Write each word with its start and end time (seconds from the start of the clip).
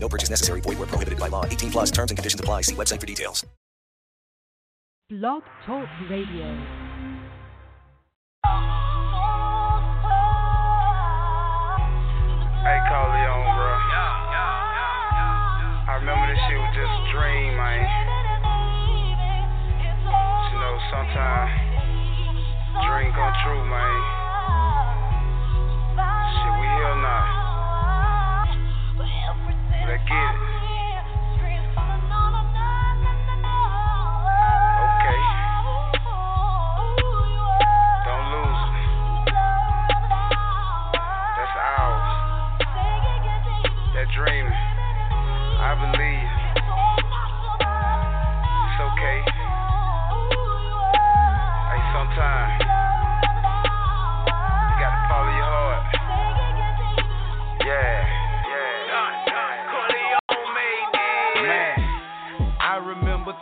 No 0.00 0.08
purchase 0.08 0.30
necessary. 0.30 0.60
Void 0.60 0.78
where 0.78 0.86
prohibited 0.86 1.18
by 1.18 1.28
law. 1.28 1.44
18 1.44 1.70
plus 1.70 1.90
terms 1.90 2.10
and 2.10 2.18
conditions 2.18 2.40
apply. 2.40 2.62
See 2.62 2.74
website 2.74 3.00
for 3.00 3.06
details. 3.06 3.44
Blog 5.10 5.42
Talk 5.64 5.88
Radio. 6.10 6.44
Hey, 12.60 12.78
Corleone, 12.92 13.48
bro. 13.56 13.72
I 15.88 15.96
remember 15.96 16.28
this 16.28 16.36
shit 16.44 16.60
was 16.60 16.74
just 16.76 16.92
a 16.92 17.04
dream, 17.16 17.56
man. 17.56 17.88
You 20.52 20.58
know, 20.60 20.76
sometimes 20.92 21.56
dream 22.84 23.08
come 23.16 23.32
true, 23.48 23.64
man. 23.64 23.96
Shit, 26.36 26.52
we 26.60 26.68
here 26.68 27.00
now. 27.00 27.47
Let's 29.88 30.04
get 30.04 30.34
it. 30.34 30.57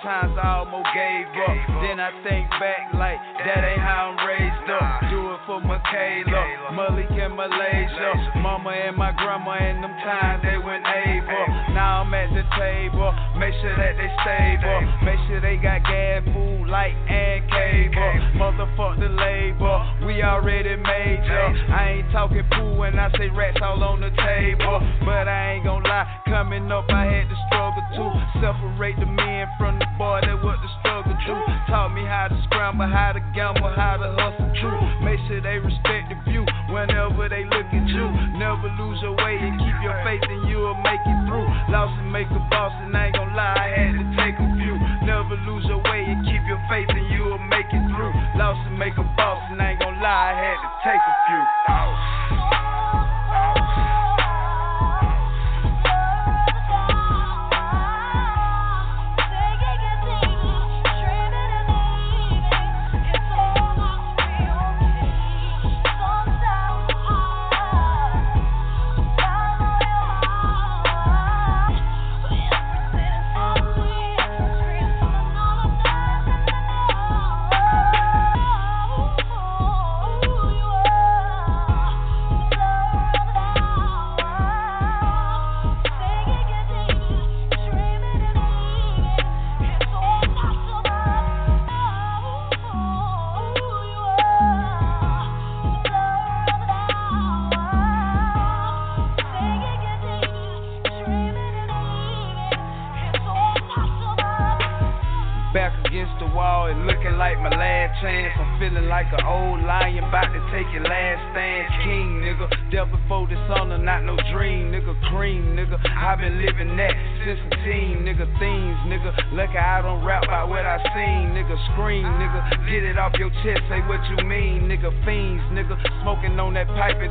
Times 0.02 0.36
I 0.36 0.60
almost 0.60 0.88
gave 0.92 1.26
up. 1.46 1.56
Then 1.80 2.00
I 2.00 2.10
think 2.24 2.50
back 2.60 2.92
like 2.94 3.20
that 3.44 3.64
ain't 3.64 3.80
how 3.80 4.12
I'm 4.12 4.18
raised 4.26 4.68
up. 4.68 5.08
Do 5.08 5.32
it 5.32 5.40
for 5.46 5.60
Michaela, 5.60 6.72
Malik 6.74 7.10
and 7.10 7.36
Malaysia, 7.36 8.12
Mama 8.40 8.70
and 8.70 8.96
my 8.96 9.12
grandma 9.12 9.56
and 9.56 9.84
them 9.84 9.94
times 10.04 10.42
they 10.42 10.58
went 10.58 10.84
able. 10.84 11.46
Now 11.72 12.02
I'm 12.04 12.12
at 12.12 12.28
the 12.34 12.44
table, 12.58 13.12
make 13.38 13.54
sure 13.60 13.76
that 13.76 13.96
they 13.96 14.10
stable, 14.24 14.80
make 15.04 15.20
sure 15.28 15.40
they 15.40 15.56
got 15.56 15.84
gas, 15.84 16.24
food, 16.28 16.68
light 16.68 16.96
and 17.08 17.40
cable. 17.48 18.12
Motherfuck 18.36 19.00
the 19.00 19.08
labor, 19.08 19.76
we 20.04 20.22
already 20.22 20.76
major. 20.76 21.46
I 21.72 22.00
ain't 22.00 22.12
talking 22.12 22.44
poo 22.52 22.76
when 22.76 22.98
I 22.98 23.10
say 23.16 23.28
rats 23.30 23.58
all 23.62 23.82
on 23.84 24.00
the 24.00 24.10
table, 24.10 24.80
but 25.04 25.28
I 25.28 25.56
ain't 25.56 25.64
gonna 25.64 25.88
lie, 25.88 26.06
coming 26.28 26.70
up 26.70 26.84
I 26.90 27.04
had 27.04 27.28
to 27.28 27.36
struggle 27.48 27.84
to 27.96 28.40
separate 28.40 28.96
the 29.00 29.06
men 29.06 29.48
from 29.58 29.78
the 29.78 29.86
boy 29.98 30.20
that 30.22 30.36
what 30.44 30.60
the 30.60 30.70
struggle 30.80 31.16
do. 31.24 31.36
Taught 31.68 31.92
me 31.96 32.04
how 32.04 32.28
to 32.28 32.36
scramble, 32.48 32.86
how 32.86 33.12
to 33.12 33.20
gamble, 33.34 33.72
how 33.72 33.96
to 33.96 34.08
hustle 34.16 34.52
true. 34.60 34.80
Make 35.02 35.20
sure 35.26 35.40
they 35.40 35.58
respect 35.58 36.12
the 36.12 36.16
view 36.28 36.44
whenever 36.68 37.28
they 37.28 37.44
look 37.44 37.68
at 37.72 37.86
you. 37.88 38.06
Never 38.36 38.68
lose 38.76 39.00
your 39.02 39.16
way 39.16 39.36
and 39.40 39.56
keep 39.58 39.76
your 39.82 39.96
faith 40.04 40.22
and 40.24 40.48
you'll 40.48 40.76
make 40.84 41.02
it 41.02 41.18
through. 41.28 41.48
Lost 41.72 41.96
and 42.00 42.12
make 42.12 42.28
a 42.30 42.40
boss 42.52 42.72
and 42.84 42.96
I 42.96 43.08
ain't 43.08 43.16
gonna 43.16 43.36
lie, 43.36 43.56
I 43.56 43.68
had 43.72 43.92
to 43.96 44.06
take 44.20 44.36
a 44.36 44.48
few. 44.60 44.76
Never 45.04 45.36
lose 45.48 45.64
your 45.66 45.82
way 45.82 46.04
and 46.04 46.24
keep 46.24 46.44
your 46.46 46.60
faith 46.68 46.88
and 46.92 47.08
you'll 47.10 47.42
make 47.48 47.68
it 47.72 47.84
through. 47.90 48.14
Lost 48.36 48.60
and 48.68 48.78
make 48.78 48.96
a 49.00 49.06
boss 49.16 49.40
and 49.50 49.60
I 49.60 49.72
ain't 49.72 49.80
gonna 49.80 50.00
lie, 50.00 50.30
I 50.30 50.34
had 50.36 50.58
to 50.60 50.70
take 50.84 51.02
a 51.02 51.14
few. 51.26 51.66
back 51.66 52.05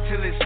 that 0.08 0.22
pipe 0.40 0.45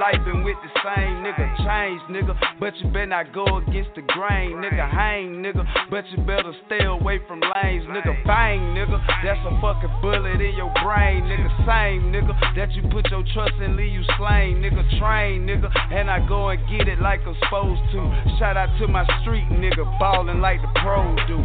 life 0.00 0.16
been 0.24 0.42
with 0.42 0.56
the 0.64 0.72
same, 0.80 1.20
nigga. 1.20 1.44
Change, 1.60 2.00
nigga. 2.08 2.32
But 2.58 2.74
you 2.80 2.88
better 2.88 3.06
not 3.06 3.34
go 3.34 3.44
against 3.58 3.92
the 3.94 4.00
grain, 4.00 4.56
nigga. 4.56 4.88
Hang, 4.88 5.44
nigga. 5.44 5.62
But 5.90 6.08
you 6.10 6.24
better 6.24 6.52
stay 6.66 6.84
away 6.84 7.20
from 7.28 7.40
lanes, 7.40 7.84
nigga. 7.84 8.24
Bang, 8.24 8.72
nigga. 8.72 8.96
That's 9.22 9.44
a 9.44 9.52
fucking 9.60 10.00
bullet 10.00 10.40
in 10.40 10.56
your 10.56 10.72
brain, 10.82 11.28
nigga. 11.28 11.52
Same, 11.68 12.08
nigga. 12.10 12.32
That 12.56 12.72
you 12.72 12.82
put 12.88 13.10
your 13.10 13.22
trust 13.34 13.54
in, 13.60 13.76
leave 13.76 13.92
you 13.92 14.02
slain, 14.16 14.64
nigga. 14.64 14.82
Train, 14.98 15.46
nigga. 15.46 15.68
And 15.92 16.10
I 16.10 16.26
go 16.26 16.48
and 16.48 16.60
get 16.66 16.88
it 16.88 17.00
like 17.00 17.20
I'm 17.26 17.36
supposed 17.44 17.82
to. 17.92 18.00
Shout 18.38 18.56
out 18.56 18.72
to 18.80 18.88
my 18.88 19.04
street, 19.20 19.46
nigga. 19.52 19.84
Ballin' 20.00 20.40
like 20.40 20.62
the 20.62 20.80
pros 20.80 21.18
do. 21.28 21.36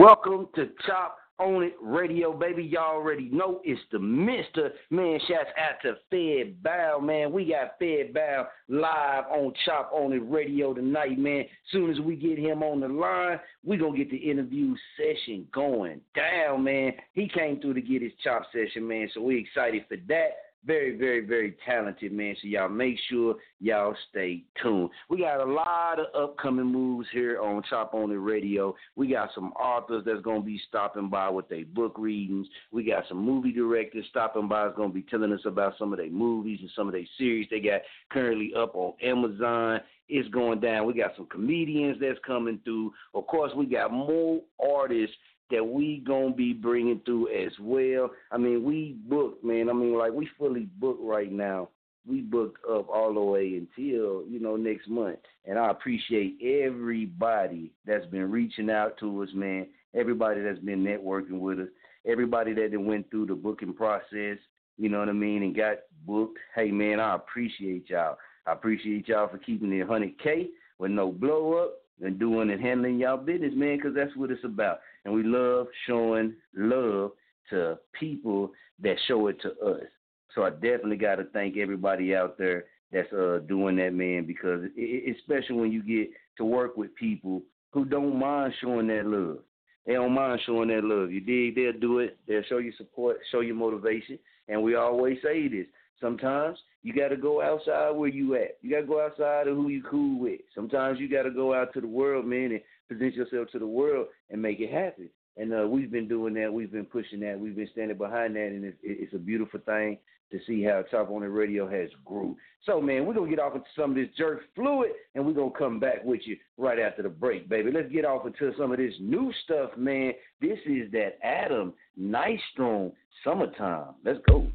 Welcome 0.00 0.48
to 0.54 0.70
Chop 0.86 1.18
on 1.38 1.62
it 1.62 1.74
radio, 1.78 2.32
baby. 2.32 2.62
Y'all 2.62 2.94
already 2.94 3.28
know 3.30 3.60
it's 3.64 3.82
the 3.92 3.98
Mister. 3.98 4.72
Man, 4.88 5.20
shouts 5.28 5.50
out 5.58 5.74
to 5.82 5.96
Fed 6.08 6.62
Bound, 6.62 7.06
man. 7.06 7.30
We 7.30 7.44
got 7.44 7.78
Fed 7.78 8.14
Bound 8.14 8.46
live 8.70 9.24
on 9.30 9.52
Chop 9.66 9.90
on 9.92 10.14
it 10.14 10.22
radio 10.24 10.72
tonight, 10.72 11.18
man. 11.18 11.44
Soon 11.70 11.90
as 11.90 12.00
we 12.00 12.16
get 12.16 12.38
him 12.38 12.62
on 12.62 12.80
the 12.80 12.88
line, 12.88 13.40
we 13.62 13.76
gonna 13.76 13.94
get 13.94 14.10
the 14.10 14.16
interview 14.16 14.74
session 14.96 15.46
going 15.52 16.00
down, 16.14 16.64
man. 16.64 16.94
He 17.12 17.28
came 17.28 17.60
through 17.60 17.74
to 17.74 17.82
get 17.82 18.00
his 18.00 18.12
chop 18.24 18.44
session, 18.54 18.88
man. 18.88 19.10
So 19.12 19.20
we 19.20 19.38
excited 19.38 19.84
for 19.86 19.98
that 20.08 20.30
very, 20.64 20.96
very, 20.96 21.24
very 21.24 21.56
talented, 21.64 22.12
man. 22.12 22.36
So 22.40 22.48
y'all 22.48 22.68
make 22.68 22.96
sure 23.08 23.36
y'all 23.60 23.94
stay 24.10 24.44
tuned. 24.62 24.90
We 25.08 25.20
got 25.20 25.40
a 25.40 25.50
lot 25.50 25.98
of 25.98 26.06
upcoming 26.14 26.66
moves 26.66 27.08
here 27.12 27.40
on 27.40 27.62
Chop 27.68 27.94
On 27.94 28.10
It 28.10 28.14
Radio. 28.14 28.74
We 28.96 29.08
got 29.08 29.30
some 29.34 29.52
authors 29.52 30.02
that's 30.04 30.22
gonna 30.22 30.42
be 30.42 30.60
stopping 30.68 31.08
by 31.08 31.30
with 31.30 31.48
their 31.48 31.64
book 31.64 31.96
readings. 31.98 32.46
We 32.72 32.84
got 32.84 33.04
some 33.08 33.24
movie 33.24 33.52
directors 33.52 34.04
stopping 34.10 34.48
by 34.48 34.64
that's 34.64 34.76
gonna 34.76 34.92
be 34.92 35.02
telling 35.02 35.32
us 35.32 35.40
about 35.46 35.78
some 35.78 35.92
of 35.92 35.98
their 35.98 36.10
movies 36.10 36.58
and 36.60 36.70
some 36.76 36.86
of 36.86 36.92
their 36.92 37.06
series 37.16 37.48
they 37.50 37.60
got 37.60 37.80
currently 38.10 38.52
up 38.54 38.74
on 38.74 38.92
Amazon. 39.02 39.80
It's 40.12 40.28
going 40.30 40.60
down. 40.60 40.86
We 40.86 40.94
got 40.94 41.12
some 41.16 41.26
comedians 41.26 41.98
that's 42.00 42.18
coming 42.26 42.60
through. 42.64 42.92
Of 43.14 43.28
course, 43.28 43.52
we 43.56 43.66
got 43.66 43.92
more 43.92 44.40
artists 44.60 45.14
that 45.50 45.64
we 45.64 46.02
gonna 46.06 46.32
be 46.32 46.52
bringing 46.52 47.00
through 47.04 47.28
as 47.28 47.52
well. 47.60 48.10
I 48.30 48.38
mean, 48.38 48.64
we 48.64 48.96
booked, 49.08 49.44
man. 49.44 49.68
I 49.68 49.72
mean, 49.72 49.96
like 49.96 50.12
we 50.12 50.28
fully 50.38 50.68
booked 50.78 51.02
right 51.02 51.30
now. 51.30 51.68
We 52.06 52.22
booked 52.22 52.64
up 52.64 52.88
all 52.88 53.12
the 53.12 53.20
way 53.20 53.54
until 53.54 54.24
you 54.26 54.40
know 54.40 54.56
next 54.56 54.88
month, 54.88 55.18
and 55.46 55.58
I 55.58 55.70
appreciate 55.70 56.38
everybody 56.42 57.72
that's 57.86 58.06
been 58.06 58.30
reaching 58.30 58.70
out 58.70 58.96
to 58.98 59.22
us, 59.22 59.28
man. 59.34 59.66
Everybody 59.94 60.40
that's 60.40 60.60
been 60.60 60.84
networking 60.84 61.40
with 61.40 61.58
us, 61.60 61.68
everybody 62.06 62.54
that 62.54 62.80
went 62.80 63.10
through 63.10 63.26
the 63.26 63.34
booking 63.34 63.74
process. 63.74 64.38
You 64.78 64.88
know 64.88 65.00
what 65.00 65.10
I 65.10 65.12
mean, 65.12 65.42
and 65.42 65.54
got 65.54 65.76
booked. 66.06 66.38
Hey, 66.54 66.70
man, 66.70 67.00
I 67.00 67.14
appreciate 67.14 67.90
y'all. 67.90 68.16
I 68.46 68.52
appreciate 68.52 69.08
y'all 69.08 69.28
for 69.28 69.36
keeping 69.36 69.72
it 69.72 69.86
100K 69.86 70.48
with 70.78 70.90
no 70.90 71.12
blow 71.12 71.62
up 71.62 71.74
and 72.02 72.18
doing 72.18 72.50
and 72.50 72.60
handling 72.60 72.98
y'all 72.98 73.18
business, 73.18 73.52
man, 73.54 73.76
because 73.76 73.94
that's 73.94 74.16
what 74.16 74.30
it's 74.30 74.44
about 74.44 74.80
and 75.04 75.14
we 75.14 75.22
love 75.22 75.66
showing 75.86 76.34
love 76.54 77.12
to 77.50 77.78
people 77.98 78.52
that 78.82 78.96
show 79.06 79.26
it 79.28 79.40
to 79.42 79.50
us. 79.60 79.86
So 80.34 80.44
I 80.44 80.50
definitely 80.50 80.96
got 80.96 81.16
to 81.16 81.24
thank 81.24 81.56
everybody 81.56 82.14
out 82.14 82.38
there 82.38 82.66
that's 82.92 83.12
uh, 83.12 83.40
doing 83.48 83.76
that, 83.76 83.94
man, 83.94 84.24
because 84.26 84.64
it, 84.64 84.70
it's 84.76 85.20
special 85.20 85.58
when 85.58 85.72
you 85.72 85.82
get 85.82 86.10
to 86.38 86.44
work 86.44 86.76
with 86.76 86.94
people 86.94 87.42
who 87.72 87.84
don't 87.84 88.18
mind 88.18 88.54
showing 88.60 88.88
that 88.88 89.06
love. 89.06 89.38
They 89.86 89.94
don't 89.94 90.12
mind 90.12 90.40
showing 90.44 90.68
that 90.68 90.84
love. 90.84 91.10
You 91.10 91.20
dig? 91.20 91.54
They'll 91.54 91.80
do 91.80 92.00
it. 92.00 92.18
They'll 92.28 92.42
show 92.48 92.58
you 92.58 92.72
support, 92.76 93.18
show 93.30 93.40
you 93.40 93.54
motivation. 93.54 94.18
And 94.48 94.62
we 94.62 94.74
always 94.74 95.18
say 95.22 95.48
this. 95.48 95.66
Sometimes 96.00 96.58
you 96.82 96.92
got 96.92 97.08
to 97.08 97.16
go 97.16 97.42
outside 97.42 97.90
where 97.90 98.08
you 98.08 98.34
at. 98.34 98.58
You 98.62 98.70
got 98.70 98.80
to 98.80 98.86
go 98.86 99.04
outside 99.04 99.48
of 99.48 99.56
who 99.56 99.68
you 99.68 99.82
cool 99.82 100.18
with. 100.18 100.40
Sometimes 100.54 100.98
you 100.98 101.08
got 101.08 101.22
to 101.22 101.30
go 101.30 101.54
out 101.54 101.72
to 101.74 101.80
the 101.80 101.86
world, 101.86 102.26
man, 102.26 102.52
and 102.52 102.60
present 102.90 103.14
yourself 103.14 103.48
to 103.52 103.58
the 103.58 103.66
world 103.66 104.08
and 104.30 104.42
make 104.42 104.60
it 104.60 104.72
happen. 104.72 105.08
And 105.36 105.54
uh, 105.54 105.66
we've 105.66 105.90
been 105.90 106.08
doing 106.08 106.34
that. 106.34 106.52
We've 106.52 106.72
been 106.72 106.84
pushing 106.84 107.20
that. 107.20 107.38
We've 107.38 107.54
been 107.54 107.68
standing 107.72 107.96
behind 107.96 108.34
that, 108.34 108.48
and 108.48 108.64
it's, 108.64 108.76
it's 108.82 109.14
a 109.14 109.18
beautiful 109.18 109.60
thing 109.64 109.98
to 110.32 110.38
see 110.46 110.62
how 110.62 110.84
Chop 110.90 111.10
on 111.10 111.22
it 111.22 111.26
Radio 111.26 111.68
has 111.68 111.88
grew. 112.04 112.36
So, 112.64 112.80
man, 112.80 113.06
we're 113.06 113.14
gonna 113.14 113.30
get 113.30 113.38
off 113.38 113.54
into 113.54 113.66
some 113.76 113.90
of 113.90 113.96
this 113.96 114.08
jerk 114.18 114.40
fluid, 114.54 114.90
and 115.14 115.24
we're 115.24 115.32
gonna 115.32 115.50
come 115.56 115.80
back 115.80 116.04
with 116.04 116.20
you 116.24 116.36
right 116.56 116.78
after 116.78 117.02
the 117.02 117.08
break, 117.08 117.48
baby. 117.48 117.70
Let's 117.72 117.90
get 117.90 118.04
off 118.04 118.26
into 118.26 118.52
some 118.58 118.70
of 118.70 118.78
this 118.78 118.94
new 119.00 119.32
stuff, 119.44 119.70
man. 119.76 120.12
This 120.40 120.58
is 120.66 120.90
that 120.92 121.18
Adam 121.22 121.72
Nystrom 121.98 122.92
summertime. 123.24 123.94
Let's 124.04 124.20
go. 124.28 124.46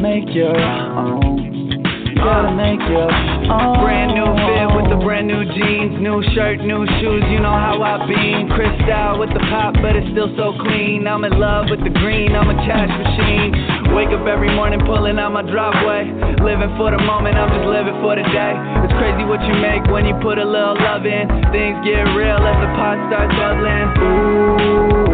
Make 0.00 0.34
your 0.34 0.54
uh-huh. 0.54 1.22
own. 1.22 2.14
gotta 2.18 2.48
uh. 2.48 2.56
make 2.56 2.82
your 2.90 3.10
uh-huh. 3.10 3.78
own. 3.78 3.84
Brand 3.84 4.14
new 4.14 4.26
fit 4.26 4.68
with 4.74 4.88
the 4.90 4.98
brand 5.04 5.26
new 5.26 5.44
jeans, 5.54 6.00
new 6.00 6.22
shirt, 6.34 6.58
new 6.60 6.86
shoes. 7.00 7.22
You 7.30 7.38
know 7.38 7.54
how 7.54 7.78
I 7.82 8.06
been. 8.06 8.50
Crystal 8.50 9.18
with 9.18 9.30
the 9.30 9.42
pop, 9.50 9.74
but 9.82 9.94
it's 9.96 10.08
still 10.10 10.30
so 10.36 10.54
clean. 10.62 11.06
I'm 11.06 11.24
in 11.24 11.38
love 11.38 11.66
with 11.70 11.82
the 11.84 11.90
green. 11.90 12.34
I'm 12.34 12.50
a 12.50 12.58
cash 12.66 12.90
machine. 12.90 13.54
Wake 13.94 14.10
up 14.10 14.26
every 14.26 14.50
morning 14.50 14.80
pulling 14.82 15.18
out 15.18 15.32
my 15.32 15.42
driveway. 15.42 16.10
Living 16.42 16.74
for 16.76 16.90
the 16.90 16.98
moment, 16.98 17.36
I'm 17.38 17.50
just 17.54 17.68
living 17.68 17.94
for 18.02 18.16
the 18.16 18.26
day. 18.26 18.54
It's 18.82 18.94
crazy 18.98 19.22
what 19.24 19.40
you 19.46 19.54
make 19.60 19.86
when 19.92 20.04
you 20.06 20.14
put 20.18 20.38
a 20.38 20.44
little 20.44 20.74
love 20.74 21.06
in. 21.06 21.28
Things 21.54 21.78
get 21.86 22.02
real 22.18 22.42
as 22.42 22.58
the 22.58 22.70
pot 22.74 22.98
starts 23.06 23.34
bubbling. 23.38 23.88
Ooh, 24.02 25.04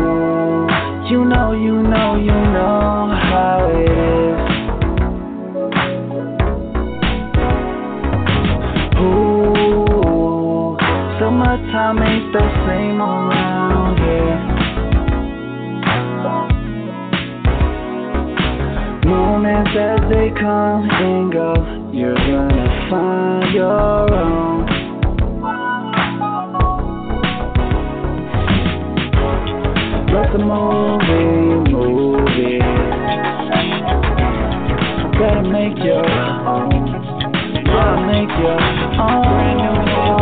you 1.12 1.24
know, 1.28 1.52
you 1.52 1.82
know, 1.82 2.16
you 2.16 2.32
know 2.32 3.10
how 3.12 3.68
it 3.68 3.90
is. 3.90 4.29
Summertime 11.90 12.02
ain't 12.02 12.32
the 12.32 12.40
same 12.66 13.00
around 13.00 13.98
here. 13.98 14.38
Moments 19.10 19.70
as 19.78 20.00
they 20.10 20.30
come 20.40 20.88
and 20.90 21.32
go, 21.32 21.54
you're 21.92 22.14
gonna 22.14 22.90
find 22.90 23.54
your 23.54 24.14
own. 24.14 24.66
Let 30.12 30.32
the 30.32 30.38
movie, 30.38 31.70
movie. 31.70 32.58
Gotta 35.18 35.42
make 35.48 35.78
your 35.84 36.06
own. 36.46 36.70
Gotta 37.64 38.06
make 38.06 38.30
your 38.38 38.60
own. 39.00 39.22
Brand 39.22 39.58
new 39.58 40.19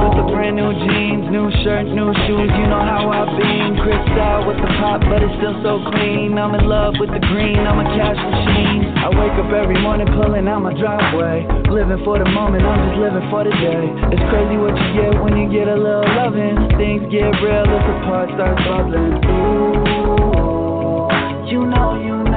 new 0.50 0.72
jeans 0.72 1.18
new 1.30 1.50
shirt, 1.62 1.86
new 1.86 2.10
shoes, 2.24 2.50
you 2.56 2.66
know 2.66 2.80
how 2.80 3.08
I 3.12 3.24
been. 3.36 3.76
Crystal 3.84 4.48
with 4.48 4.56
the 4.58 4.70
pop, 4.80 5.00
but 5.04 5.22
it's 5.22 5.32
still 5.36 5.54
so 5.62 5.78
clean. 5.92 6.38
I'm 6.38 6.54
in 6.56 6.66
love 6.66 6.94
with 6.98 7.12
the 7.12 7.20
green, 7.20 7.60
I'm 7.60 7.78
a 7.78 7.86
cash 7.94 8.16
machine. 8.16 8.96
I 8.96 9.08
wake 9.12 9.36
up 9.36 9.52
every 9.52 9.78
morning 9.80 10.08
pulling 10.16 10.48
out 10.48 10.64
my 10.64 10.72
driveway. 10.72 11.46
Living 11.68 12.00
for 12.04 12.18
the 12.18 12.28
moment, 12.28 12.64
I'm 12.64 12.80
just 12.88 12.98
living 12.98 13.28
for 13.30 13.44
the 13.44 13.52
day. 13.52 13.84
It's 14.12 14.24
crazy 14.32 14.56
what 14.56 14.74
you 14.74 14.88
get 14.96 15.12
when 15.20 15.36
you 15.36 15.46
get 15.52 15.68
a 15.68 15.76
little 15.76 16.08
loving. 16.16 16.56
Things 16.80 17.04
get 17.12 17.28
real 17.44 17.68
if 17.68 17.84
the 17.84 17.96
part 18.08 18.32
starts 18.32 18.60
bubbling. 18.64 19.20
Ooh, 19.28 21.08
you 21.48 21.60
know, 21.68 21.96
you 22.00 22.16
know, 22.24 22.27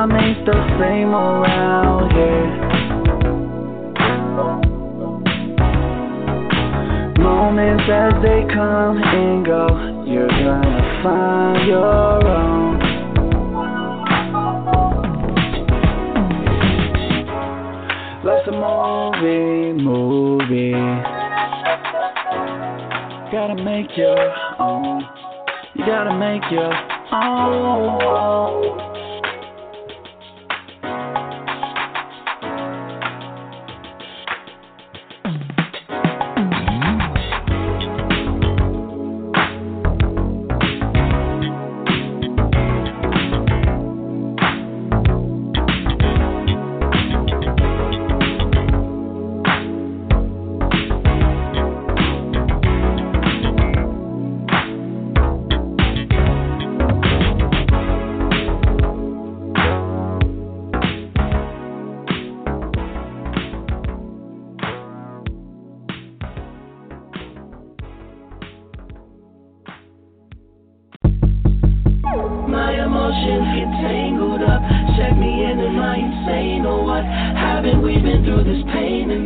Summertime 0.00 0.24
ain't 0.24 0.46
the 0.46 0.52
same 0.80 1.12
around 1.14 2.12
here. 2.12 2.48
Moments 7.22 7.84
as 7.86 8.14
they 8.22 8.46
come 8.54 9.02
and 9.02 9.44
go, 9.44 9.66
you're 10.06 10.26
gonna 10.26 11.02
find 11.02 11.68
your 11.68 12.26
own. 12.26 12.78
Like 18.24 18.46
a 18.46 18.52
movie, 18.52 19.82
movie. 19.82 20.72
Gotta 23.30 23.62
make 23.62 23.96
your 23.98 24.34
own. 24.60 25.04
You 25.74 25.84
gotta 25.84 26.16
make 26.18 26.50
your 26.50 26.72
own. 27.12 28.69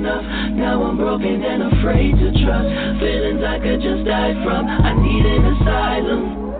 Enough. 0.04 0.24
Now 0.52 0.82
I'm 0.82 0.96
broken 0.96 1.42
and 1.42 1.62
afraid 1.72 2.12
to 2.12 2.28
trust. 2.44 3.00
Feelings 3.00 3.42
I 3.42 3.58
could 3.58 3.80
just 3.80 4.04
die 4.04 4.34
from. 4.44 4.68
I 4.68 4.92
need 5.00 5.24
an 5.24 5.44
asylum. 5.56 6.53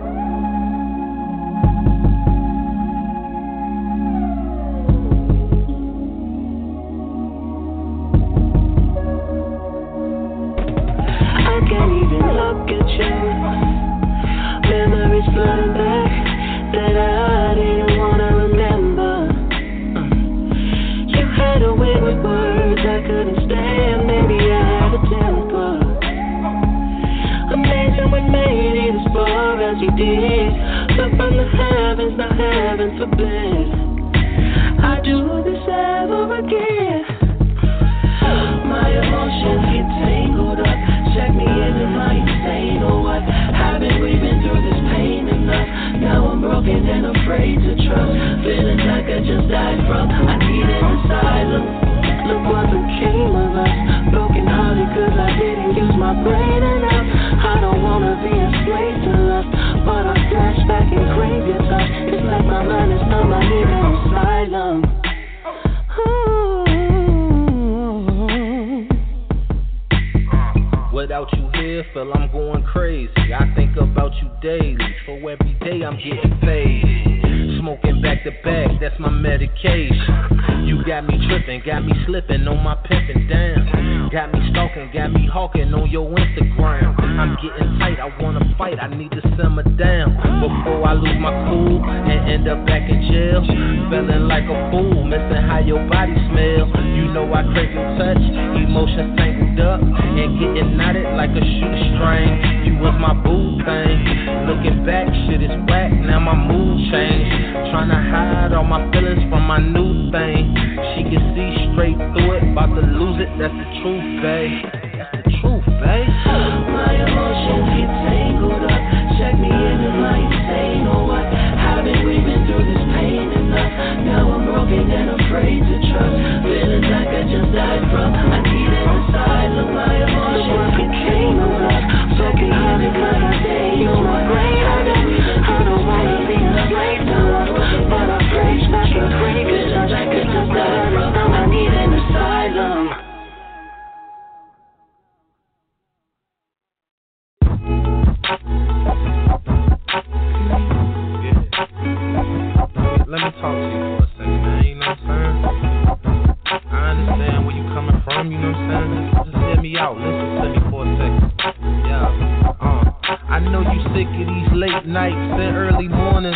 early 165.75 165.87
mornings. 165.87 166.35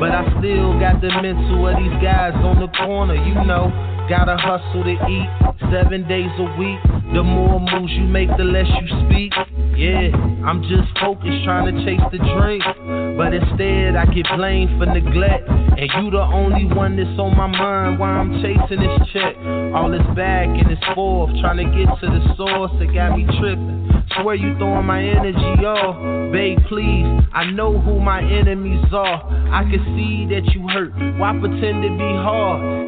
But 0.00 0.10
I 0.12 0.24
still 0.38 0.78
got 0.78 1.00
the 1.00 1.08
mental 1.20 1.68
of 1.68 1.76
these 1.76 2.02
guys 2.02 2.34
on 2.44 2.60
the 2.60 2.68
corner, 2.76 3.14
you 3.14 3.34
know. 3.46 3.72
Gotta 4.08 4.36
hustle 4.40 4.84
to 4.84 4.96
eat 5.04 5.28
seven 5.70 6.08
days 6.08 6.32
a 6.38 6.48
week. 6.56 6.80
The 7.12 7.22
more 7.22 7.60
moves 7.60 7.92
you 7.92 8.04
make, 8.04 8.28
the 8.38 8.44
less 8.44 8.66
you 8.66 8.88
speak. 9.04 9.32
Yeah, 9.76 10.10
I'm 10.48 10.62
just 10.62 10.88
focused 10.98 11.44
trying 11.44 11.68
to 11.68 11.84
chase 11.84 12.00
the 12.10 12.18
drink, 12.18 12.64
But 13.16 13.34
instead, 13.34 13.96
I 13.96 14.06
get 14.06 14.24
blamed 14.34 14.80
for 14.80 14.86
neglect. 14.86 15.48
And 15.48 15.88
you 16.00 16.10
the 16.10 16.24
only 16.24 16.64
one 16.64 16.96
that's 16.96 17.20
on 17.20 17.36
my 17.36 17.46
mind 17.46 17.98
while 17.98 18.20
I'm 18.20 18.40
chasing 18.40 18.80
this 18.80 18.96
check. 19.12 19.36
All 19.76 19.90
this 19.92 20.04
back 20.16 20.48
and 20.48 20.70
this 20.70 20.82
forth, 20.94 21.30
trying 21.40 21.58
to 21.60 21.68
get 21.68 21.92
to 22.00 22.06
the 22.08 22.34
source 22.36 22.72
that 22.80 22.88
got 22.94 23.12
me 23.12 23.28
tripping 23.38 23.77
swear 24.22 24.34
you 24.34 24.56
throwing 24.58 24.86
my 24.86 25.02
energy 25.02 25.64
off. 25.64 26.32
Babe, 26.32 26.58
please, 26.68 27.06
I 27.32 27.50
know 27.50 27.78
who 27.78 28.00
my 28.00 28.20
enemies 28.22 28.84
are. 28.92 29.24
I 29.52 29.64
can 29.64 29.82
see 29.96 30.26
that 30.34 30.54
you 30.54 30.68
hurt. 30.68 30.92
Why 31.18 31.32
pretend 31.38 31.82
to 31.82 31.90
be 31.90 32.12
hard? 32.22 32.87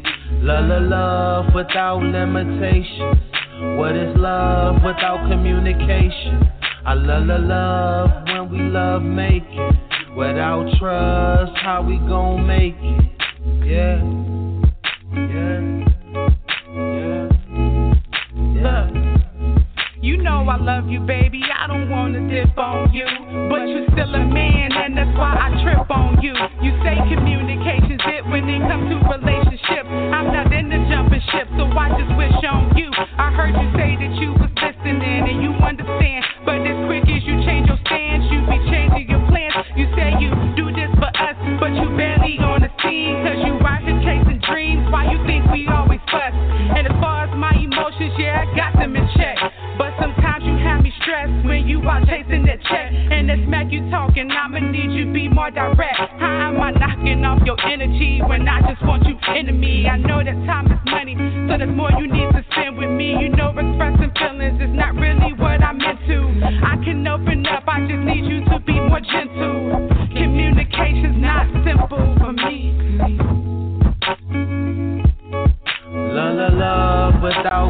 Love, 0.43 0.65
love, 0.65 0.81
love 0.89 1.45
without 1.53 2.01
limitation. 2.01 3.77
What 3.77 3.95
is 3.95 4.17
love 4.17 4.81
without 4.83 5.29
communication? 5.29 6.49
I 6.83 6.95
love, 6.95 7.27
love, 7.27 7.41
love 7.41 8.09
when 8.25 8.51
we 8.51 8.57
love 8.57 9.03
making. 9.03 9.69
Without 10.17 10.65
trust, 10.79 11.51
how 11.57 11.83
we 11.87 11.97
gon' 12.09 12.47
make 12.47 12.73
it? 12.75 13.05
Yeah. 13.67 14.01
Yeah. 15.13 15.61
Yeah. 16.73 17.29
yeah. 18.55 19.00
You 20.01 20.17
know 20.17 20.49
I 20.49 20.57
love 20.57 20.89
you, 20.89 20.99
baby. 20.99 21.45
I 21.45 21.67
don't 21.67 21.87
wanna 21.87 22.25
dip 22.25 22.57
on 22.57 22.91
you. 22.91 23.05
But 23.53 23.69
you're 23.69 23.85
still 23.93 24.09
a 24.17 24.25
man, 24.25 24.73
and 24.73 24.97
that's 24.97 25.13
why 25.13 25.37
I 25.37 25.61
trip 25.61 25.85
on 25.93 26.17
you. 26.25 26.33
You 26.57 26.73
say 26.81 26.97
communication's 27.05 28.01
it 28.09 28.25
when 28.25 28.49
it 28.49 28.65
comes 28.65 28.89
to 28.89 28.97
relationships. 28.97 29.85
I'm 29.85 30.33
not 30.33 30.49
in 30.49 30.73
the 30.73 30.81
jumping 30.89 31.21
ship, 31.29 31.45
so 31.53 31.69
I 31.77 31.93
just 32.01 32.17
wish 32.17 32.33
on 32.49 32.75
you. 32.75 32.89
I 32.97 33.29
heard 33.29 33.53
you 33.53 33.69
say 33.77 33.93
that 34.01 34.13
you 34.17 34.33
was 34.33 34.49
listening 34.57 35.21
and 35.29 35.37
you 35.37 35.53
understand. 35.61 36.25
But 36.49 36.65
as 36.65 36.81
quick 36.89 37.05
as 37.05 37.21
you 37.21 37.37
change 37.45 37.50
about 51.81 52.05
chasing 52.07 52.45
that 52.45 52.61
check. 52.69 52.93
And 52.93 53.27
that 53.29 53.41
smack 53.45 53.71
you 53.71 53.89
talking, 53.89 54.29
I'ma 54.29 54.59
need 54.59 54.91
you 54.93 55.11
be 55.11 55.27
more 55.27 55.49
direct. 55.49 55.97
How 56.21 56.53
am 56.53 56.61
I 56.61 56.71
knocking 56.71 57.25
off 57.25 57.41
your 57.45 57.59
energy 57.65 58.21
when 58.21 58.47
I 58.47 58.61
just 58.61 58.85
want 58.85 59.05
you 59.05 59.17
into 59.35 59.51
me? 59.51 59.87
I 59.87 59.97
know 59.97 60.23
that 60.23 60.37
time 60.45 60.71
is 60.71 60.79
money, 60.85 61.17
so 61.49 61.57
there's 61.57 61.75
more 61.75 61.91
you 61.97 62.07
need 62.07 62.29
to 62.31 62.45
spend 62.51 62.77
with 62.77 62.89
me. 62.89 63.17
You 63.17 63.29
know, 63.29 63.49
expressing 63.49 64.13
feelings 64.13 64.61
is 64.61 64.69
not 64.71 64.95
really 64.95 65.33
what 65.33 65.61
I'm 65.63 65.81
into. 65.81 66.45
I 66.63 66.77
can 66.85 67.05
open 67.07 67.45
up, 67.47 67.63
I 67.67 67.81
just 67.81 68.05
need 68.05 68.25
you 68.25 68.45
to 68.45 68.59
be 68.61 68.77
more 68.79 69.01
gentle. 69.01 69.89
Communication's 70.13 71.17
not 71.17 71.49
simple 71.65 72.15
for 72.21 72.31
me. 72.31 72.77
La 75.91 76.29
la 76.29 76.47
love 76.47 77.21
without 77.21 77.60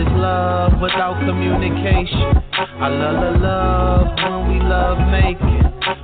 is 0.00 0.08
love 0.16 0.80
without 0.80 1.20
communication? 1.26 2.40
I 2.80 2.88
love, 2.88 3.20
love, 3.20 3.40
love 3.40 4.06
when 4.16 4.48
we 4.48 4.58
love 4.64 4.98
making. 5.12 5.60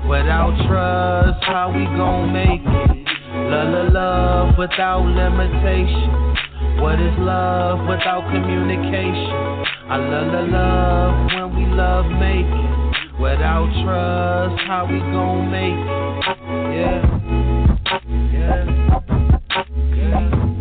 Without 0.09 0.53
trust, 0.69 1.42
how 1.45 1.73
we 1.75 1.85
gon' 1.97 2.33
make 2.33 2.61
it? 2.61 3.09
Love, 3.49 3.73
love, 3.73 3.92
love 3.92 4.59
without 4.59 5.03
limitation. 5.03 6.37
What 6.83 7.01
is 7.01 7.14
love 7.19 7.88
without 7.88 8.29
communication? 8.31 9.33
I 9.88 9.97
love, 9.97 10.33
love, 10.33 10.49
love 10.51 11.14
when 11.33 11.57
we 11.57 11.64
love 11.75 12.07
making. 12.21 12.92
Without 13.19 13.69
trust, 13.83 14.61
how 14.66 14.85
we 14.85 14.99
gon' 14.99 15.51
make 15.51 15.73
it? 15.73 16.27
Yeah. 16.77 17.01
Yeah. 18.33 18.64
Yeah. 19.97 20.56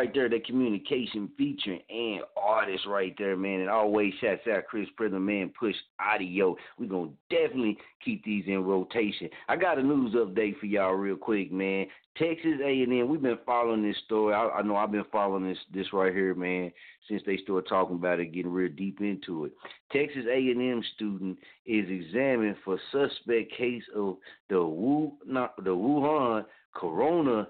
Right 0.00 0.14
there, 0.14 0.30
the 0.30 0.40
communication 0.40 1.28
feature 1.36 1.76
and 1.90 2.22
artist 2.34 2.86
right 2.86 3.14
there, 3.18 3.36
man. 3.36 3.60
And 3.60 3.68
always 3.68 4.14
shouts 4.18 4.40
out 4.50 4.64
Chris 4.66 4.88
Prism, 4.96 5.26
man, 5.26 5.52
push 5.58 5.74
audio. 6.00 6.56
We're 6.78 6.88
going 6.88 7.10
to 7.10 7.36
definitely 7.36 7.76
keep 8.02 8.24
these 8.24 8.44
in 8.46 8.64
rotation. 8.64 9.28
I 9.48 9.56
got 9.56 9.78
a 9.78 9.82
news 9.82 10.14
update 10.14 10.58
for 10.58 10.66
y'all 10.66 10.92
real 10.92 11.16
quick, 11.16 11.52
man. 11.52 11.86
Texas 12.16 12.60
A&M, 12.64 13.08
we've 13.08 13.20
been 13.20 13.38
following 13.44 13.82
this 13.82 13.96
story. 14.06 14.34
I, 14.34 14.48
I 14.48 14.62
know 14.62 14.76
I've 14.76 14.90
been 14.90 15.04
following 15.12 15.46
this 15.46 15.58
this 15.72 15.92
right 15.92 16.14
here, 16.14 16.34
man, 16.34 16.72
since 17.06 17.22
they 17.26 17.36
started 17.36 17.68
talking 17.68 17.96
about 17.96 18.20
it, 18.20 18.32
getting 18.32 18.50
real 18.50 18.72
deep 18.74 19.00
into 19.00 19.44
it. 19.44 19.52
Texas 19.92 20.24
A&M 20.30 20.82
student 20.96 21.38
is 21.66 21.86
examined 21.88 22.56
for 22.64 22.80
suspect 22.90 23.52
case 23.56 23.84
of 23.94 24.16
the 24.48 24.64
Wu, 24.64 25.12
not, 25.26 25.62
the 25.62 25.70
Wuhan 25.70 26.46
coronavirus. 26.74 27.46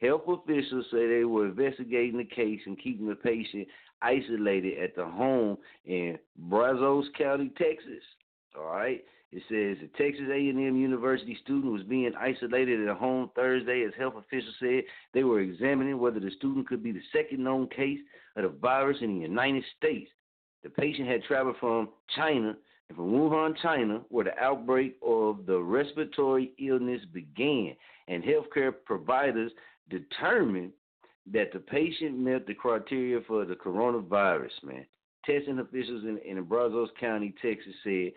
Health 0.00 0.22
officials 0.28 0.86
say 0.92 1.08
they 1.08 1.24
were 1.24 1.46
investigating 1.46 2.18
the 2.18 2.24
case 2.24 2.60
and 2.66 2.80
keeping 2.80 3.08
the 3.08 3.16
patient 3.16 3.66
isolated 4.00 4.78
at 4.78 4.94
the 4.94 5.04
home 5.04 5.58
in 5.86 6.18
Brazos 6.36 7.06
County, 7.16 7.50
Texas. 7.58 8.02
All 8.56 8.66
right. 8.66 9.04
It 9.30 9.42
says 9.48 9.76
the 9.82 9.90
Texas 10.02 10.26
A&M 10.30 10.76
University 10.76 11.36
student 11.42 11.72
was 11.72 11.82
being 11.82 12.12
isolated 12.18 12.88
at 12.88 12.96
home 12.96 13.30
Thursday, 13.34 13.84
as 13.86 13.92
health 13.98 14.14
officials 14.16 14.54
said 14.58 14.84
they 15.12 15.22
were 15.22 15.40
examining 15.40 15.98
whether 15.98 16.18
the 16.18 16.30
student 16.38 16.66
could 16.66 16.82
be 16.82 16.92
the 16.92 17.02
second 17.12 17.44
known 17.44 17.68
case 17.68 17.98
of 18.36 18.44
the 18.44 18.48
virus 18.48 18.96
in 19.02 19.16
the 19.16 19.20
United 19.20 19.64
States. 19.76 20.10
The 20.62 20.70
patient 20.70 21.08
had 21.08 21.24
traveled 21.24 21.56
from 21.60 21.90
China 22.16 22.56
and 22.88 22.96
from 22.96 23.12
Wuhan, 23.12 23.54
China, 23.62 24.00
where 24.08 24.24
the 24.24 24.38
outbreak 24.38 24.96
of 25.02 25.44
the 25.44 25.58
respiratory 25.58 26.52
illness 26.58 27.02
began, 27.12 27.76
and 28.08 28.24
healthcare 28.24 28.72
providers 28.86 29.52
determined 29.90 30.72
that 31.32 31.52
the 31.52 31.58
patient 31.58 32.18
met 32.18 32.46
the 32.46 32.54
criteria 32.54 33.20
for 33.26 33.44
the 33.44 33.54
coronavirus, 33.54 34.62
man. 34.62 34.86
Testing 35.26 35.58
officials 35.58 36.04
in, 36.04 36.18
in 36.24 36.42
Brazos 36.44 36.88
County, 36.98 37.34
Texas 37.42 37.74
said 37.84 38.12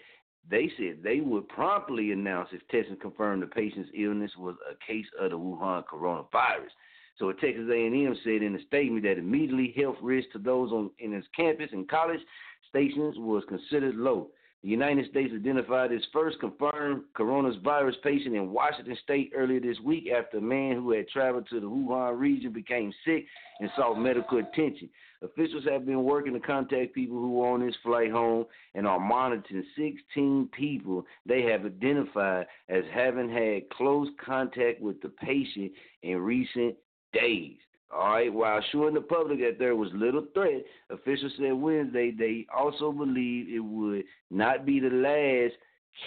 they 0.50 0.72
said 0.78 1.00
they 1.04 1.20
would 1.20 1.48
promptly 1.50 2.12
announce 2.12 2.50
if 2.52 2.68
testing 2.70 2.98
confirmed 2.98 3.44
the 3.44 3.48
patient's 3.48 3.92
illness 3.94 4.32
was 4.38 4.56
a 4.70 4.76
case 4.86 5.06
of 5.20 5.32
the 5.32 5.38
Wuhan 5.38 5.84
coronavirus. 5.86 6.72
So 7.20 7.30
a 7.30 7.34
Texas 7.34 7.70
A&M 7.72 8.16
said 8.24 8.42
in 8.42 8.56
a 8.56 8.66
statement 8.66 9.04
that 9.04 9.20
immediately 9.20 9.74
health 9.78 9.98
risk 10.02 10.32
to 10.32 10.40
those 10.40 10.72
on 10.72 10.90
in 11.00 11.14
its 11.14 11.28
campus 11.36 11.70
and 11.72 11.88
college 11.88 12.20
stations 12.68 13.16
was 13.20 13.44
considered 13.48 13.96
low. 13.96 14.30
The 14.64 14.70
United 14.70 15.10
States 15.10 15.34
identified 15.34 15.92
its 15.92 16.06
first 16.14 16.40
confirmed 16.40 17.06
coronavirus 17.18 17.96
patient 18.04 18.36
in 18.36 18.52
Washington 18.52 18.96
state 19.04 19.32
earlier 19.36 19.60
this 19.60 19.80
week 19.80 20.10
after 20.16 20.38
a 20.38 20.42
man 20.42 20.76
who 20.76 20.92
had 20.92 21.08
traveled 21.10 21.48
to 21.50 21.60
the 21.60 21.66
Wuhan 21.66 22.20
region 22.20 22.54
became 22.54 22.94
sick 23.04 23.26
and 23.60 23.72
sought 23.76 23.96
medical 23.96 24.38
attention. 24.38 24.88
Officials 25.24 25.64
have 25.66 25.88
been 25.88 26.04
working 26.04 26.34
to 26.34 26.40
contact 26.40 26.94
people 26.94 27.18
who 27.18 27.32
were 27.32 27.48
on 27.48 27.66
this 27.66 27.76
flight 27.82 28.12
home 28.12 28.46
and 28.76 28.86
are 28.86 29.00
monitoring 29.00 29.66
16 29.76 30.50
people 30.56 31.06
they 31.26 31.42
have 31.42 31.66
identified 31.66 32.46
as 32.70 32.84
having 32.94 33.30
had 33.30 33.68
close 33.72 34.10
contact 34.24 34.80
with 34.80 35.02
the 35.02 35.10
patient 35.10 35.72
in 36.04 36.18
recent 36.18 36.76
days. 37.14 37.58
All 37.94 38.08
right, 38.08 38.34
while 38.34 38.60
assuring 38.60 38.94
the 38.94 39.02
public 39.02 39.40
that 39.40 39.60
there 39.60 39.76
was 39.76 39.90
little 39.94 40.26
threat, 40.34 40.64
officials 40.90 41.34
said 41.38 41.54
Wednesday 41.54 42.12
they 42.12 42.46
also 42.56 42.92
believe 42.92 43.54
it 43.54 43.60
would 43.60 44.04
not 44.30 44.66
be 44.66 44.80
the 44.80 44.90
last 44.90 45.56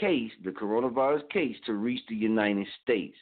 case, 0.00 0.32
the 0.42 0.50
coronavirus 0.50 1.28
case, 1.30 1.56
to 1.66 1.74
reach 1.74 2.00
the 2.08 2.14
United 2.14 2.66
States. 2.82 3.16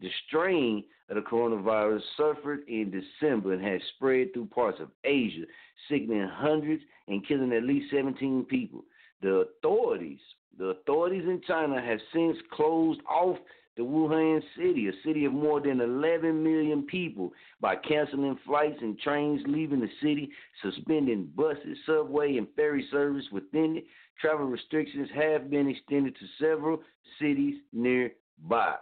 The 0.00 0.08
strain 0.26 0.84
of 1.08 1.16
the 1.16 1.22
coronavirus 1.22 2.02
suffered 2.16 2.60
in 2.68 2.90
December 2.90 3.52
and 3.52 3.64
has 3.64 3.80
spread 3.96 4.32
through 4.32 4.46
parts 4.46 4.80
of 4.80 4.90
Asia, 5.04 5.44
sickening 5.88 6.28
hundreds 6.28 6.82
and 7.06 7.26
killing 7.26 7.52
at 7.52 7.62
least 7.62 7.92
17 7.92 8.44
people. 8.46 8.84
The 9.22 9.46
authorities, 9.46 10.20
the 10.58 10.66
authorities 10.66 11.24
in 11.24 11.40
China 11.46 11.80
have 11.80 12.00
since 12.12 12.36
closed 12.52 13.00
off 13.08 13.38
the 13.78 13.84
Wuhan 13.84 14.42
city, 14.56 14.88
a 14.88 14.92
city 15.06 15.24
of 15.24 15.32
more 15.32 15.60
than 15.60 15.80
11 15.80 16.42
million 16.42 16.82
people, 16.82 17.32
by 17.60 17.76
canceling 17.76 18.36
flights 18.44 18.78
and 18.82 18.98
trains 18.98 19.40
leaving 19.46 19.78
the 19.80 19.88
city, 20.02 20.28
suspending 20.60 21.30
buses, 21.36 21.78
subway, 21.86 22.38
and 22.38 22.48
ferry 22.56 22.84
service 22.90 23.24
within 23.30 23.76
it. 23.78 23.84
Travel 24.20 24.46
restrictions 24.46 25.08
have 25.14 25.48
been 25.48 25.68
extended 25.68 26.16
to 26.16 26.44
several 26.44 26.80
cities 27.20 27.54
nearby. 27.72 28.74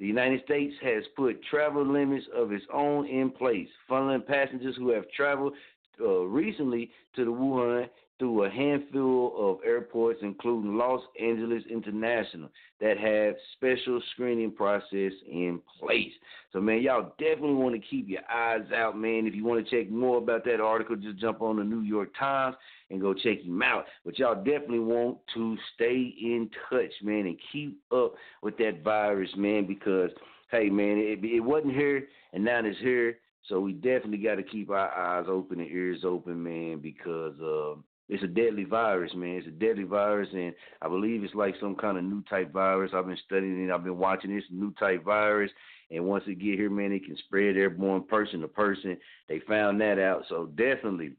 The 0.00 0.06
United 0.06 0.42
States 0.44 0.74
has 0.82 1.04
put 1.14 1.44
travel 1.44 1.84
limits 1.84 2.24
of 2.34 2.50
its 2.50 2.64
own 2.72 3.06
in 3.06 3.30
place, 3.30 3.68
funneling 3.90 4.26
passengers 4.26 4.76
who 4.78 4.88
have 4.90 5.10
traveled 5.10 5.52
uh, 6.00 6.20
recently 6.20 6.90
to 7.16 7.24
the 7.24 7.30
Wuhan 7.30 7.88
through 8.18 8.44
a 8.44 8.50
handful 8.50 9.32
of 9.38 9.64
airports, 9.64 10.18
including 10.22 10.76
Los 10.76 11.02
Angeles 11.20 11.62
International, 11.70 12.48
that 12.80 12.98
have 12.98 13.34
special 13.56 14.00
screening 14.12 14.50
process 14.50 15.12
in 15.30 15.60
place. 15.78 16.12
So, 16.52 16.60
man, 16.60 16.82
y'all 16.82 17.12
definitely 17.18 17.54
want 17.54 17.74
to 17.76 17.88
keep 17.88 18.08
your 18.08 18.28
eyes 18.32 18.64
out, 18.74 18.98
man. 18.98 19.26
If 19.26 19.34
you 19.34 19.44
want 19.44 19.64
to 19.64 19.70
check 19.70 19.90
more 19.90 20.18
about 20.18 20.44
that 20.46 20.60
article, 20.60 20.96
just 20.96 21.18
jump 21.18 21.42
on 21.42 21.56
the 21.56 21.64
New 21.64 21.82
York 21.82 22.10
Times 22.18 22.56
and 22.90 23.00
go 23.00 23.14
check 23.14 23.42
him 23.42 23.62
out. 23.62 23.84
But 24.04 24.18
y'all 24.18 24.34
definitely 24.34 24.80
want 24.80 25.18
to 25.34 25.56
stay 25.74 26.14
in 26.20 26.50
touch, 26.70 26.92
man, 27.02 27.26
and 27.26 27.38
keep 27.52 27.78
up 27.92 28.14
with 28.42 28.56
that 28.58 28.82
virus, 28.82 29.30
man, 29.36 29.66
because, 29.66 30.10
hey, 30.50 30.70
man, 30.70 30.98
it, 30.98 31.24
it 31.24 31.40
wasn't 31.40 31.74
here 31.74 32.08
and 32.32 32.44
now 32.44 32.60
it's 32.64 32.78
here. 32.80 33.18
So 33.48 33.60
we 33.60 33.72
definitely 33.72 34.18
got 34.18 34.34
to 34.34 34.42
keep 34.42 34.70
our 34.70 34.90
eyes 34.90 35.26
open 35.28 35.60
and 35.60 35.70
ears 35.70 36.04
open, 36.04 36.42
man, 36.42 36.80
because 36.80 37.34
uh, 37.40 37.80
it's 38.08 38.22
a 38.22 38.26
deadly 38.26 38.64
virus, 38.64 39.12
man. 39.14 39.36
It's 39.36 39.46
a 39.46 39.50
deadly 39.50 39.84
virus, 39.84 40.28
and 40.32 40.54
I 40.82 40.88
believe 40.88 41.24
it's 41.24 41.34
like 41.34 41.54
some 41.58 41.74
kind 41.74 41.96
of 41.96 42.04
new 42.04 42.22
type 42.28 42.52
virus. 42.52 42.92
I've 42.94 43.06
been 43.06 43.18
studying 43.24 43.66
it. 43.66 43.72
I've 43.72 43.84
been 43.84 43.98
watching 43.98 44.34
this 44.34 44.44
new 44.50 44.72
type 44.74 45.02
virus, 45.02 45.50
and 45.90 46.04
once 46.04 46.24
it 46.26 46.38
get 46.38 46.58
here, 46.58 46.68
man, 46.68 46.92
it 46.92 47.06
can 47.06 47.16
spread 47.16 47.56
airborne 47.56 48.04
person 48.04 48.40
to 48.42 48.48
person. 48.48 48.98
They 49.28 49.40
found 49.48 49.80
that 49.80 49.98
out, 49.98 50.24
so 50.28 50.46
definitely 50.54 51.12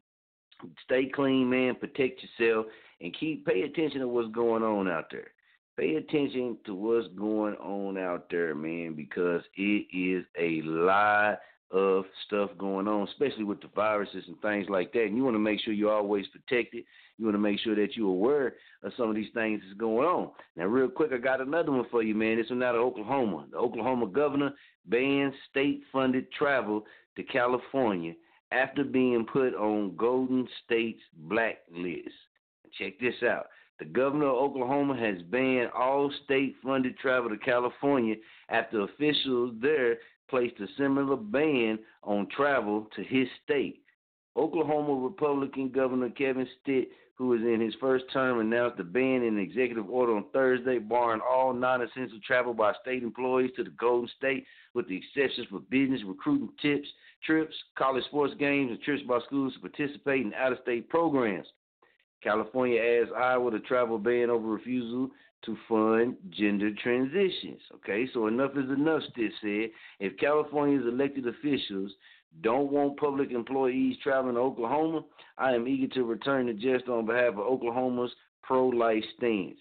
stay 0.84 1.10
clean, 1.14 1.50
man. 1.50 1.76
Protect 1.76 2.22
yourself, 2.22 2.68
and 3.02 3.16
keep 3.20 3.46
pay 3.48 3.62
attention 3.62 4.02
to 4.02 4.08
what's 4.08 4.32
going 4.32 4.62
on 4.62 4.88
out 4.88 5.06
there. 5.12 5.32
Pay 5.78 5.96
attention 5.96 6.58
to 6.66 6.76
what's 6.76 7.08
going 7.18 7.56
on 7.56 7.98
out 7.98 8.30
there, 8.30 8.54
man, 8.54 8.94
because 8.94 9.42
it 9.56 9.88
is 9.96 10.26
a 10.38 10.62
lot 10.64 11.40
of 11.72 12.06
stuff 12.26 12.50
going 12.58 12.88
on, 12.88 13.08
especially 13.08 13.44
with 13.44 13.62
the 13.62 13.70
viruses 13.76 14.24
and 14.28 14.42
things 14.42 14.68
like 14.70 14.92
that. 14.94 15.04
And 15.04 15.16
you 15.16 15.24
want 15.24 15.36
to 15.36 15.40
make 15.40 15.62
sure 15.62 15.74
you're 15.74 15.94
always 15.94 16.26
protected. 16.28 16.84
You 17.18 17.26
want 17.26 17.36
to 17.36 17.40
make 17.40 17.60
sure 17.60 17.76
that 17.76 17.96
you're 17.96 18.10
aware 18.10 18.56
of 18.84 18.92
some 18.98 19.10
of 19.10 19.16
these 19.16 19.32
things 19.34 19.62
that's 19.64 19.80
going 19.80 20.08
on. 20.08 20.32
Now, 20.56 20.66
real 20.66 20.88
quick, 20.88 21.12
I 21.14 21.18
got 21.18 21.42
another 21.42 21.72
one 21.72 21.86
for 21.92 22.02
you, 22.02 22.16
man. 22.16 22.38
This 22.38 22.50
one 22.50 22.64
out 22.64 22.76
of 22.76 22.82
Oklahoma. 22.82 23.46
The 23.52 23.58
Oklahoma 23.58 24.08
governor 24.08 24.54
bans 24.88 25.34
state-funded 25.52 26.32
travel 26.32 26.86
to 27.16 27.24
California 27.24 28.14
after 28.52 28.84
being 28.84 29.28
put 29.32 29.54
on 29.54 29.96
Golden 29.96 30.48
State's 30.66 31.04
blacklist. 31.16 32.10
Check 32.78 33.00
this 33.00 33.22
out. 33.24 33.48
The 33.80 33.86
governor 33.86 34.28
of 34.28 34.36
Oklahoma 34.36 34.98
has 34.98 35.22
banned 35.30 35.70
all 35.72 36.12
state 36.26 36.56
funded 36.64 36.98
travel 36.98 37.30
to 37.30 37.38
California 37.38 38.16
after 38.50 38.82
officials 38.82 39.54
there 39.62 39.98
placed 40.30 40.60
a 40.60 40.68
similar 40.78 41.16
ban 41.16 41.80
on 42.04 42.28
travel 42.36 42.88
to 42.96 43.04
his 43.04 43.28
state. 43.44 43.82
Oklahoma 44.38 44.94
Republican 44.94 45.70
Governor 45.70 46.10
Kevin 46.12 46.48
Stitt, 46.62 46.90
who 47.16 47.34
is 47.34 47.42
in 47.42 47.60
his 47.60 47.74
first 47.82 48.06
term, 48.14 48.40
announced 48.40 48.80
a 48.80 48.84
ban 48.84 49.24
in 49.24 49.38
executive 49.38 49.90
order 49.90 50.16
on 50.16 50.26
Thursday, 50.32 50.78
barring 50.78 51.22
all 51.22 51.54
non-essential 51.54 52.20
travel 52.26 52.54
by 52.54 52.72
state 52.82 53.04
employees 53.04 53.52
to 53.58 53.64
the 53.64 53.72
Golden 53.72 54.10
State, 54.18 54.46
with 54.74 54.88
the 54.88 54.98
exceptions 54.98 55.48
for 55.50 55.60
business, 55.60 56.02
recruiting 56.06 56.50
tips, 56.62 56.88
trips, 57.26 57.56
college 57.78 58.06
sports 58.06 58.34
games, 58.40 58.72
and 58.72 58.82
trips 58.82 59.04
by 59.04 59.20
schools 59.26 59.54
to 59.56 59.60
participate 59.60 60.26
in 60.26 60.34
out-of-state 60.34 60.88
programs. 60.90 61.48
California 62.24 62.82
asked 62.82 63.14
Iowa 63.14 63.52
to 63.52 63.60
travel 63.62 63.98
ban 63.98 64.30
over 64.30 64.48
refusal 64.48 65.10
to 65.46 65.58
fund 65.68 66.16
gender 66.30 66.72
transitions. 66.82 67.62
Okay, 67.76 68.08
so 68.14 68.28
enough 68.28 68.52
is 68.52 68.70
enough, 68.70 69.02
Stitt 69.12 69.32
said. 69.42 69.70
If 70.00 70.18
California's 70.18 70.86
elected 70.86 71.28
officials 71.28 71.92
don't 72.42 72.72
want 72.72 73.00
public 73.00 73.32
employees 73.32 73.98
traveling 74.04 74.36
to 74.36 74.42
Oklahoma, 74.42 75.04
I 75.38 75.54
am 75.54 75.68
eager 75.68 75.94
to 75.96 76.04
return 76.04 76.48
the 76.48 76.54
gesture 76.54 76.94
on 76.94 77.06
behalf 77.06 77.34
of 77.34 77.40
Oklahoma's 77.40 78.12
pro 78.44 78.68
life 78.68 79.04
stance. 79.18 79.58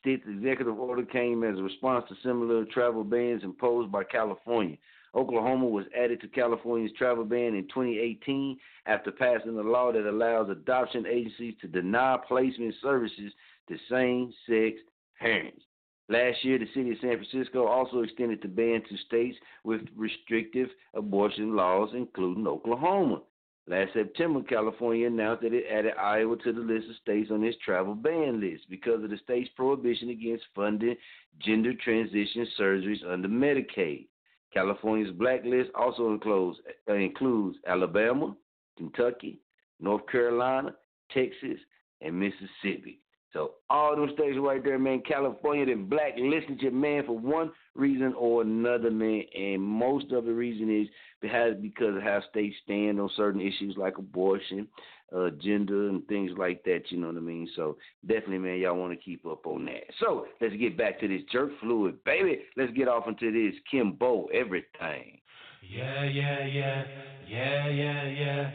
Stitt's 0.00 0.24
executive 0.28 0.78
order 0.78 1.04
came 1.04 1.44
as 1.44 1.58
a 1.58 1.62
response 1.62 2.04
to 2.08 2.14
similar 2.22 2.64
travel 2.66 3.04
bans 3.04 3.44
imposed 3.44 3.92
by 3.92 4.04
California. 4.04 4.76
Oklahoma 5.14 5.66
was 5.66 5.84
added 5.96 6.20
to 6.22 6.28
California's 6.28 6.92
travel 6.96 7.24
ban 7.24 7.54
in 7.54 7.64
2018 7.64 8.58
after 8.86 9.12
passing 9.12 9.58
a 9.58 9.62
law 9.62 9.92
that 9.92 10.08
allows 10.08 10.48
adoption 10.48 11.06
agencies 11.06 11.54
to 11.60 11.68
deny 11.68 12.16
placement 12.26 12.74
services 12.82 13.32
to 13.68 13.76
same 13.90 14.32
sex 14.48 14.80
parents. 15.18 15.62
Last 16.08 16.44
year, 16.44 16.58
the 16.58 16.66
city 16.74 16.90
of 16.90 16.98
San 17.00 17.16
Francisco 17.16 17.66
also 17.66 18.00
extended 18.00 18.40
the 18.42 18.48
ban 18.48 18.82
to 18.88 18.96
states 19.06 19.38
with 19.64 19.80
restrictive 19.96 20.68
abortion 20.94 21.56
laws, 21.56 21.90
including 21.94 22.46
Oklahoma. 22.46 23.22
Last 23.68 23.92
September, 23.92 24.42
California 24.42 25.06
announced 25.06 25.42
that 25.42 25.54
it 25.54 25.66
added 25.70 25.94
Iowa 25.96 26.36
to 26.38 26.52
the 26.52 26.60
list 26.60 26.90
of 26.90 26.96
states 26.96 27.30
on 27.30 27.44
its 27.44 27.56
travel 27.64 27.94
ban 27.94 28.40
list 28.40 28.64
because 28.68 29.04
of 29.04 29.10
the 29.10 29.18
state's 29.18 29.48
prohibition 29.54 30.10
against 30.10 30.44
funding 30.54 30.96
gender 31.38 31.72
transition 31.74 32.46
surgeries 32.58 33.06
under 33.08 33.28
Medicaid. 33.28 34.08
California's 34.52 35.12
blacklist 35.12 35.70
also 35.76 36.12
includes, 36.12 36.58
uh, 36.88 36.94
includes 36.94 37.56
Alabama, 37.66 38.36
Kentucky, 38.76 39.40
North 39.78 40.06
Carolina, 40.08 40.74
Texas, 41.12 41.58
and 42.00 42.18
Mississippi. 42.18 43.00
So 43.32 43.52
all 43.70 43.96
those 43.96 44.12
states 44.12 44.36
right 44.38 44.62
there, 44.62 44.78
man, 44.78 45.02
California, 45.06 45.66
then 45.66 45.88
blacklisted 45.88 46.60
to 46.60 46.70
man 46.70 47.04
for 47.06 47.18
one 47.18 47.50
reason 47.74 48.14
or 48.16 48.42
another, 48.42 48.90
man. 48.90 49.22
And 49.34 49.62
most 49.62 50.12
of 50.12 50.24
the 50.24 50.32
reason 50.32 50.82
is 50.82 50.88
because 51.20 51.96
of 51.96 52.02
how 52.02 52.20
states 52.30 52.56
stand 52.64 53.00
on 53.00 53.08
certain 53.16 53.40
issues 53.40 53.76
like 53.78 53.96
abortion, 53.96 54.68
uh, 55.16 55.30
gender, 55.42 55.88
and 55.88 56.06
things 56.08 56.32
like 56.36 56.62
that. 56.64 56.82
You 56.90 56.98
know 56.98 57.06
what 57.06 57.16
I 57.16 57.20
mean? 57.20 57.48
So 57.56 57.78
definitely, 58.06 58.38
man, 58.38 58.58
y'all 58.58 58.76
want 58.76 58.92
to 58.92 59.02
keep 59.02 59.24
up 59.24 59.46
on 59.46 59.64
that. 59.66 59.84
So 59.98 60.26
let's 60.40 60.56
get 60.56 60.76
back 60.76 61.00
to 61.00 61.08
this 61.08 61.22
jerk 61.30 61.50
fluid, 61.60 62.04
baby. 62.04 62.40
Let's 62.56 62.72
get 62.72 62.88
off 62.88 63.08
into 63.08 63.32
this 63.32 63.58
Kimbo 63.70 64.26
everything. 64.26 65.20
Yeah, 65.62 66.04
yeah, 66.04 66.44
yeah, 66.44 66.84
yeah, 67.26 67.68
yeah, 67.68 67.68
yeah, 67.68 68.50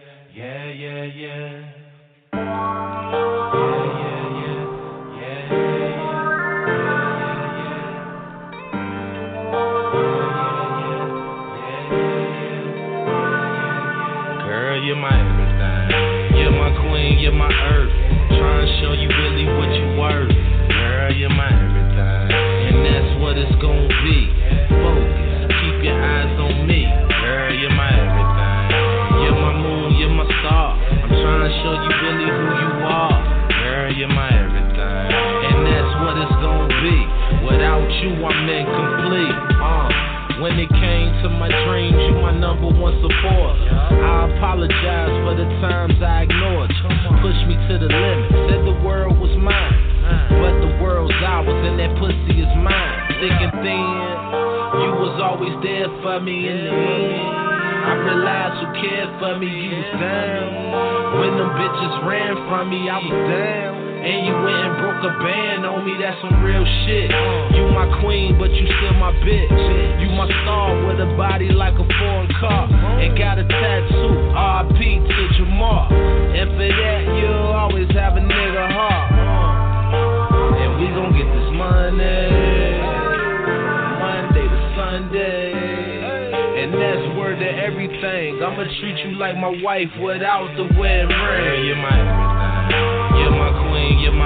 yeah. 1.03 1.71
Yeah, 2.33 3.45
yeah. 3.95 4.16
When 40.47 40.63
it 40.63 40.71
came 40.71 41.11
to 41.23 41.27
my 41.27 41.51
dreams, 41.67 41.99
you 42.07 42.23
my 42.23 42.31
number 42.31 42.71
one 42.71 42.95
support. 43.03 43.59
I 43.67 44.31
apologize 44.31 45.11
for 45.27 45.35
the 45.35 45.43
times 45.59 45.99
I 45.99 46.23
ignored 46.23 46.71
you. 46.71 46.87
Pushed 47.19 47.43
me 47.51 47.59
to 47.67 47.75
the 47.75 47.91
limit, 47.91 48.31
said 48.47 48.63
the 48.63 48.79
world 48.79 49.19
was 49.19 49.35
mine. 49.35 49.75
But 50.39 50.55
the 50.63 50.71
world's 50.79 51.11
ours 51.19 51.51
and 51.51 51.75
that 51.83 51.91
pussy 51.99 52.39
is 52.39 52.47
mine. 52.63 52.95
Thick 53.19 53.35
and 53.43 53.59
thin, 53.59 53.91
you 54.87 54.91
was 54.95 55.19
always 55.19 55.51
there 55.67 55.91
for 55.99 56.23
me 56.23 56.47
in 56.47 56.63
the 56.63 56.71
end. 56.71 57.27
I 57.83 57.93
realized 58.07 58.55
who 58.63 58.67
cared 58.87 59.11
for 59.19 59.35
me, 59.35 59.51
you 59.51 59.75
was 59.75 59.91
down. 59.99 60.47
When 61.19 61.31
them 61.43 61.51
bitches 61.59 62.07
ran 62.07 62.39
from 62.47 62.71
me, 62.71 62.87
I 62.87 62.95
was 63.03 63.19
down. 63.27 63.76
And 63.97 64.25
you 64.25 64.33
went 64.45 64.61
and 64.61 64.75
broke 64.77 65.01
a 65.03 65.13
band 65.19 65.65
on 65.65 65.83
me, 65.83 65.97
that's 65.99 66.19
some 66.21 66.43
real 66.43 66.63
shit. 66.85 67.09
You 67.57 67.67
my 67.73 67.89
queen, 68.01 68.37
but 68.37 68.51
you 68.53 68.65
still 68.77 68.93
my 68.95 69.11
bitch. 69.25 70.01
You 70.01 70.09
my 70.13 70.29
star 70.43 70.85
with 70.85 71.01
a 71.01 71.09
body 71.17 71.49
like 71.49 71.73
a 71.73 71.87
foreign 71.97 72.29
car. 72.39 72.69
And 73.01 73.17
got 73.17 73.39
a 73.39 73.43
tattoo, 73.43 74.13
RP 74.37 75.01
to 75.01 75.21
Jamal. 75.37 75.91
And 75.91 76.49
for 76.55 76.69
that, 76.69 77.01
you'll 77.17 77.53
always 77.57 77.89
have 77.91 78.15
a 78.15 78.21
nigga 78.21 78.71
heart. 78.71 79.11
And 80.61 80.71
we 80.79 80.87
gon' 80.93 81.11
get 81.17 81.27
this 81.33 81.49
money. 81.57 82.29
Monday 83.97 84.47
to 84.47 84.59
Sunday. 84.77 85.57
And 86.63 86.73
that's 86.73 87.17
word 87.17 87.39
to 87.39 87.49
everything. 87.49 88.41
I'ma 88.43 88.63
treat 88.79 88.97
you 89.05 89.17
like 89.17 89.35
my 89.37 89.53
wife 89.63 89.89
without 90.01 90.53
the 90.55 90.63
wedding 90.77 91.09
ring. 91.09 91.65
You're 91.65 91.75
my 91.77 92.26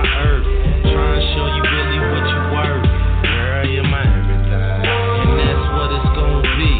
my 0.02 0.10
earth. 0.26 0.46
Trying 0.82 1.14
to 1.14 1.24
show 1.38 1.46
you 1.46 1.62
really 1.62 2.00
what 2.10 2.26
you 2.26 2.40
worth. 2.50 2.86
Girl, 3.22 3.66
you're 3.70 3.86
my 3.86 4.02
everything. 4.02 4.82
And 4.82 5.34
that's 5.38 5.66
what 5.78 5.90
it's 5.94 6.12
gonna 6.18 6.42
be. 6.58 6.74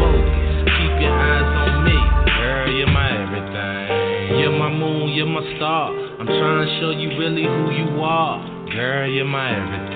Focus, 0.00 0.64
keep 0.72 0.94
your 1.04 1.12
eyes 1.12 1.50
on 1.60 1.84
me. 1.84 1.98
Girl, 2.40 2.66
you're 2.72 2.88
my 2.88 3.08
everything. 3.20 4.40
You're 4.40 4.56
my 4.56 4.70
moon, 4.72 5.12
you're 5.12 5.28
my 5.28 5.44
star. 5.56 5.92
I'm 5.92 6.26
trying 6.26 6.64
to 6.64 6.70
show 6.80 6.90
you 6.90 7.18
really 7.18 7.44
who 7.44 7.70
you 7.76 8.00
are. 8.00 8.40
Girl, 8.72 9.08
you're 9.08 9.28
my 9.28 9.52
everything. 9.52 9.94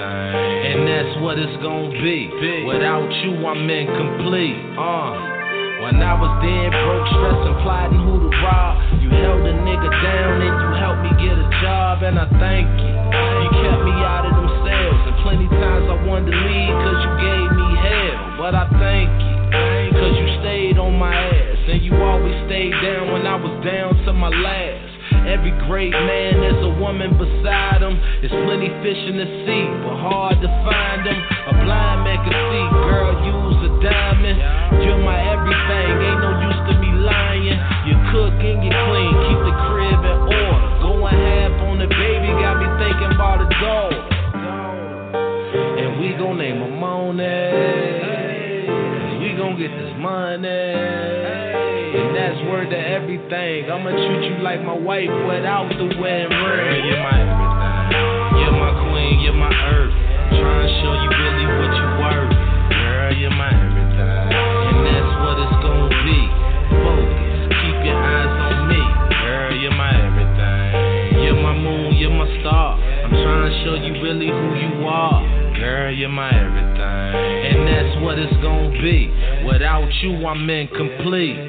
And 0.69 0.87
that's 0.87 1.21
what 1.23 1.39
it's 1.39 1.57
gonna 1.63 1.91
be. 2.03 2.29
Without 2.67 3.09
you, 3.25 3.47
I'm 3.47 3.69
incomplete. 3.69 4.57
Uh. 4.79 5.38
When 5.89 6.05
I 6.05 6.13
was 6.21 6.29
dead 6.45 6.69
broke, 6.85 7.09
stressing, 7.17 7.65
plotting 7.65 8.05
who 8.05 8.21
to 8.21 8.31
rob, 8.45 9.01
you 9.01 9.09
held 9.09 9.41
a 9.41 9.57
nigga 9.65 9.89
down 9.89 10.37
and 10.45 10.53
you 10.61 10.69
helped 10.77 11.01
me 11.01 11.17
get 11.17 11.33
a 11.33 11.49
job, 11.65 12.05
and 12.05 12.21
I 12.21 12.29
thank 12.37 12.69
you. 12.77 12.93
You 12.93 13.49
kept 13.57 13.81
me 13.89 13.97
out 14.05 14.29
of 14.29 14.37
them 14.37 14.53
cells, 14.69 15.01
and 15.09 15.17
plenty 15.25 15.49
times 15.49 15.89
I 15.89 15.97
wanted 16.05 16.29
to 16.29 16.37
leave 16.45 16.77
cause 16.85 17.01
you 17.09 17.13
gave 17.25 17.49
me 17.57 17.69
hell. 17.81 18.21
But 18.37 18.53
I 18.53 18.69
thank 18.77 19.09
you, 19.17 19.33
cause 19.97 20.13
you 20.13 20.29
stayed 20.45 20.77
on 20.77 20.93
my 21.01 21.09
ass, 21.09 21.57
and 21.73 21.81
you 21.81 21.97
always 21.97 22.37
stayed 22.45 22.77
down 22.85 23.09
when 23.17 23.25
I 23.25 23.41
was 23.41 23.57
down 23.65 23.97
to 24.05 24.13
my 24.13 24.29
last. 24.29 24.88
Every 25.29 25.53
great 25.69 25.93
man, 25.93 26.41
there's 26.41 26.65
a 26.65 26.73
woman 26.81 27.13
beside 27.21 27.85
him. 27.85 28.01
There's 28.25 28.33
plenty 28.49 28.73
fish 28.81 28.97
in 29.13 29.21
the 29.21 29.29
sea, 29.45 29.69
but 29.85 30.01
hard 30.01 30.41
to 30.41 30.49
find 30.65 31.05
them. 31.05 31.21
A 31.21 31.55
blind 31.69 32.01
man 32.01 32.17
can 32.25 32.33
see, 32.33 32.65
girl, 32.89 33.13
use 33.29 33.61
a 33.69 33.73
diamond. 33.85 34.41
You're 34.81 34.97
my 35.05 35.21
everything, 35.21 36.01
ain't 36.01 36.25
no 36.25 36.33
use 36.49 36.57
to 36.73 36.81
me 36.81 36.97
lying. 37.05 37.61
You 37.85 38.01
cook 38.09 38.41
and 38.41 38.65
you 38.65 38.73
clean, 38.73 39.13
keep 39.29 39.41
the 39.45 39.53
crib 39.69 40.01
in 40.01 40.17
order. 40.33 40.81
Going 40.81 41.21
half 41.21 41.61
on 41.61 41.77
the 41.77 41.93
baby, 41.93 42.33
got 42.41 42.57
me 42.57 42.65
thinking 42.81 43.13
about 43.13 43.45
a 43.45 43.49
dog. 43.61 43.93
And 45.77 46.01
we 46.01 46.17
gon' 46.17 46.41
name 46.41 46.65
her 46.65 46.73
Monet. 46.73 48.65
We 49.21 49.37
gon' 49.37 49.61
get 49.61 49.77
this 49.77 49.93
money. 50.01 51.68
Word 52.49 52.71
to 52.71 52.81
everything. 52.81 53.69
I'ma 53.69 53.93
treat 53.93 54.25
you 54.25 54.41
like 54.43 54.65
my 54.65 54.73
wife 54.73 55.13
without 55.29 55.69
the 55.69 55.85
wedding 56.01 56.33
ring. 56.33 56.81
You're 56.89 57.05
my 57.05 57.21
everything. 57.21 58.41
You're 58.41 58.57
my 58.57 58.73
queen, 58.89 59.21
you're 59.21 59.37
my 59.37 59.53
earth. 59.53 59.93
Trying 60.33 60.65
to 60.65 60.71
show 60.81 60.93
you 60.97 61.11
really 61.13 61.45
what 61.45 61.73
you 61.77 61.87
worth. 62.01 62.33
Girl, 62.73 63.13
you're 63.21 63.37
my 63.37 63.53
everything. 63.53 64.33
And 64.33 64.81
that's 64.81 65.13
what 65.21 65.37
it's 65.45 65.59
gonna 65.61 65.93
be. 66.09 66.21
Focus, 66.73 67.53
keep 67.53 67.79
your 67.85 68.01
eyes 68.01 68.33
on 68.33 68.57
me. 68.65 68.81
Girl, 69.13 69.53
you're 69.53 69.77
my 69.77 69.93
everything. 69.93 71.29
You're 71.29 71.43
my 71.45 71.53
moon, 71.53 72.01
you're 72.01 72.17
my 72.17 72.33
star. 72.41 72.81
I'm 72.81 73.13
trying 73.13 73.45
to 73.45 73.53
show 73.61 73.77
you 73.77 73.93
really 74.01 74.33
who 74.33 74.49
you 74.57 74.89
are. 74.89 75.21
Girl, 75.53 75.93
you're 75.93 76.09
my 76.09 76.33
everything. 76.33 76.81
And 76.81 77.69
that's 77.69 78.01
what 78.01 78.19
it's 78.19 78.33
gonna 78.41 78.73
be. 78.81 79.13
Without 79.45 79.89
you, 80.01 80.25
I'm 80.25 80.49
incomplete. 80.49 81.48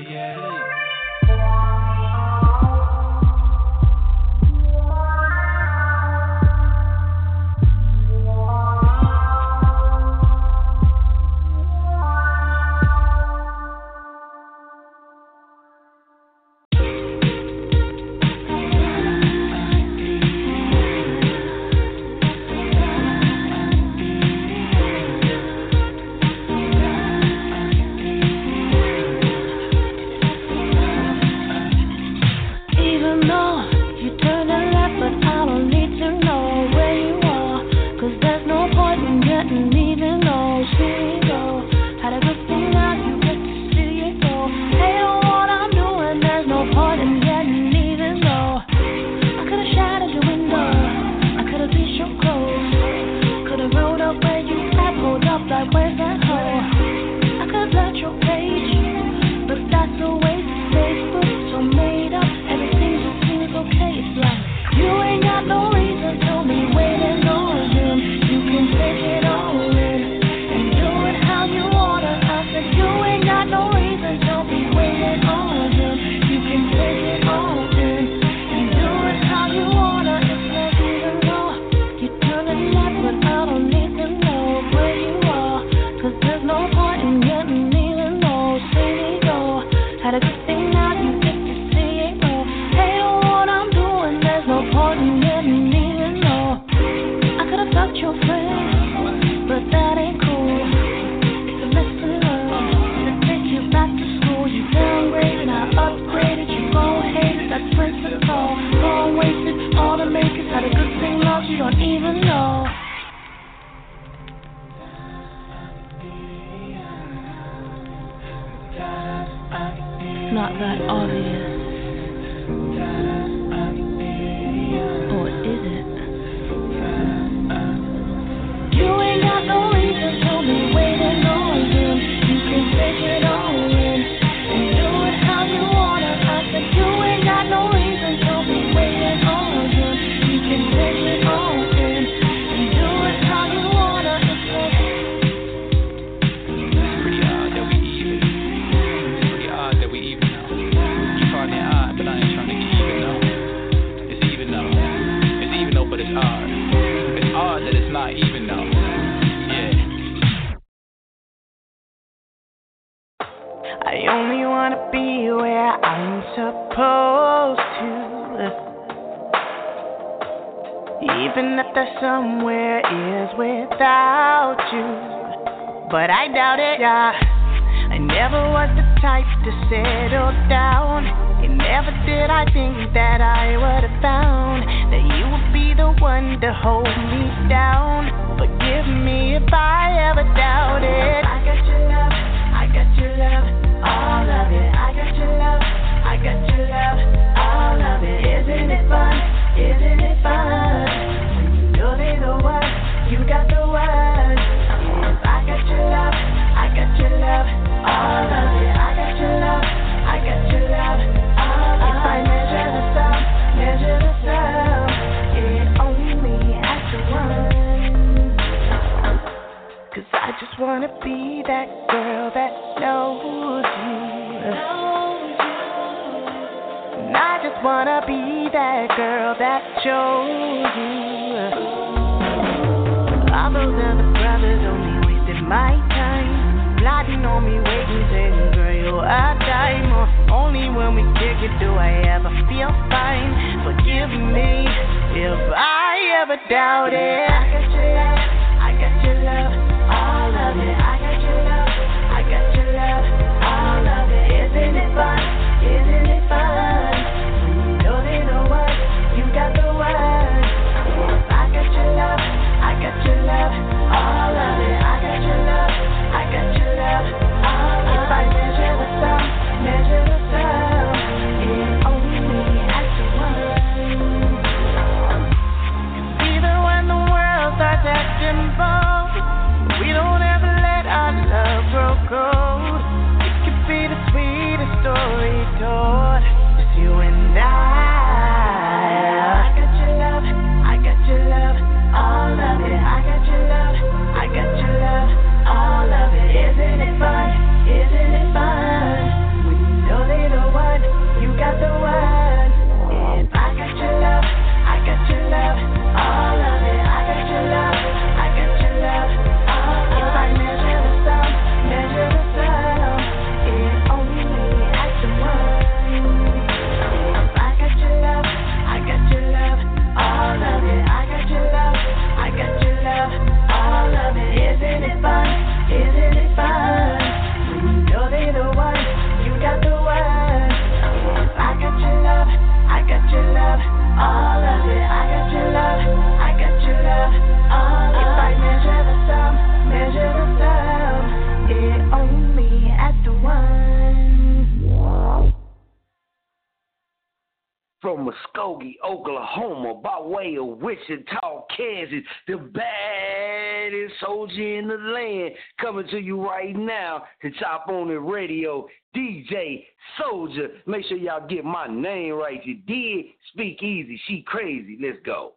Wichita, 350.87 351.45
Kansas, 351.55 352.03
the 352.27 352.37
baddest 352.37 353.93
soldier 354.01 354.57
in 354.57 354.67
the 354.67 354.75
land, 354.75 355.35
coming 355.59 355.87
to 355.87 355.99
you 355.99 356.23
right 356.23 356.55
now 356.55 357.03
to 357.21 357.31
Chop 357.39 357.67
On 357.67 357.89
It 357.89 357.95
Radio, 357.95 358.67
DJ 358.95 359.65
Soldier. 359.99 360.49
Make 360.65 360.85
sure 360.85 360.97
y'all 360.97 361.27
get 361.27 361.45
my 361.45 361.67
name 361.67 362.13
right. 362.13 362.45
You 362.45 362.55
did 362.55 363.05
speak 363.33 363.61
easy. 363.61 363.99
She 364.07 364.23
crazy. 364.25 364.77
Let's 364.81 364.97
go. 365.05 365.33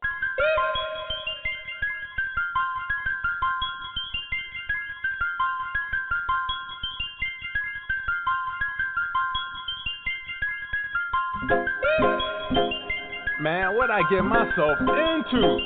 Man, 13.42 13.74
what 13.74 13.90
I 13.90 14.06
get 14.06 14.22
myself 14.22 14.78
into? 14.78 15.42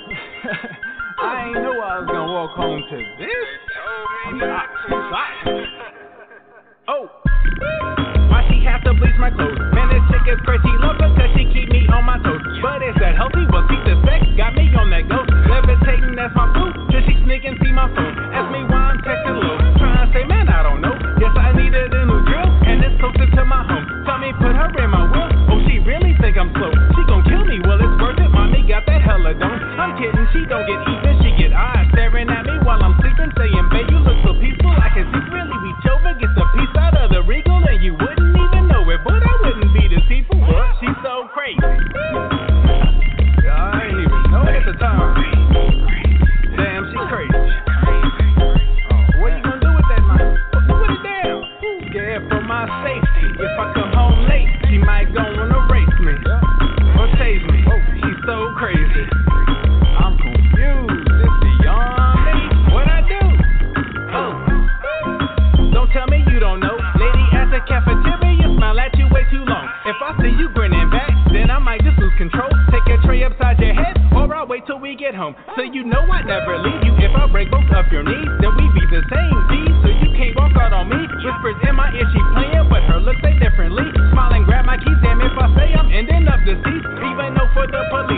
I 1.20 1.44
ain't 1.44 1.60
know 1.60 1.76
I 1.76 2.00
was 2.00 2.08
gonna 2.08 2.32
walk 2.32 2.56
home 2.56 2.80
to 2.88 2.96
this. 3.20 3.48
oh, 6.88 7.04
why 8.32 8.48
she 8.48 8.64
have 8.64 8.80
to 8.88 8.96
bleach 8.96 9.20
my 9.20 9.28
clothes? 9.28 9.60
Man, 9.76 9.92
this 9.92 10.00
chick 10.08 10.24
is 10.24 10.40
crazy. 10.48 10.72
Love 10.80 10.96
her 11.04 11.12
cause 11.20 11.28
she 11.36 11.44
keep 11.52 11.68
me 11.68 11.84
on 11.92 12.08
my 12.08 12.16
toes. 12.24 12.40
But 12.64 12.80
it's 12.80 12.96
that 12.96 13.12
healthy 13.12 13.44
one. 13.52 13.68
Keep 13.68 13.84
the 13.84 14.00
sex, 14.08 14.24
got 14.40 14.56
me 14.56 14.72
on 14.72 14.88
that 14.96 15.04
ghost. 15.12 15.28
Levitating, 15.28 16.16
that's 16.16 16.32
my 16.32 16.48
food. 16.56 16.72
Till 16.88 17.04
she 17.04 17.12
sneak 17.28 17.44
and 17.44 17.60
see 17.60 17.76
my 17.76 17.92
phone. 17.92 18.16
Ask 18.32 18.48
me 18.56 18.64
got 28.66 28.82
hella. 28.88 29.30
I'm 29.78 29.94
kidding, 29.94 30.26
she 30.34 30.42
don't 30.50 30.66
get 30.66 30.82
even, 30.82 31.14
she 31.22 31.30
get 31.38 31.52
eyes 31.54 31.86
staring 31.92 32.28
at 32.28 32.44
me 32.44 32.58
while 32.66 32.82
I'm 32.82 32.98
sleeping, 32.98 33.30
saying, 33.38 33.66
babe, 33.70 33.86
you 33.90 33.98
look 34.02 34.18
so 34.26 34.34
peaceful. 34.42 34.74
I 34.74 34.90
can 34.90 35.06
see 35.06 35.22
really 35.30 35.58
reach 35.62 35.86
over, 35.86 36.12
get 36.18 36.34
the 36.34 36.46
piece 36.58 36.74
out 36.74 36.98
of 36.98 37.10
the 37.10 37.22
regal, 37.22 37.62
and 37.62 37.82
you 37.82 37.94
wouldn't 37.94 38.34
even 38.34 38.66
know 38.66 38.82
it, 38.90 39.00
but 39.06 39.22
I 39.22 39.34
wouldn't 39.46 39.70
be 39.72 39.86
deceitful. 39.86 40.40
What? 40.40 40.82
She's 40.82 40.98
so 41.02 41.30
crazy. 41.30 42.35
Get 75.06 75.14
home. 75.14 75.38
So 75.54 75.62
you 75.62 75.86
know 75.86 76.02
I 76.02 76.26
never 76.26 76.58
leave 76.58 76.82
you. 76.82 76.92
If 76.98 77.14
I 77.14 77.30
break 77.30 77.46
both 77.46 77.70
of 77.70 77.86
your 77.94 78.02
knees, 78.02 78.26
then 78.42 78.50
we 78.58 78.66
be 78.74 78.82
the 78.90 79.02
same 79.06 79.38
G. 79.46 79.52
So 79.86 79.88
you 80.02 80.10
can't 80.18 80.34
walk 80.34 80.58
out 80.58 80.74
on 80.74 80.90
me. 80.90 80.98
Whispers 81.22 81.58
in 81.62 81.78
my 81.78 81.94
ear, 81.94 82.06
she 82.10 82.18
playing, 82.34 82.66
but 82.66 82.82
her 82.90 82.98
looks 82.98 83.22
say 83.22 83.38
differently. 83.38 83.86
Smile 84.10 84.34
and 84.34 84.42
grab 84.46 84.66
my 84.66 84.74
keys, 84.78 84.98
damn 85.06 85.22
if 85.22 85.30
I 85.38 85.46
say 85.54 85.74
I'm 85.78 85.90
ending 85.94 86.26
up 86.26 86.42
deceased. 86.42 86.90
Even 87.06 87.38
though 87.38 87.50
for 87.54 87.70
the 87.70 87.82
police, 87.86 88.15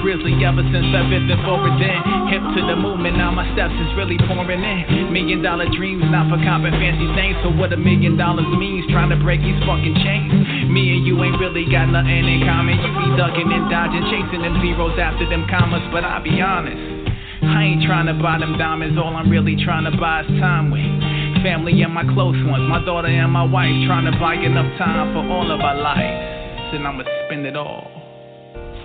Grizzly 0.00 0.34
ever 0.44 0.62
since 0.72 0.88
I've 0.94 1.10
been 1.10 1.28
forward 1.44 1.76
then. 1.78 1.98
Hip 2.30 2.42
to 2.42 2.60
the 2.66 2.76
movement, 2.76 3.16
now 3.18 3.30
my 3.30 3.46
steps 3.54 3.74
is 3.74 3.90
really 3.94 4.18
pouring 4.26 4.62
in. 4.62 5.12
Million 5.12 5.42
dollar 5.42 5.68
dreams, 5.70 6.04
not 6.08 6.30
for 6.30 6.38
copping 6.42 6.74
fancy 6.74 7.08
things. 7.14 7.36
So 7.42 7.50
what 7.54 7.72
a 7.72 7.78
million 7.78 8.16
dollars 8.16 8.46
means, 8.58 8.86
trying 8.90 9.10
to 9.10 9.18
break 9.20 9.40
these 9.40 9.58
fucking 9.62 9.96
chains. 10.02 10.32
Me 10.70 10.98
and 10.98 11.06
you 11.06 11.18
ain't 11.22 11.38
really 11.38 11.66
got 11.70 11.86
nothing 11.90 12.24
in 12.24 12.42
common. 12.46 12.76
You 12.78 12.90
be 12.92 13.06
ducking 13.16 13.50
and 13.50 13.70
dodging, 13.70 14.04
chasing 14.10 14.42
them 14.42 14.58
zeros 14.60 14.98
after 14.98 15.28
them 15.28 15.46
commas. 15.50 15.84
But 15.92 16.04
I'll 16.04 16.22
be 16.22 16.40
honest, 16.40 16.78
I 17.44 17.74
ain't 17.74 17.82
trying 17.84 18.06
to 18.06 18.16
buy 18.16 18.38
them 18.38 18.58
diamonds. 18.58 18.98
All 18.98 19.14
I'm 19.14 19.30
really 19.30 19.56
trying 19.64 19.84
to 19.90 19.94
buy 19.96 20.22
is 20.22 20.30
time 20.40 20.70
with 20.70 20.84
family 21.44 21.82
and 21.82 21.92
my 21.92 22.04
close 22.14 22.36
ones. 22.48 22.64
My 22.68 22.84
daughter 22.84 23.08
and 23.08 23.30
my 23.30 23.44
wife 23.44 23.72
trying 23.86 24.10
to 24.10 24.16
buy 24.18 24.34
enough 24.34 24.70
time 24.78 25.12
for 25.12 25.22
all 25.24 25.50
of 25.52 25.60
our 25.60 25.76
lives. 25.76 26.74
And 26.74 26.86
I'ma 26.86 27.04
spend 27.26 27.46
it 27.46 27.54
all. 27.54 28.03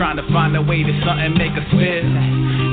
Trying 0.00 0.16
to 0.16 0.24
find 0.32 0.56
a 0.56 0.64
way 0.64 0.80
to 0.80 0.92
something 1.04 1.36
make 1.36 1.52
us 1.52 1.68
feel. 1.76 2.08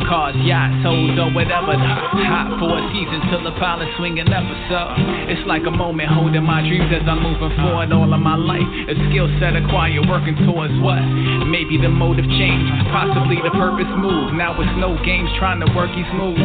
Cars, 0.07 0.31
yachts, 0.47 0.79
hoes, 0.79 1.19
or 1.19 1.27
whatever. 1.35 1.75
Hot 1.75 2.55
for 2.55 2.71
a 2.71 2.83
season 2.95 3.19
till 3.27 3.43
the 3.43 3.51
pilot 3.59 3.91
swinging 3.99 4.31
episode. 4.31 4.95
It's 5.27 5.43
like 5.43 5.67
a 5.67 5.75
moment 5.75 6.07
holding 6.07 6.47
my 6.47 6.63
dreams 6.63 6.87
as 6.87 7.03
I'm 7.03 7.19
moving 7.19 7.51
forward 7.59 7.91
all 7.91 8.07
of 8.07 8.21
my 8.23 8.39
life. 8.39 8.63
A 8.63 8.95
skill 9.11 9.27
set 9.43 9.59
acquired, 9.59 10.07
working 10.07 10.39
towards 10.47 10.71
what? 10.79 11.03
Maybe 11.51 11.75
the 11.75 11.91
motive 11.91 12.31
change, 12.39 12.63
possibly 12.95 13.43
the 13.43 13.51
purpose 13.51 13.91
move. 13.99 14.31
Now 14.31 14.55
it's 14.55 14.71
no 14.79 14.95
games 15.03 15.27
trying 15.35 15.59
to 15.59 15.67
work 15.75 15.91
these 15.91 16.07
moves. 16.15 16.39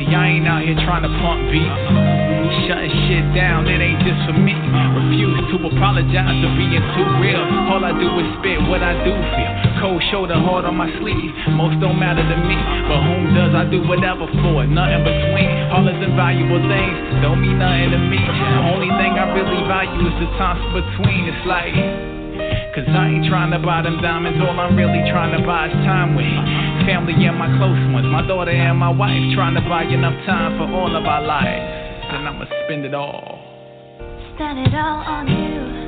See, 0.00 0.08
I 0.16 0.40
ain't 0.40 0.48
out 0.48 0.64
here 0.64 0.80
trying 0.80 1.04
to 1.04 1.12
pump 1.20 1.44
beats. 1.52 2.23
Shutting 2.64 2.96
shit 3.08 3.26
down, 3.36 3.68
it 3.68 3.76
ain't 3.76 4.00
just 4.00 4.24
for 4.24 4.32
me. 4.32 4.56
Refuse 4.56 5.36
to 5.52 5.56
apologize 5.68 6.36
for 6.40 6.52
being 6.56 6.80
too 6.96 7.08
real. 7.20 7.44
All 7.68 7.84
I 7.84 7.92
do 7.92 8.08
is 8.24 8.28
spit 8.40 8.56
what 8.72 8.80
I 8.80 8.96
do 9.04 9.12
feel. 9.12 9.52
Cold 9.84 10.00
shoulder, 10.08 10.40
hard 10.40 10.64
on 10.64 10.72
my 10.72 10.88
sleeve. 10.96 11.28
Most 11.52 11.76
don't 11.84 12.00
matter 12.00 12.24
to 12.24 12.36
me, 12.48 12.56
but 12.88 13.04
whom 13.04 13.36
does 13.36 13.52
I 13.52 13.68
do 13.68 13.84
whatever 13.84 14.24
for? 14.40 14.64
Nothing 14.64 15.04
between. 15.04 15.50
All 15.76 15.84
is 15.84 16.00
invaluable 16.00 16.64
things 16.64 16.96
don't 17.20 17.44
mean 17.44 17.60
nothing 17.60 17.92
to 17.92 18.00
me. 18.00 18.20
The 18.20 18.64
only 18.72 18.88
thing 18.96 19.12
I 19.12 19.28
really 19.36 19.60
value 19.68 20.00
is 20.08 20.16
the 20.24 20.28
times 20.40 20.64
between. 20.72 21.28
It's 21.28 21.44
like. 21.44 21.76
Cause 22.74 22.88
I 22.90 23.06
ain't 23.06 23.28
trying 23.30 23.54
to 23.54 23.60
buy 23.62 23.82
them 23.86 24.02
diamonds, 24.02 24.42
all 24.42 24.58
I'm 24.58 24.74
really 24.74 24.98
trying 25.06 25.30
to 25.38 25.46
buy 25.46 25.70
is 25.70 25.78
time 25.86 26.18
with 26.18 26.26
family 26.82 27.14
and 27.14 27.38
my 27.38 27.46
close 27.54 27.78
ones, 27.94 28.10
my 28.10 28.26
daughter 28.26 28.50
and 28.50 28.76
my 28.76 28.90
wife, 28.90 29.22
trying 29.32 29.54
to 29.54 29.62
buy 29.62 29.84
enough 29.84 30.18
time 30.26 30.58
for 30.58 30.66
all 30.66 30.90
of 30.96 31.06
our 31.06 31.22
lives. 31.22 31.73
And 32.14 32.28
I'ma 32.28 32.44
spend 32.64 32.84
it 32.84 32.94
all. 32.94 33.40
Spend 34.36 34.60
it 34.60 34.72
all 34.72 35.02
on 35.02 35.26
you. 35.26 35.83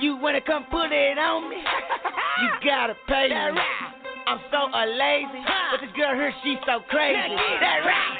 You 0.00 0.16
wanna 0.16 0.40
come 0.40 0.64
put 0.70 0.92
it 0.92 1.18
on 1.18 1.50
me? 1.50 1.56
You 2.36 2.50
gotta 2.68 2.94
pay 3.08 3.28
me. 3.28 3.60
I'm 4.26 4.40
so 4.52 4.68
lazy, 4.68 5.42
but 5.70 5.80
this 5.80 5.88
girl 5.96 6.14
here, 6.14 6.34
she's 6.44 6.58
so 6.66 6.80
crazy. 6.90 7.16
That 7.16 7.80
right. 7.86 8.15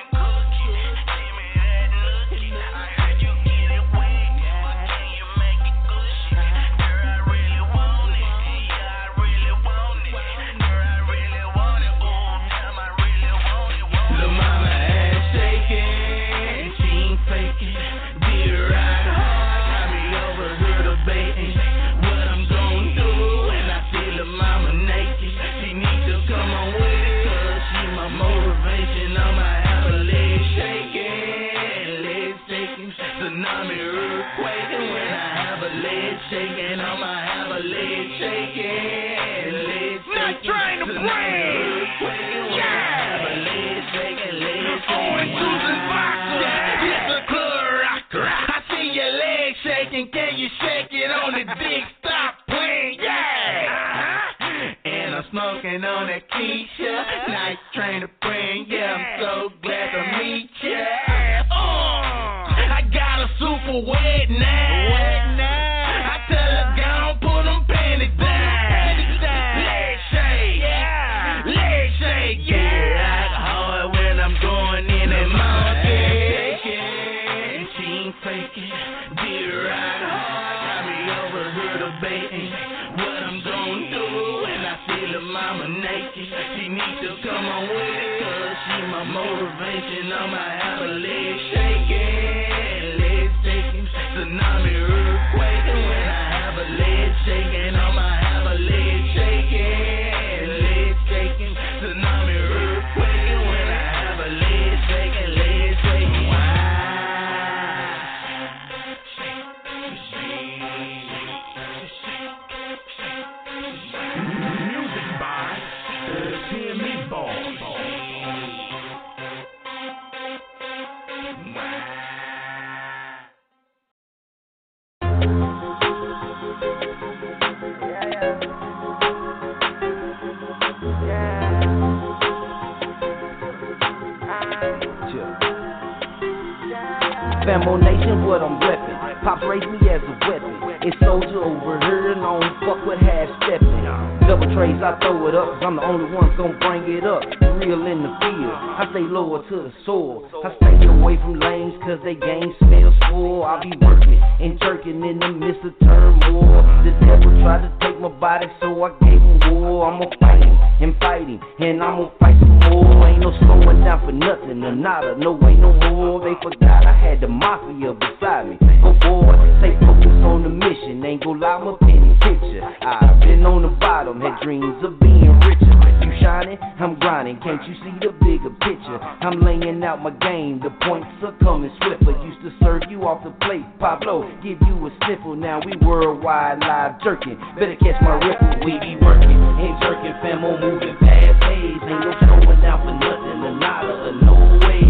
mafia 167.46 167.94
beside 167.94 168.48
me. 168.50 168.56
Go 168.82 168.90
forward, 169.02 169.38
stay 169.62 169.78
focused 169.78 170.22
on 170.26 170.42
the 170.42 170.50
mission. 170.50 171.04
Ain't 171.04 171.22
gon' 171.22 171.38
lie, 171.38 171.62
my 171.62 171.78
penny 171.78 172.18
picture. 172.18 172.66
I've 172.82 173.20
been 173.20 173.46
on 173.46 173.62
the 173.62 173.70
bottom, 173.78 174.20
had 174.20 174.42
dreams 174.42 174.82
of 174.82 174.98
being 174.98 175.30
richer. 175.46 175.74
You 176.02 176.10
shining, 176.18 176.58
I'm 176.82 176.98
grinding. 176.98 177.38
Can't 177.38 177.62
you 177.68 177.74
see 177.86 177.94
the 178.02 178.10
bigger 178.18 178.50
picture? 178.66 178.98
I'm 178.98 179.38
laying 179.40 179.82
out 179.84 180.02
my 180.02 180.10
game. 180.10 180.58
The 180.58 180.74
points 180.82 181.06
are 181.22 181.38
coming 181.38 181.70
swifter. 181.78 182.18
Used 182.26 182.42
to 182.42 182.50
serve 182.58 182.82
you 182.90 183.06
off 183.06 183.22
the 183.22 183.30
plate, 183.46 183.64
Pablo. 183.78 184.26
Give 184.42 184.58
you 184.66 184.74
a 184.86 184.90
sniffle. 185.06 185.36
Now 185.36 185.62
we 185.62 185.78
worldwide 185.86 186.58
live 186.60 187.00
jerking. 187.02 187.38
Better 187.54 187.76
catch 187.78 188.02
my 188.02 188.18
ripple. 188.26 188.66
We 188.66 188.74
be 188.82 188.98
working, 188.98 189.38
ain't 189.62 189.78
jerking. 189.78 190.18
Famo 190.18 190.58
moving 190.58 190.96
past 190.98 191.38
days. 191.46 191.78
Ain't 191.78 192.02
no 192.02 192.10
throwing 192.26 192.64
out 192.66 192.82
for 192.82 192.94
nothing. 192.98 193.38
A 193.38 193.52
lot 193.62 193.84
of 193.86 194.14
no 194.18 194.34
way. 194.66 194.85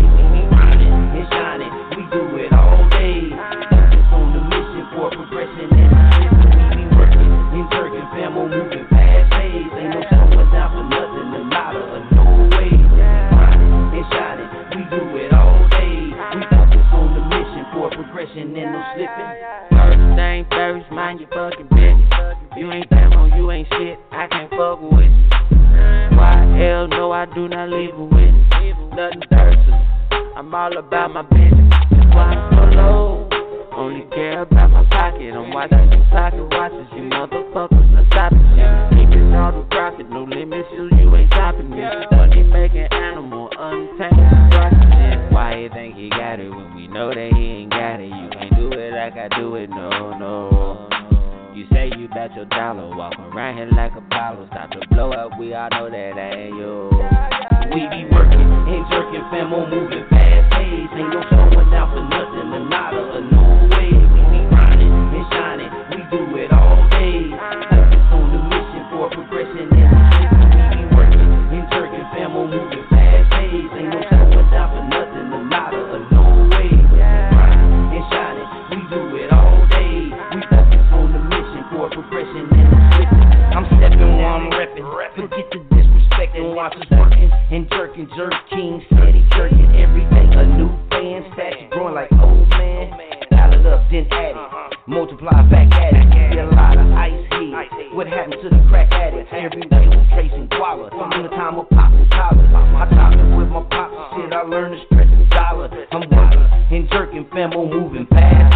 And 18.39 18.53
no 18.53 18.83
slipping. 18.95 19.33
First 19.71 20.17
thing 20.17 20.47
first, 20.51 20.93
mind 20.93 21.21
your 21.21 21.29
fucking 21.31 21.69
business. 21.69 22.37
You 22.57 22.71
ain't 22.73 22.91
that 22.91 23.13
on, 23.17 23.33
you 23.39 23.51
ain't 23.51 23.69
shit. 23.69 23.99
I 24.13 24.27
can't 24.27 24.51
fuck 24.51 24.81
with 24.81 25.09
you. 25.09 25.29
YL, 26.17 26.91
no, 26.91 27.13
I 27.13 27.27
do 27.35 27.49
not 27.49 27.71
leave 27.71 27.95
a 27.95 28.05
witness. 28.05 28.45
Nothing 28.93 29.23
thirsty. 29.31 29.73
I'm 30.37 30.55
all 30.55 30.77
about 30.77 31.13
my 31.13 31.23
business. 31.23 31.73
That's 31.91 32.15
why 32.15 32.37
I'm 32.37 32.53
so 32.53 32.65
low. 32.77 33.29
Only 33.73 34.07
care 34.11 34.43
about 34.43 34.71
my 34.71 34.85
pocket. 34.91 35.33
I'm 35.33 35.53
watching 35.53 35.89
some 35.93 36.07
socket 36.13 36.49
watches. 36.53 36.87
You 36.93 37.09
motherfuckers 37.09 37.93
are 37.97 38.07
stopping 38.09 38.45
shit. 38.57 39.01
Keeping 39.01 39.35
all 39.35 39.53
the 39.53 39.67
profit, 39.71 40.09
no 40.11 40.25
limits. 40.25 40.69
You, 40.73 40.89
you 40.97 41.15
ain't 41.17 41.31
stopping 41.33 41.71
me. 41.71 41.81
Money 42.13 42.43
making 42.43 42.89
animal, 42.93 43.49
untamed. 43.59 45.33
Why 45.33 45.61
you 45.61 45.69
think 45.71 45.97
he 45.97 46.09
got 46.11 46.41
it 46.41 46.49
when 46.49 46.75
we 46.75 46.89
know 46.89 47.13
that 47.13 47.33
he 47.35 47.65
ain't 47.65 47.66
like 48.97 49.13
I 49.13 49.29
do 49.39 49.57
it, 49.57 49.69
no, 49.69 50.17
no. 50.17 50.89
You 51.55 51.67
say 51.71 51.93
you 51.99 52.09
bet 52.09 52.35
your 52.35 52.47
dollar, 52.47 52.97
walk 52.97 53.13
around 53.19 53.59
here 53.59 53.69
like 53.77 53.93
Apollo. 53.95 54.49
Stop 54.51 54.71
to 54.71 54.81
blow 54.89 55.13
up, 55.13 55.39
we 55.39 55.53
all 55.53 55.69
know 55.71 55.91
that 55.91 56.17
ain't 56.17 56.57
you. 56.57 56.89
We 57.75 57.85
be 57.93 58.09
working 58.11 58.41
ain't 58.41 58.89
jerking, 58.89 59.21
fam, 59.31 59.53
on 59.53 59.69
moving 59.69 60.05
fast 60.09 60.51
days. 60.57 60.89
Ain't 60.97 61.13
no 61.13 61.23
slowing 61.29 61.75
out 61.75 61.93
for 61.93 62.09
nothing, 62.09 62.53
a 62.57 62.69
nada, 62.71 63.21
a 63.21 63.76
disrespect 86.57 86.89
and 86.91 86.97
watch 86.97 87.13
us 87.13 87.33
and 87.51 87.69
jerking, 87.71 88.09
jerking, 88.17 88.83
steady 88.93 89.27
jerking 89.33 89.77
every 89.77 90.05
day. 90.09 90.27
A 90.37 90.47
new 90.57 90.69
fan 90.91 91.25
statue 91.35 91.69
growing 91.71 91.95
like 91.95 92.11
old 92.13 92.49
man. 92.51 92.91
Dial 93.31 93.53
it 93.53 93.67
up, 93.67 93.85
then 93.91 94.07
add 94.11 94.37
it. 94.37 94.79
Multiply 94.87 95.43
back 95.51 95.73
at 95.73 95.95
it. 95.95 96.33
Get 96.33 96.45
a 96.45 96.55
lot 96.55 96.79
of 96.79 96.87
ice 96.93 97.13
heat. 97.37 97.95
What 97.95 98.07
happened 98.07 98.41
to 98.43 98.49
the 98.49 98.65
crack 98.69 98.93
addicts? 98.93 99.31
Every 99.33 99.63
day 99.63 99.89
was 99.89 100.07
tracing 100.13 100.49
koala. 100.49 100.91
From 100.91 101.23
the 101.23 101.29
time 101.29 101.59
of 101.59 101.69
popping 101.71 102.09
collars. 102.11 102.49
I 102.53 102.89
talked 102.95 103.17
with 103.37 103.49
my 103.49 103.63
pops 103.71 104.17
shit. 104.17 104.33
I 104.33 104.43
learned 104.43 104.81
to 104.81 104.87
stretch 104.87 105.09
the 105.11 105.27
dollar. 105.31 105.69
I'm 105.93 106.09
working 106.11 106.43
and 106.73 106.89
jerking, 106.91 107.27
fam, 107.33 107.51
moving 107.51 108.07
fast 108.11 108.55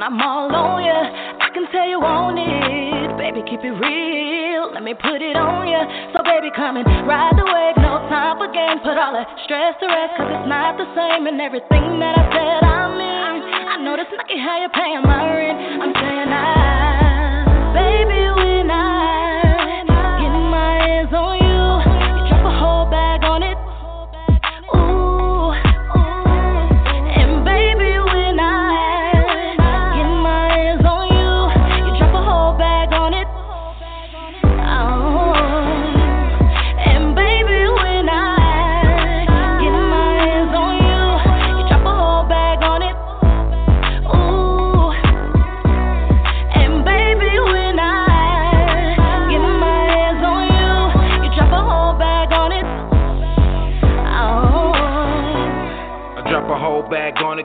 when 0.00 0.12
I'm 0.12 0.20
all 0.22 0.48
on 0.48 0.80
you. 0.80 0.96
I 0.96 1.52
can 1.52 1.68
tell 1.68 1.84
you 1.84 2.00
want 2.00 2.40
it. 2.40 3.18
Baby, 3.20 3.44
keep 3.44 3.60
it 3.60 3.76
real. 3.76 4.72
Let 4.72 4.82
me 4.82 4.94
put 4.96 5.20
it 5.20 5.36
on 5.36 5.68
you. 5.68 5.82
So, 6.16 6.24
baby, 6.24 6.48
come 6.56 6.80
and 6.80 6.88
ride 7.04 7.36
the 7.36 7.44
wave. 7.44 7.76
No 7.76 8.00
time 8.08 8.40
for 8.40 8.48
games. 8.48 8.80
Put 8.80 8.96
all 8.96 9.12
the 9.12 9.28
stress 9.44 9.76
to 9.80 9.86
rest. 9.86 10.16
Cause 10.16 10.32
it's 10.32 10.48
not 10.48 10.80
the 10.80 10.88
same. 10.96 11.28
And 11.28 11.36
everything 11.36 12.00
that 12.00 12.16
I 12.16 12.24
said, 12.32 12.60
I 12.64 12.80
mean. 12.96 13.44
I 13.44 13.76
know 13.84 13.96
this 13.96 14.08
lucky 14.16 14.40
how 14.40 14.56
you're 14.64 14.72
paying 14.72 15.04
my 15.04 15.20
rent. 15.20 15.58
I'm 15.84 15.92
saying 15.92 16.32
I. 16.32 17.76
Baby, 17.76 18.19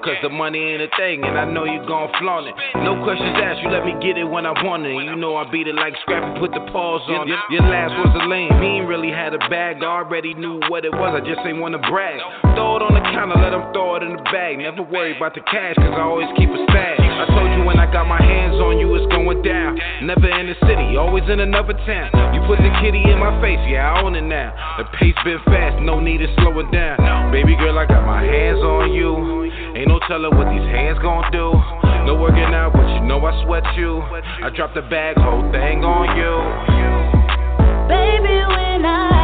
cause 0.06 0.22
the 0.22 0.30
money 0.30 0.62
ain't 0.62 0.86
a 0.86 0.92
thing 0.94 1.26
and 1.26 1.34
I 1.34 1.50
know 1.50 1.66
you 1.66 1.82
gon' 1.90 2.14
flaunt 2.22 2.46
it. 2.46 2.54
No 2.86 3.02
questions 3.02 3.34
asked, 3.42 3.66
you 3.66 3.74
let 3.74 3.82
me 3.82 3.98
get 3.98 4.22
it 4.22 4.24
when 4.30 4.46
I 4.46 4.54
want 4.62 4.86
it. 4.86 4.94
You 4.94 5.18
know 5.18 5.34
I 5.36 5.50
beat 5.50 5.66
it 5.66 5.74
like 5.74 5.98
scrappy, 6.06 6.38
put 6.38 6.54
the 6.54 6.62
pause 6.70 7.02
on 7.10 7.26
it. 7.26 7.34
Your 7.50 7.66
last 7.66 7.98
was 7.98 8.14
a 8.14 8.30
lame, 8.30 8.54
he 8.62 8.80
ain't 8.80 8.88
really 8.88 9.10
had 9.10 9.34
a 9.34 9.42
bag. 9.50 9.82
I 9.82 10.06
already 10.06 10.38
knew 10.38 10.62
what 10.70 10.86
it 10.86 10.94
was, 10.94 11.18
I 11.18 11.26
just 11.26 11.42
ain't 11.42 11.58
wanna 11.58 11.82
brag. 11.90 12.22
Throw 12.54 12.78
it 12.78 12.86
on 12.86 12.94
the 12.94 13.02
counter, 13.18 13.34
let 13.42 13.58
him 13.58 13.66
throw 13.74 13.98
it 13.98 14.06
in 14.06 14.14
the 14.14 14.24
bag. 14.30 14.62
Never 14.62 14.86
worry 14.86 15.18
about 15.18 15.34
the 15.34 15.42
cash 15.42 15.74
cause 15.74 15.98
I 15.98 16.06
always 16.06 16.30
keep 16.38 16.54
a 16.54 16.60
stash. 16.70 17.02
I 17.02 17.26
told 17.34 17.50
you 17.58 17.66
when 17.66 17.82
I 17.82 17.90
got 17.90 18.06
my 18.06 18.22
hands 18.22 18.62
on 18.62 18.78
you, 18.78 18.94
it's 18.94 19.10
going 19.10 19.42
down. 19.42 19.82
Never 20.06 20.30
in 20.30 20.54
the 20.54 20.58
city, 20.70 20.94
always 21.02 21.26
in 21.26 21.42
another 21.42 21.74
town. 21.90 22.14
You 22.38 22.46
put 22.46 22.62
the 22.62 22.70
kitty 22.78 23.02
in 23.02 23.18
my 23.18 23.34
face, 23.42 23.60
yeah, 23.66 23.90
I 23.90 24.06
own 24.06 24.14
it 24.14 24.22
now. 24.22 24.54
The 24.78 24.86
pace 25.02 25.18
been 25.26 25.42
fast, 25.50 25.82
no 25.82 25.98
need 25.98 26.22
to 26.22 26.30
slow 26.38 26.54
it 26.62 26.70
down. 26.70 27.34
Baby 27.34 27.58
girl, 27.58 27.80
I 27.82 27.90
got 27.90 28.06
my 28.06 28.22
hands 28.22 28.62
on 28.62 28.94
you. 28.94 29.50
Ain't 29.76 29.90
no 29.90 30.00
telling 30.08 30.32
what 30.38 30.48
these 30.48 30.64
hands 30.72 30.98
gon' 31.00 31.30
do. 31.34 31.52
No 32.08 32.16
working 32.16 32.56
out, 32.56 32.72
but 32.72 32.88
you 32.96 33.02
know 33.02 33.20
I 33.26 33.44
sweat 33.44 33.64
you. 33.76 34.00
I 34.00 34.50
drop 34.56 34.74
the 34.74 34.82
bag, 34.82 35.18
whole 35.18 35.52
thing 35.52 35.84
on 35.84 36.16
you. 36.16 36.34
Baby, 37.92 38.40
when 38.48 38.86
I 38.86 39.15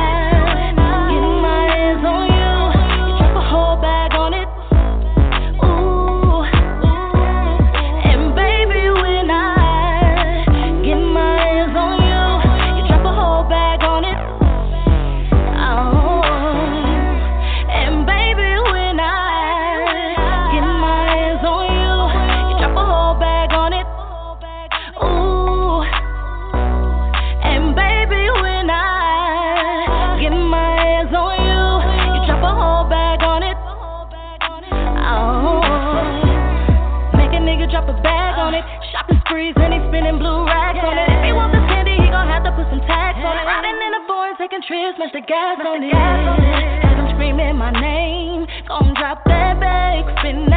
wrist, 44.81 44.99
much 44.99 45.13
the 45.13 45.21
gas 45.21 45.59
on 45.65 45.83
it. 45.83 45.93
Have 45.93 46.97
them 46.97 47.09
screaming 47.15 47.57
my 47.57 47.71
name. 47.71 48.47
Gonna 48.67 48.93
drop 48.95 49.23
that 49.25 49.59
bag, 49.59 50.05
spin 50.19 50.50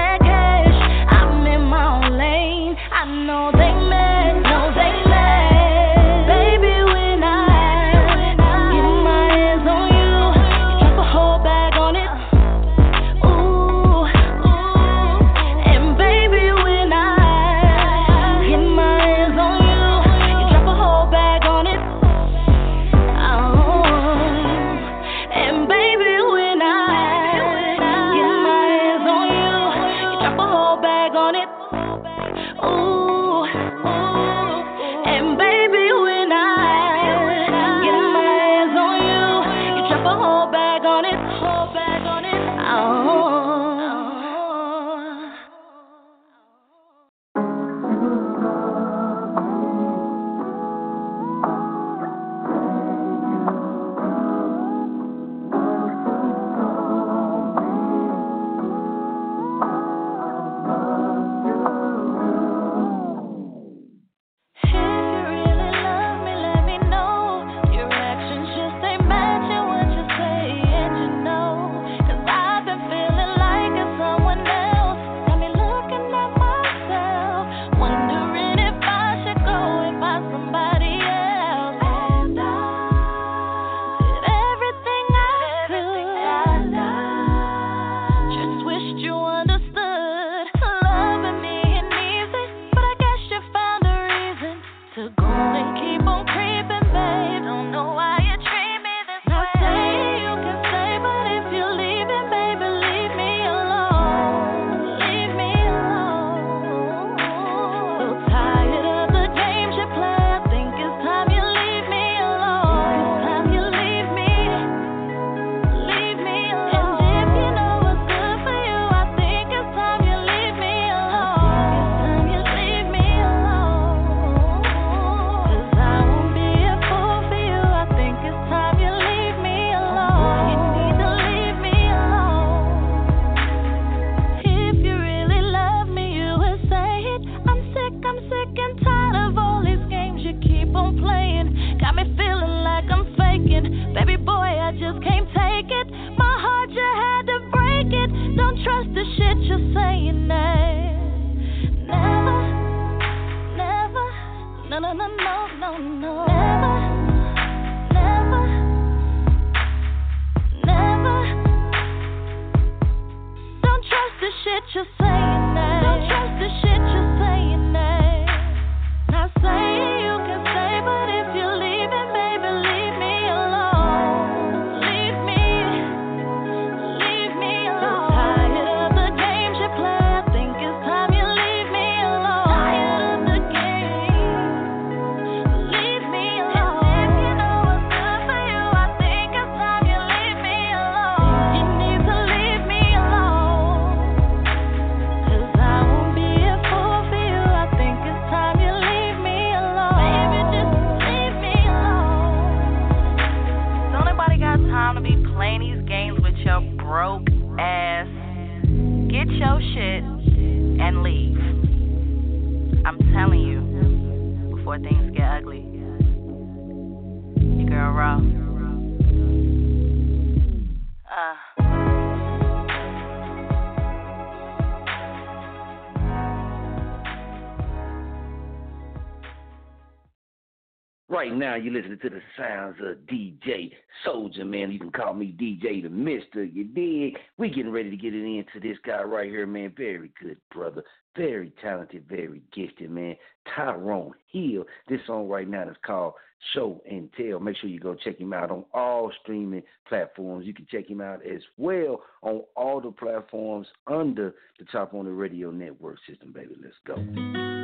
now 231.54 231.60
you're 231.60 231.72
listening 231.72 231.98
to 232.02 232.10
the 232.10 232.20
sounds 232.36 232.76
of 232.80 232.96
DJ 233.06 233.70
Soldier, 234.04 234.44
man. 234.44 234.72
You 234.72 234.80
can 234.80 234.90
call 234.90 235.14
me 235.14 235.34
DJ 235.38 235.82
the 235.82 235.88
Mister. 235.88 236.42
You 236.42 236.64
dig? 236.64 237.16
We 237.38 237.48
getting 237.48 237.70
ready 237.70 237.90
to 237.90 237.96
get 237.96 238.12
it 238.12 238.24
into 238.24 238.58
this 238.60 238.76
guy 238.84 239.02
right 239.02 239.30
here, 239.30 239.46
man. 239.46 239.72
Very 239.76 240.10
good 240.20 240.36
brother, 240.52 240.82
very 241.16 241.52
talented, 241.62 242.06
very 242.08 242.42
gifted, 242.52 242.90
man. 242.90 243.14
Tyrone 243.54 244.14
Hill. 244.32 244.64
This 244.88 244.98
song 245.06 245.28
right 245.28 245.48
now 245.48 245.68
is 245.68 245.76
called 245.86 246.14
Show 246.54 246.82
and 246.90 247.08
Tell. 247.16 247.38
Make 247.38 247.56
sure 247.58 247.70
you 247.70 247.78
go 247.78 247.94
check 247.94 248.18
him 248.18 248.32
out 248.32 248.50
on 248.50 248.64
all 248.74 249.12
streaming 249.22 249.62
platforms. 249.88 250.46
You 250.46 250.54
can 250.54 250.66
check 250.68 250.90
him 250.90 251.00
out 251.00 251.24
as 251.24 251.42
well 251.56 252.02
on 252.22 252.42
all 252.56 252.80
the 252.80 252.90
platforms 252.90 253.68
under 253.86 254.34
the 254.58 254.64
Chop 254.72 254.92
on 254.92 255.06
it 255.06 255.10
Radio 255.10 255.52
Network 255.52 255.98
system, 256.08 256.32
baby. 256.32 256.56
Let's 256.60 256.74
go. 256.84 257.63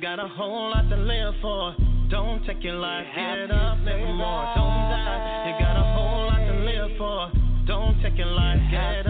got 0.00 0.18
a 0.18 0.28
whole 0.28 0.70
lot 0.70 0.88
to 0.88 0.96
live 0.96 1.34
for. 1.42 1.74
Don't 2.08 2.44
take 2.46 2.64
your 2.64 2.74
life, 2.74 3.04
get 3.14 3.50
up, 3.50 3.78
live 3.84 4.00
more. 4.16 4.44
Don't 4.56 4.88
die, 4.88 5.44
you 5.46 5.64
got 5.64 5.76
a 5.76 5.84
whole 5.94 6.26
lot 6.26 6.38
to 6.38 6.54
live 6.64 6.96
for. 6.96 7.30
Don't 7.66 8.00
take 8.02 8.16
your 8.16 8.26
life, 8.26 8.60
get 8.70 9.06
up. 9.06 9.09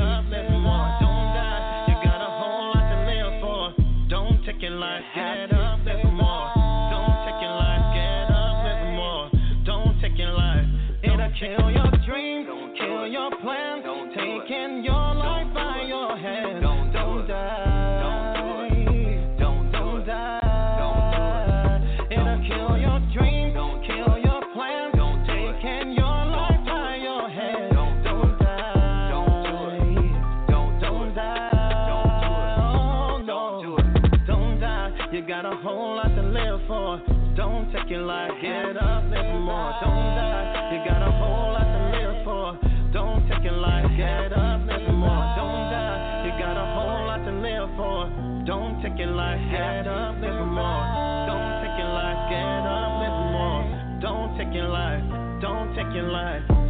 looking 37.91 38.07
like 38.07 38.41
get 38.41 38.77
up, 38.77 39.03
live 39.11 39.35
more. 39.43 39.75
Don't 39.83 40.15
die, 40.15 40.71
you 40.73 40.79
got 40.89 41.03
a 41.03 41.11
whole 41.11 41.53
lot 41.53 41.67
to 41.67 41.81
live 41.91 42.25
for. 42.25 42.59
Don't 42.93 43.27
take 43.29 43.45
it 43.45 43.53
like 43.53 43.85
get 43.97 44.33
up, 44.33 44.61
live 44.67 44.95
more. 44.95 45.27
Don't 45.35 45.71
die, 45.75 46.23
you 46.25 46.31
got 46.39 46.57
a 46.57 46.67
whole 46.75 47.07
lot 47.07 47.25
to 47.25 47.33
live 47.33 47.69
for. 47.77 48.07
Don't 48.47 48.81
take 48.83 49.01
it 49.01 49.11
like 49.11 49.41
get 49.51 49.89
up, 49.89 50.15
live 50.21 50.47
more. 50.47 50.87
Don't 51.27 51.51
take 51.63 51.79
it 51.83 51.91
like 51.91 52.31
get 52.31 52.63
up, 52.63 52.91
live 53.03 53.19
more. 53.35 53.99
Don't 54.01 54.39
take 54.39 54.55
it 54.55 54.69
like, 54.69 55.41
don't 55.41 55.75
take 55.75 55.95
it 55.95 56.07
like. 56.07 56.70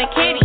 The 0.00 0.06
kitty. 0.14 0.39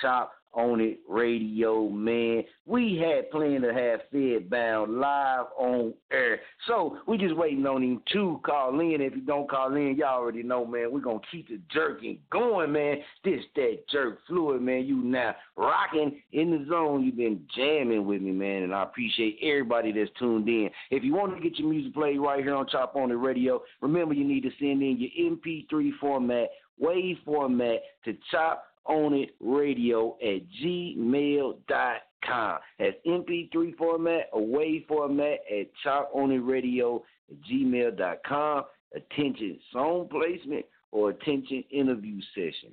Chop 0.00 0.32
on 0.54 0.80
It 0.80 1.00
Radio, 1.08 1.88
man. 1.88 2.44
We 2.66 2.96
had 2.96 3.30
planned 3.30 3.64
to 3.64 3.74
have 3.74 4.00
Fed 4.10 4.48
Bound 4.48 4.98
live 5.00 5.46
on 5.58 5.94
air. 6.12 6.40
So 6.66 6.98
we 7.06 7.18
just 7.18 7.36
waiting 7.36 7.66
on 7.66 7.82
him 7.82 8.02
to 8.12 8.40
call 8.44 8.78
in. 8.80 9.00
If 9.00 9.14
you 9.14 9.22
don't 9.22 9.50
call 9.50 9.74
in, 9.74 9.96
y'all 9.96 10.20
already 10.20 10.42
know, 10.42 10.64
man. 10.64 10.92
We're 10.92 11.00
gonna 11.00 11.18
keep 11.30 11.48
the 11.48 11.60
jerking 11.72 12.18
going, 12.30 12.72
man. 12.72 12.98
This 13.24 13.40
that 13.56 13.78
jerk 13.90 14.18
fluid, 14.26 14.62
man. 14.62 14.84
You 14.84 14.96
now 14.96 15.34
rocking 15.56 16.20
in 16.32 16.50
the 16.50 16.66
zone. 16.68 17.04
You've 17.04 17.16
been 17.16 17.46
jamming 17.56 18.06
with 18.06 18.22
me, 18.22 18.32
man, 18.32 18.62
and 18.62 18.74
I 18.74 18.84
appreciate 18.84 19.38
everybody 19.42 19.92
that's 19.92 20.10
tuned 20.18 20.48
in. 20.48 20.70
If 20.90 21.02
you 21.04 21.14
want 21.14 21.34
to 21.36 21.42
get 21.42 21.58
your 21.58 21.68
music 21.68 21.94
played 21.94 22.18
right 22.20 22.42
here 22.42 22.54
on 22.54 22.66
Chop 22.68 22.96
on 22.96 23.10
it 23.10 23.14
Radio, 23.14 23.62
remember 23.80 24.14
you 24.14 24.24
need 24.24 24.42
to 24.42 24.50
send 24.58 24.82
in 24.82 24.98
your 24.98 25.32
MP3 25.32 25.90
format, 26.00 26.50
wave 26.78 27.16
format 27.24 27.80
to 28.04 28.16
Chop 28.30 28.64
on 28.86 29.14
it 29.14 29.30
radio 29.40 30.16
at 30.22 30.42
gmail.com. 30.62 32.58
That's 32.78 32.96
MP3 33.06 33.76
format 33.76 34.28
or 34.32 34.46
wave 34.46 34.84
format 34.88 35.38
at 35.50 35.66
chop 35.82 36.10
on 36.14 36.30
it 36.30 36.38
radio 36.38 37.02
at 37.30 37.36
gmail.com. 37.50 38.64
Attention 38.94 39.58
song 39.72 40.08
placement 40.10 40.64
or 40.92 41.10
attention 41.10 41.64
interview 41.70 42.20
session. 42.34 42.72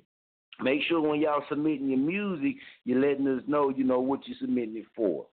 Make 0.60 0.82
sure 0.88 1.00
when 1.00 1.20
y'all 1.20 1.42
submitting 1.48 1.88
your 1.88 1.98
music, 1.98 2.56
you're 2.84 3.00
letting 3.00 3.26
us 3.26 3.42
know, 3.48 3.70
you 3.70 3.84
know, 3.84 4.00
what 4.00 4.20
you're 4.26 4.36
submitting 4.40 4.76
it 4.76 4.84
for 4.94 5.26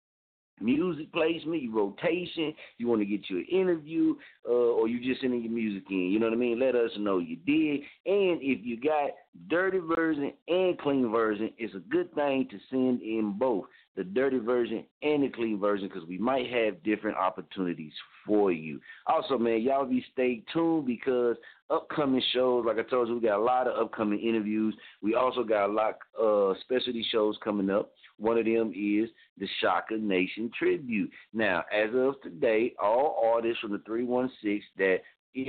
music 0.61 1.11
placement, 1.11 1.63
your 1.63 1.73
rotation, 1.73 2.53
you 2.77 2.87
want 2.87 3.01
to 3.01 3.05
get 3.05 3.29
your 3.29 3.41
interview, 3.51 4.15
uh, 4.47 4.51
or 4.51 4.87
you 4.87 4.99
just 5.01 5.21
sending 5.21 5.43
your 5.43 5.51
music 5.51 5.83
in. 5.89 6.09
You 6.11 6.19
know 6.19 6.27
what 6.27 6.33
I 6.33 6.37
mean? 6.37 6.59
Let 6.59 6.75
us 6.75 6.91
know 6.97 7.19
you 7.19 7.35
did. 7.37 7.81
And 8.05 8.41
if 8.41 8.65
you 8.65 8.79
got 8.79 9.11
dirty 9.49 9.79
version 9.79 10.33
and 10.47 10.77
clean 10.79 11.09
version, 11.11 11.51
it's 11.57 11.75
a 11.75 11.79
good 11.79 12.13
thing 12.15 12.47
to 12.51 12.57
send 12.69 13.01
in 13.01 13.35
both 13.37 13.65
the 13.95 14.03
dirty 14.05 14.39
version 14.39 14.85
and 15.01 15.23
the 15.23 15.29
clean 15.29 15.59
version 15.59 15.89
because 15.89 16.07
we 16.07 16.17
might 16.17 16.49
have 16.49 16.81
different 16.83 17.17
opportunities 17.17 17.91
for 18.25 18.51
you. 18.51 18.79
Also, 19.07 19.37
man, 19.37 19.61
y'all 19.61 19.85
be 19.85 20.05
stay 20.13 20.41
tuned 20.53 20.85
because 20.85 21.35
upcoming 21.69 22.21
shows, 22.33 22.65
like 22.65 22.77
I 22.77 22.89
told 22.89 23.09
you, 23.09 23.15
we 23.15 23.21
got 23.21 23.39
a 23.39 23.43
lot 23.43 23.67
of 23.67 23.77
upcoming 23.77 24.19
interviews. 24.19 24.73
We 25.01 25.15
also 25.15 25.43
got 25.43 25.69
a 25.69 25.73
lot 25.73 25.97
of 26.17 26.55
uh, 26.55 26.59
specialty 26.61 27.05
shows 27.11 27.37
coming 27.43 27.69
up. 27.69 27.91
One 28.19 28.37
of 28.37 28.45
them 28.45 28.73
is 28.75 29.09
the 29.37 29.47
Shaka 29.61 29.97
Nation 29.97 30.51
tribute. 30.57 31.09
Now, 31.33 31.63
as 31.73 31.89
of 31.95 32.21
today, 32.21 32.73
all 32.81 33.21
artists 33.33 33.61
from 33.61 33.71
the 33.71 33.81
316 33.85 34.61
that 34.77 34.97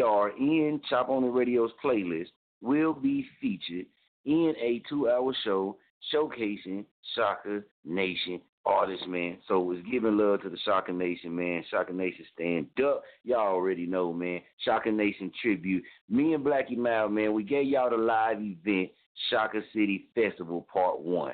are 0.05 0.31
in 0.31 0.81
Chop 0.89 1.09
on 1.09 1.25
it 1.25 1.29
Radio's 1.29 1.73
playlist 1.85 2.29
will 2.61 2.93
be 2.93 3.27
featured 3.41 3.87
in 4.25 4.55
a 4.61 4.83
two 4.89 5.09
hour 5.09 5.35
show 5.45 5.77
showcasing 6.14 6.85
Shaka 7.14 7.62
Nation 7.85 8.41
artists, 8.64 9.07
man. 9.09 9.39
So 9.49 9.73
it's 9.73 9.87
giving 9.91 10.16
love 10.16 10.43
to 10.43 10.51
the 10.51 10.59
Shaka 10.64 10.93
Nation, 10.93 11.35
man. 11.35 11.64
Shaka 11.71 11.93
Nation 11.93 12.25
stand 12.35 12.66
up. 12.85 13.03
Y'all 13.25 13.55
already 13.55 13.87
know, 13.87 14.12
man. 14.12 14.41
Shaka 14.64 14.91
Nation 14.91 15.33
tribute. 15.41 15.83
Me 16.09 16.35
and 16.35 16.45
Blackie 16.45 16.77
Mal, 16.77 17.09
man, 17.09 17.33
we 17.33 17.43
gave 17.43 17.66
y'all 17.66 17.91
the 17.91 17.97
live 17.97 18.39
event, 18.41 18.91
Shaka 19.31 19.61
City 19.73 20.09
Festival 20.14 20.66
Part 20.73 21.01
1. 21.01 21.33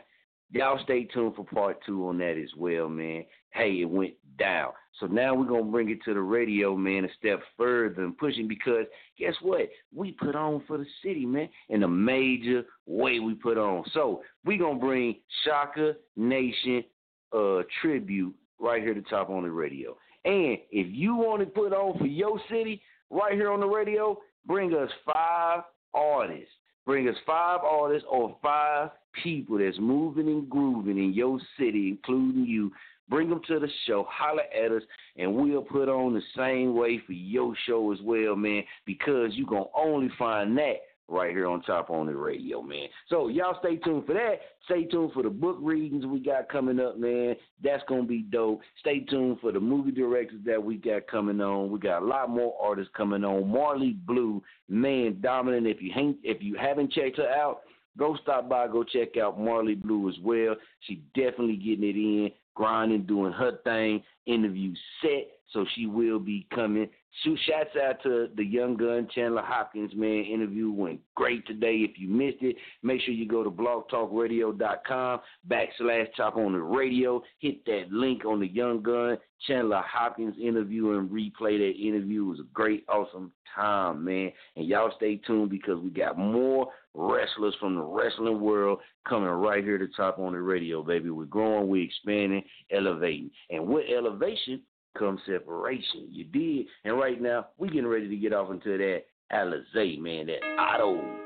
Y'all 0.51 0.79
stay 0.85 1.05
tuned 1.05 1.35
for 1.35 1.45
part 1.45 1.79
two 1.85 2.07
on 2.09 2.19
that 2.19 2.41
as 2.41 2.51
well, 2.57 2.89
man. 2.89 3.25
Hey, 3.51 3.81
it 3.81 3.91
went 3.91 4.15
down. 4.39 4.71
So 5.01 5.07
now 5.07 5.35
we're 5.35 5.47
gonna 5.47 5.65
bring 5.65 5.91
it 5.91 5.99
to 6.05 6.15
the 6.15 6.21
radio, 6.21 6.77
man, 6.77 7.05
a 7.05 7.09
step 7.19 7.41
further 7.57 8.05
and 8.05 8.17
pushing 8.17 8.49
because 8.49 8.87
guess 9.19 9.35
what? 9.43 9.69
We 9.95 10.13
put 10.13 10.35
on 10.35 10.63
for 10.67 10.79
the 10.79 10.87
city, 11.03 11.27
man, 11.27 11.49
in 11.69 11.83
a 11.83 11.89
major 11.89 12.65
way 12.87 13.19
we 13.19 13.35
put 13.35 13.59
on. 13.59 13.85
So 13.93 14.23
we 14.45 14.57
gonna 14.57 14.79
bring 14.79 15.17
Shaka 15.45 15.95
Nation 16.17 16.85
uh 17.33 17.63
tribute 17.83 18.35
right 18.59 18.83
here 18.83 18.95
to 18.95 19.03
top 19.03 19.31
on 19.31 19.43
the 19.43 19.51
radio. 19.51 19.97
And 20.25 20.59
if 20.71 20.87
you 20.91 21.15
want 21.17 21.41
to 21.41 21.47
put 21.47 21.73
on 21.73 21.99
for 21.99 22.07
your 22.07 22.41
city 22.49 22.83
right 23.11 23.35
here 23.35 23.51
on 23.51 23.61
the 23.61 23.67
radio, 23.67 24.19
bring 24.47 24.75
us 24.75 24.91
five 25.05 25.63
artists. 25.95 26.51
Bring 26.87 27.09
us 27.09 27.17
five 27.27 27.61
artists 27.65 28.07
or 28.09 28.37
five 28.41 28.91
people 29.23 29.59
that's 29.59 29.79
moving 29.79 30.29
and 30.29 30.49
grooving 30.49 30.99
in 30.99 31.13
your 31.13 31.41
city, 31.59 31.89
including 31.89 32.47
you. 32.47 32.73
Bring 33.09 33.29
them 33.29 33.41
to 33.49 33.61
the 33.61 33.69
show, 33.87 34.07
holler 34.09 34.43
at 34.53 34.73
us, 34.73 34.83
and 35.17 35.35
we'll 35.35 35.63
put 35.63 35.89
on 35.89 36.15
the 36.15 36.23
same 36.37 36.75
way 36.75 37.01
for 37.07 37.13
your 37.13 37.55
show 37.67 37.93
as 37.93 37.99
well, 38.03 38.35
man, 38.35 38.65
because 38.85 39.31
you're 39.35 39.47
going 39.47 39.65
to 39.65 39.79
only 39.79 40.11
find 40.19 40.57
that 40.59 40.77
right 41.09 41.31
here 41.31 41.47
on 41.47 41.63
Top 41.63 41.91
on 41.91 42.07
the 42.07 42.15
Radio, 42.15 42.63
man. 42.63 42.89
So 43.09 43.29
y'all 43.29 43.57
stay 43.61 43.77
tuned 43.77 44.07
for 44.07 44.15
that. 44.15 44.41
Stay 44.65 44.85
tuned 44.85 45.13
for 45.13 45.23
the 45.23 45.31
book 45.31 45.59
readings 45.61 46.05
we 46.05 46.19
got 46.19 46.49
coming 46.49 46.81
up, 46.81 46.99
man. 46.99 47.37
That's 47.63 47.83
gonna 47.89 48.03
be 48.03 48.23
dope. 48.23 48.61
Stay 48.81 49.01
tuned 49.01 49.39
for 49.41 49.53
the 49.53 49.61
movie 49.61 49.93
directors 49.93 50.41
that 50.45 50.63
we 50.63 50.77
got 50.77 51.07
coming 51.07 51.41
on. 51.41 51.71
We 51.71 51.79
got 51.79 52.03
a 52.03 52.05
lot 52.05 52.31
more 52.31 52.55
artists 52.61 52.93
coming 52.97 53.25
on. 53.25 53.51
Marley 53.51 53.97
Blue, 54.07 54.43
man, 54.69 55.19
dominant. 55.21 55.67
If 55.67 55.81
you 55.81 55.93
ain't, 55.97 56.19
if 56.23 56.43
you 56.43 56.57
haven't 56.57 56.93
checked 56.93 57.19
her 57.19 57.29
out, 57.29 57.61
go 57.97 58.17
stop 58.23 58.49
by, 58.49 58.67
go 58.67 58.83
check 58.83 59.17
out 59.17 59.41
Marley 59.41 59.75
Blue 59.75 60.09
as 60.09 60.17
well. 60.23 60.57
She 60.81 61.03
definitely 61.15 61.57
getting 61.57 61.85
it 61.85 61.97
in, 61.97 62.31
grinding, 62.55 63.07
doing 63.07 63.33
her 63.33 63.59
thing. 63.65 64.03
Interview 64.27 64.75
set, 65.01 65.29
so 65.53 65.65
she 65.75 65.87
will 65.87 66.19
be 66.19 66.47
coming. 66.55 66.89
Shoot 67.23 67.39
shouts 67.47 67.71
out 67.83 68.03
to 68.03 68.29
the 68.37 68.45
young 68.45 68.77
gun 68.77 69.09
Chandler 69.15 69.43
Hopkins, 69.43 69.93
man. 69.95 70.25
Interview 70.25 70.71
went 70.71 71.01
great 71.15 71.47
today. 71.47 71.77
If 71.77 71.99
you 71.99 72.09
missed 72.09 72.43
it, 72.43 72.57
make 72.83 73.01
sure 73.01 73.15
you 73.15 73.27
go 73.27 73.43
to 73.43 73.51
blogtalkradio.com 73.51 75.21
backslash 75.49 76.09
chop 76.15 76.37
on 76.37 76.55
it 76.55 76.59
radio. 76.59 77.23
Hit 77.39 77.65
that 77.67 77.87
link 77.91 78.27
on 78.27 78.41
the 78.41 78.49
young 78.49 78.83
gun 78.83 79.17
Chandler 79.47 79.83
Hopkins 79.87 80.35
interview 80.41 80.99
and 80.99 81.09
replay 81.11 81.59
that 81.59 81.75
interview. 81.81 82.25
It 82.25 82.31
was 82.31 82.41
a 82.41 82.53
great, 82.53 82.85
awesome 82.89 83.33
time, 83.55 84.05
man. 84.05 84.33
And 84.57 84.67
y'all 84.67 84.93
stay 84.97 85.17
tuned 85.17 85.51
because 85.51 85.79
we 85.81 85.91
got 85.91 86.19
more 86.19 86.69
wrestlers 86.95 87.55
from 87.61 87.77
the 87.77 87.83
wrestling 87.83 88.41
world 88.41 88.81
coming 89.09 89.29
right 89.29 89.63
here 89.63 89.79
to 89.79 89.89
top 89.89 90.19
on 90.19 90.33
the 90.33 90.41
radio, 90.41 90.83
baby. 90.83 91.11
We're 91.11 91.25
growing, 91.25 91.69
we're 91.69 91.85
expanding, 91.85 92.43
elevating. 92.71 93.31
And 93.51 93.67
with 93.67 93.85
elevation 93.91 94.63
comes 94.99 95.21
separation. 95.27 96.09
You 96.11 96.25
did. 96.25 96.67
And 96.85 96.99
right 96.99 97.21
now, 97.21 97.49
we 97.59 97.69
getting 97.69 97.87
ready 97.87 98.09
to 98.09 98.17
get 98.17 98.33
off 98.33 98.51
into 98.51 98.77
that 98.79 99.03
Alizé, 99.33 99.99
man, 99.99 100.27
that 100.27 100.45
auto. 100.61 101.26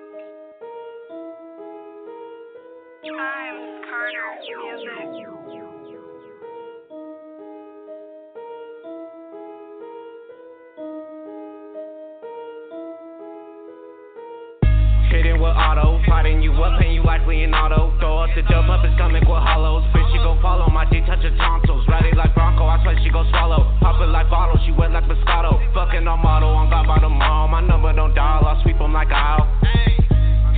Up, 16.63 16.81
and 16.81 16.95
you 16.95 17.03
likely 17.03 17.45
an 17.45 17.55
auto. 17.55 17.93
Throw 17.99 18.19
up 18.19 18.31
the 18.35 18.43
dub 18.43 18.69
up, 18.71 18.85
it's 18.85 18.97
coming 18.99 19.25
with 19.25 19.43
hollows. 19.43 19.85
Bitch, 19.93 20.13
you 20.13 20.21
gon' 20.21 20.41
follow 20.43 20.69
my 20.69 20.85
D, 20.89 21.01
touch 21.07 21.23
her 21.23 21.35
tonsils. 21.37 21.87
Ready 21.89 22.13
like 22.17 22.35
Bronco, 22.35 22.67
I 22.67 22.81
swear 22.83 22.97
she 23.03 23.11
gon' 23.11 23.29
swallow. 23.31 23.73
Pop 23.81 24.01
it 24.01 24.07
like 24.09 24.31
bottle, 24.31 24.59
she 24.65 24.73
wet 24.73 24.93
like 24.93 25.05
Moscato. 25.05 25.59
Fucking 25.75 26.07
on 26.07 26.21
model, 26.21 26.51
on 26.51 26.71
God 26.71 26.87
by 26.87 26.99
the 27.01 27.09
mall. 27.09 27.49
My 27.49 27.61
number 27.61 27.93
don't 27.93 28.15
dial, 28.15 28.47
I 28.47 28.61
sweep 28.63 28.81
'em 28.81 28.93
like 28.93 29.13
I'll. 29.13 29.47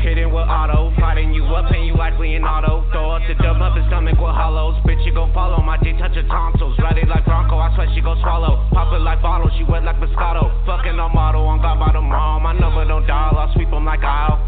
Hitting 0.03 0.35
with 0.35 0.49
auto, 0.51 0.91
fighting 0.99 1.33
you 1.33 1.45
up, 1.55 1.71
and 1.71 1.87
you 1.87 1.95
likely 1.95 2.35
an 2.35 2.43
auto. 2.43 2.83
Throw 2.91 3.13
up 3.13 3.23
the 3.29 3.35
dub 3.35 3.63
up, 3.63 3.77
it's 3.77 3.89
coming 3.89 4.19
with 4.19 4.35
hollows. 4.35 4.75
Bitch, 4.83 5.05
you 5.07 5.15
gon' 5.15 5.33
follow 5.33 5.63
my 5.63 5.79
D, 5.79 5.93
touch 5.99 6.15
her 6.15 6.27
tonsils. 6.27 6.77
Ready 6.83 7.07
like 7.07 7.25
Bronco, 7.25 7.59
I 7.59 7.73
swear 7.75 7.87
she 7.95 8.01
gon' 8.01 8.19
swallow. 8.21 8.67
Pop 8.73 8.93
it 8.93 8.99
like 8.99 9.23
bottle, 9.23 9.49
she 9.57 9.63
wet 9.65 9.85
like 9.85 10.01
Moscato. 10.01 10.51
Fucking 10.67 10.99
on 10.99 11.15
model, 11.15 11.47
on 11.47 11.63
God 11.63 11.79
by 11.79 11.93
the 11.93 12.01
mall. 12.01 12.41
My 12.41 12.53
number 12.53 12.85
don't 12.85 13.07
dial, 13.07 13.39
I 13.39 13.53
sweep 13.55 13.73
'em 13.73 13.85
like 13.85 14.03
I'll. 14.03 14.43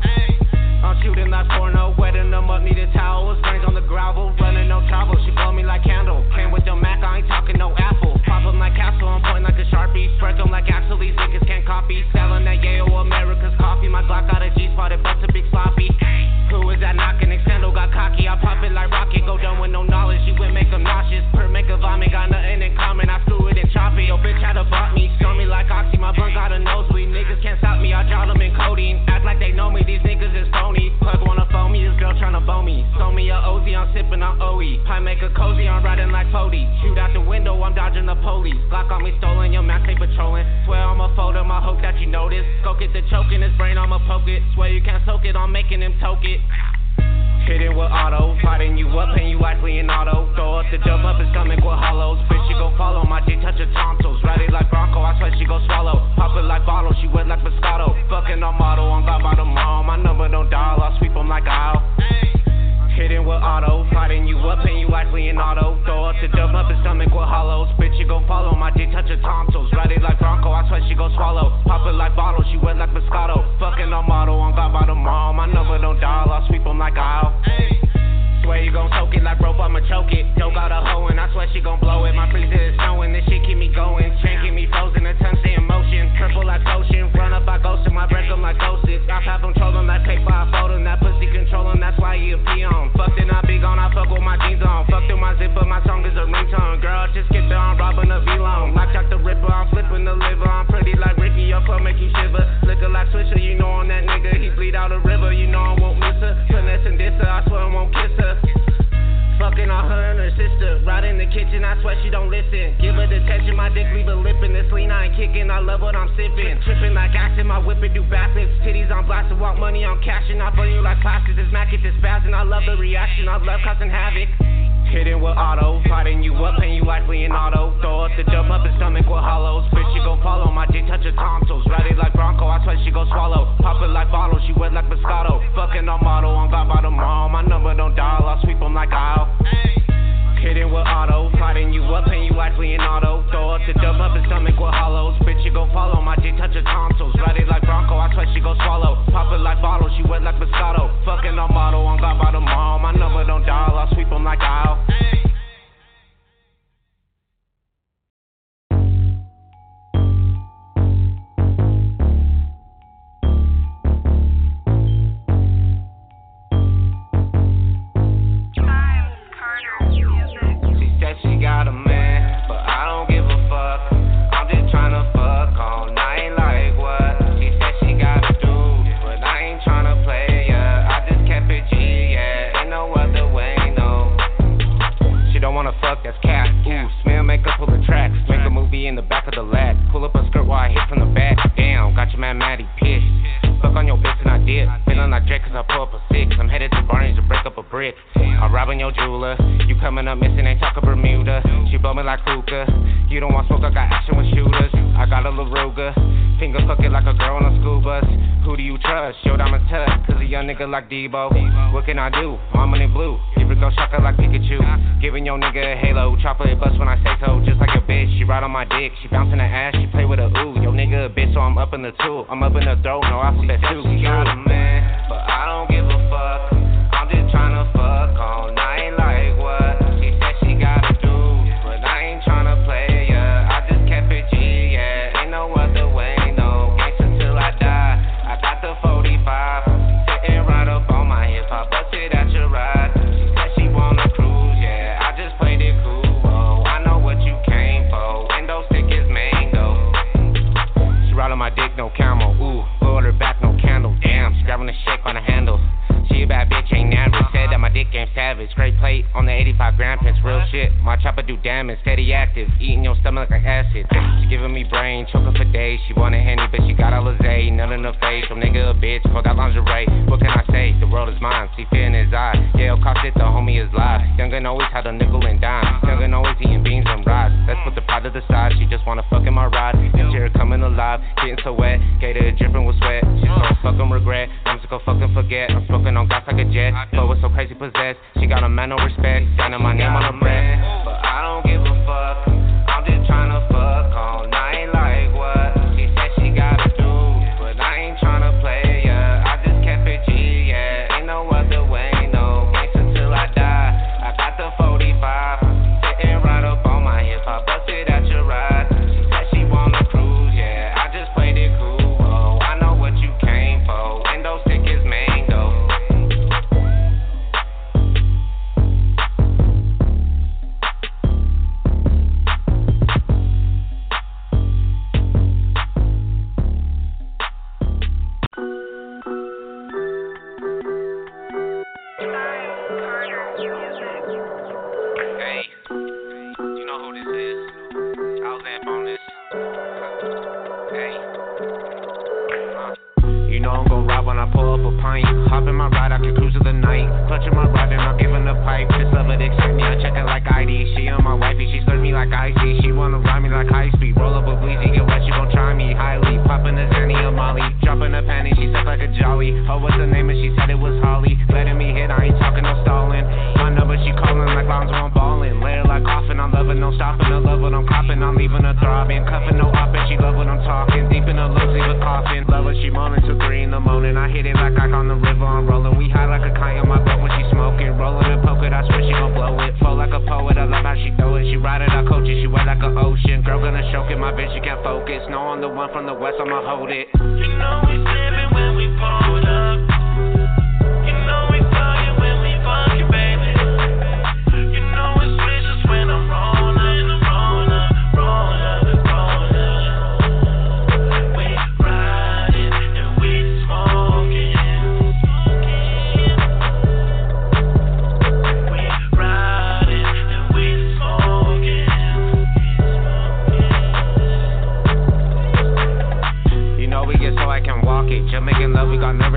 I'm 0.84 1.00
shooting, 1.00 1.30
that 1.30 1.48
porno, 1.48 1.94
wetting 1.96 2.30
them 2.30 2.50
up, 2.50 2.60
needed 2.60 2.92
towels. 2.92 3.40
Brains 3.40 3.64
on 3.64 3.72
the 3.72 3.80
gravel, 3.80 4.36
running 4.38 4.68
no 4.68 4.86
travel. 4.86 5.16
She 5.24 5.30
blow 5.30 5.50
me 5.50 5.64
like 5.64 5.82
candle. 5.82 6.20
Came 6.36 6.52
with 6.52 6.66
the 6.66 6.76
Mac, 6.76 7.02
I 7.02 7.24
ain't 7.24 7.26
talking 7.26 7.56
no 7.56 7.72
apple. 7.78 8.20
Pop 8.34 8.42
them 8.50 8.58
like 8.58 8.74
Castro, 8.74 9.06
I'm 9.06 9.22
point 9.22 9.46
like 9.46 9.54
a 9.62 9.66
Sharpie. 9.70 10.10
Spread 10.18 10.34
them 10.42 10.50
like 10.50 10.66
Axel, 10.66 10.98
these 10.98 11.14
niggas 11.14 11.46
can't 11.46 11.62
copy. 11.62 12.02
Selling 12.10 12.42
that 12.50 12.58
Yale, 12.66 12.90
America's 12.98 13.54
coffee. 13.62 13.86
My 13.86 14.02
Glock 14.02 14.26
got 14.26 14.42
a 14.42 14.50
G 14.58 14.66
spot, 14.74 14.90
it 14.90 14.98
bust 15.06 15.22
a 15.22 15.30
big 15.30 15.46
sloppy. 15.54 15.86
Who 16.50 16.66
is 16.74 16.82
that 16.82 16.98
knocking? 16.98 17.30
Extendo 17.30 17.70
got 17.70 17.94
cocky. 17.94 18.26
I 18.26 18.34
pop 18.42 18.58
it 18.66 18.74
like 18.74 18.90
rocket, 18.90 19.22
go 19.22 19.38
down 19.38 19.62
with 19.62 19.70
no 19.70 19.86
knowledge. 19.86 20.18
She 20.26 20.34
would 20.34 20.50
make 20.50 20.66
them 20.74 20.82
nauseous. 20.82 21.22
Per 21.30 21.46
make 21.46 21.70
a 21.70 21.78
vomit, 21.78 22.10
got 22.10 22.26
nothing 22.26 22.58
in 22.58 22.74
common. 22.74 23.06
I 23.06 23.22
screw 23.22 23.46
it 23.46 23.58
and 23.58 23.70
chop 23.70 23.94
it. 23.94 24.10
Yo, 24.10 24.18
bitch 24.18 24.42
had 24.42 24.58
a 24.58 24.66
bought 24.66 24.98
me. 24.98 25.14
Stormy 25.22 25.46
like 25.46 25.70
Oxy, 25.70 25.96
my 25.96 26.10
blunt 26.10 26.34
got 26.34 26.50
a 26.50 26.58
nosebleed. 26.58 27.14
Niggas 27.14 27.38
can't 27.38 27.58
stop 27.62 27.78
me, 27.78 27.94
I 27.94 28.02
draw 28.02 28.26
them 28.26 28.42
in 28.42 28.50
codeine. 28.58 28.98
Act 29.06 29.24
like 29.24 29.38
they 29.38 29.52
know 29.52 29.70
me, 29.70 29.86
these 29.86 30.02
niggas 30.02 30.34
is 30.34 30.50
phony. 30.50 30.90
Plug 30.98 31.22
wanna 31.22 31.46
phone 31.54 31.70
me, 31.70 31.86
this 31.86 31.94
girl 32.02 32.14
tryna 32.18 32.44
bone 32.44 32.66
me. 32.66 32.82
Sold 32.98 33.14
me 33.14 33.30
a 33.30 33.38
OZ, 33.38 33.66
I'm 33.70 33.94
sipping 33.94 34.22
on 34.22 34.42
OE. 34.42 34.82
Pie 34.86 34.98
make 35.00 35.22
a 35.22 35.30
cozy, 35.30 35.68
I'm 35.68 35.84
riding 35.84 36.10
like 36.10 36.30
Cody. 36.34 36.66
Shoot 36.82 36.98
out 36.98 37.12
the 37.14 37.20
window, 37.20 37.62
I'm 37.62 37.74
dodging 37.74 38.06
the 38.06 38.16
police. 38.24 38.56
Glock 38.72 38.88
on 38.90 39.04
me 39.04 39.12
stolen, 39.20 39.52
your 39.52 39.62
max 39.62 39.84
ain't 39.84 40.00
patrolling. 40.00 40.48
Swear 40.64 40.80
I'ma 40.80 41.14
fold 41.14 41.36
him, 41.36 41.52
I 41.52 41.60
hope 41.60 41.84
that 41.84 42.00
you 42.00 42.08
notice. 42.08 42.48
Go 42.64 42.72
get 42.74 42.92
the 42.96 43.04
choke 43.12 43.30
in 43.30 43.44
his 43.44 43.52
brain, 43.60 43.76
I'ma 43.76 44.00
poke 44.08 44.26
it. 44.26 44.40
Swear 44.56 44.72
you 44.72 44.80
can't 44.80 45.04
soak 45.04 45.24
it, 45.24 45.36
I'm 45.36 45.52
making 45.52 45.84
him 45.84 45.92
toke 46.00 46.24
it. 46.24 46.40
Hitting 47.44 47.76
with 47.76 47.92
auto, 47.92 48.32
potting 48.40 48.78
you 48.80 48.88
up, 48.96 49.12
and 49.12 49.28
you 49.28 49.38
wisely 49.38 49.76
in 49.76 49.90
auto. 49.90 50.32
Throw 50.32 50.64
up 50.64 50.66
the 50.72 50.78
dope 50.80 51.04
up, 51.04 51.20
it's 51.20 51.28
coming 51.36 51.60
with 51.60 51.76
hollows. 51.76 52.16
Bitch, 52.32 52.48
you 52.48 52.56
go 52.56 52.72
follow, 52.80 53.04
my 53.04 53.20
dick 53.28 53.36
touch 53.42 53.60
her 53.60 53.68
tonsils. 53.76 54.16
Ratty 54.24 54.48
like 54.48 54.70
Bronco, 54.70 55.04
I 55.04 55.12
swear 55.20 55.28
she 55.36 55.44
go 55.44 55.60
swallow. 55.66 56.08
Pop 56.16 56.32
it 56.40 56.48
like 56.48 56.64
bottle, 56.64 56.96
she 57.02 57.08
wet 57.08 57.28
like 57.28 57.44
Moscato. 57.44 57.92
Fucking 58.08 58.40
on 58.40 58.56
model, 58.56 58.88
I'm 58.88 59.04
God 59.04 59.20
by 59.20 59.34
the 59.36 59.44
mom. 59.44 59.92
My 59.92 60.00
number 60.00 60.28
don't 60.28 60.48
dial, 60.48 60.80
I 60.80 60.96
sweep 60.98 61.12
them 61.12 61.28
like 61.28 61.44
aisle. 61.44 61.84
Hitting 62.94 63.26
with 63.26 63.42
auto, 63.42 63.84
potting 63.90 64.13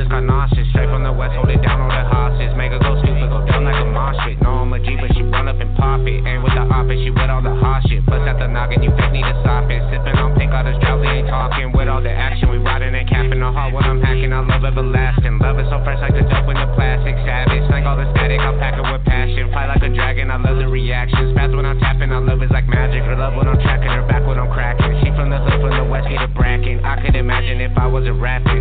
just 0.08 0.16
got 0.16 0.24
nauseous. 0.24 0.68
Straight 0.72 0.88
from 0.88 1.04
the 1.04 1.12
west, 1.12 1.36
hold 1.36 1.52
it 1.52 1.60
down 1.60 1.84
on 1.84 1.92
the 1.92 2.04
hosses. 2.08 2.56
Make 2.56 2.72
her 2.72 2.80
go 2.80 2.96
stupid, 3.04 3.28
go 3.28 3.44
down 3.44 3.68
like 3.68 3.76
a 3.76 3.88
mosh. 3.92 4.16
No, 4.40 4.64
I'm 4.64 4.72
a 4.72 4.80
G, 4.80 4.96
but 4.96 5.12
she 5.12 5.24
run 5.28 5.52
up 5.52 5.60
and 5.60 5.76
pop 5.76 6.02
it. 6.08 6.24
Ain't 6.24 6.44
with 6.44 6.56
the 6.56 6.64
office, 6.64 7.00
she 7.04 7.12
with 7.12 7.28
all 7.28 7.44
the 7.44 7.52
hot 7.52 7.84
shit. 7.88 8.06
Bust 8.08 8.24
out 8.24 8.40
the 8.40 8.48
noggin, 8.48 8.84
you 8.84 8.92
fake 8.96 9.12
need 9.12 9.28
to 9.28 9.36
stop 9.44 9.68
it. 9.68 9.84
Sipping 9.92 10.16
on 10.16 10.32
pink, 10.40 10.56
all 10.56 10.64
this 10.64 10.80
straws 10.80 11.04
we 11.04 11.08
ain't 11.12 11.28
talking. 11.28 11.76
With 11.76 11.92
all 11.92 12.00
the 12.00 12.12
action, 12.12 12.48
we 12.48 12.58
riding 12.64 12.96
and 12.96 13.08
capping 13.08 13.44
the 13.44 13.52
heart 13.52 13.76
when 13.76 13.84
I'm 13.84 14.00
hacking. 14.00 14.32
I 14.32 14.40
love 14.48 14.64
everlasting. 14.64 15.40
Love 15.44 15.60
it 15.60 15.68
so 15.68 15.84
fresh, 15.84 16.00
like 16.00 16.16
the 16.16 16.24
dope 16.24 16.48
in 16.48 16.56
the 16.56 16.68
plastic. 16.72 17.16
Savage, 17.28 17.68
like 17.68 17.84
all 17.84 18.00
the 18.00 18.08
static, 18.16 18.40
I'm 18.40 18.56
packing 18.56 18.88
with 18.88 19.04
passion. 19.04 19.52
Fly 19.52 19.68
like 19.68 19.84
a 19.84 19.92
dragon, 19.92 20.32
I 20.32 20.40
love 20.40 20.56
the 20.56 20.72
reactions. 20.72 21.36
Fast 21.36 21.52
when 21.52 21.68
I'm 21.68 21.80
tapping, 21.84 22.16
I 22.16 22.20
love 22.24 22.40
is 22.40 22.52
like 22.56 22.68
magic. 22.72 23.04
Her 23.04 23.20
love 23.20 23.36
when 23.36 23.48
I'm 23.48 23.60
tracking, 23.60 23.92
her 23.92 24.08
back 24.08 24.24
when 24.24 24.40
I'm 24.40 24.52
cracking. 24.52 25.04
She 25.04 25.12
from 25.20 25.28
the 25.28 25.40
hood, 25.44 25.60
from 25.60 25.76
the 25.76 25.84
west, 25.84 26.08
get 26.08 26.24
a 26.24 26.32
bracken. 26.32 26.80
I 26.88 27.04
could 27.04 27.16
imagine 27.16 27.60
if 27.60 27.76
I 27.76 27.88
wasn't 27.92 28.24
rapping. 28.24 28.57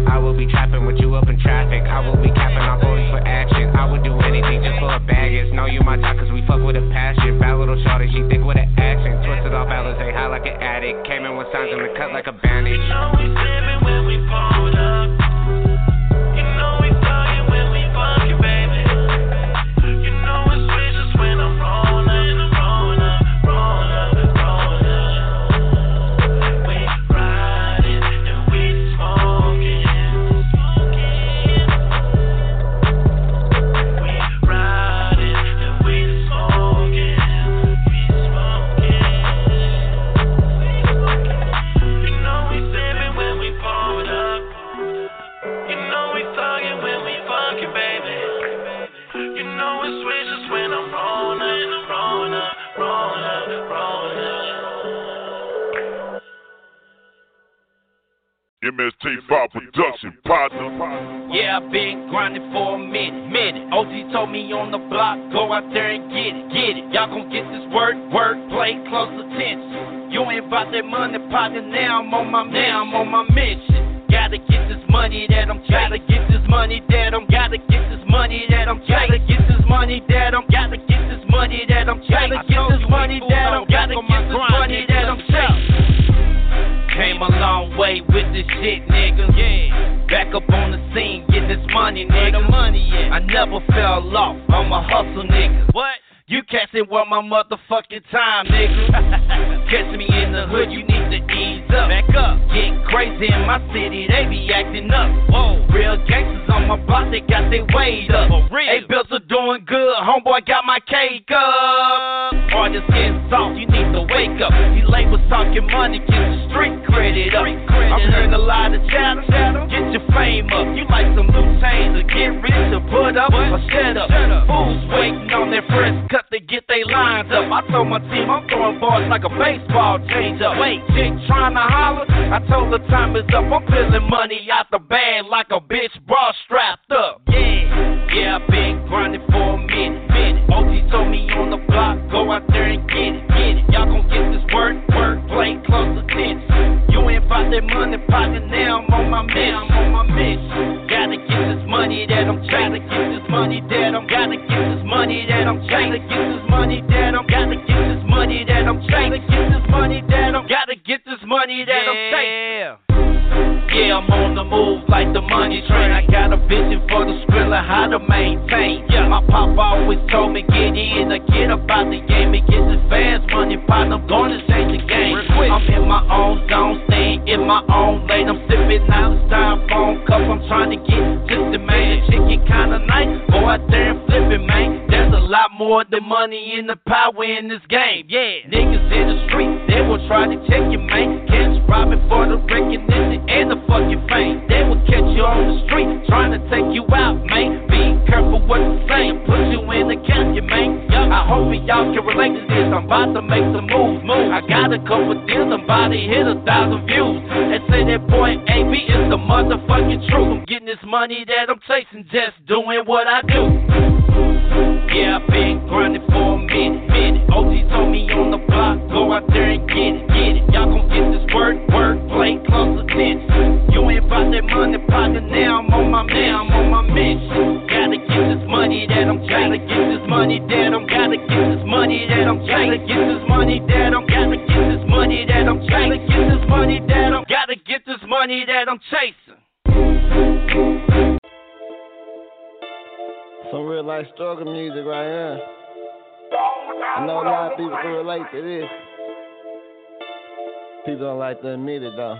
Like 251.36 251.42
to 251.42 251.52
admit 251.52 251.82
it 251.82 251.92
though, 251.96 252.16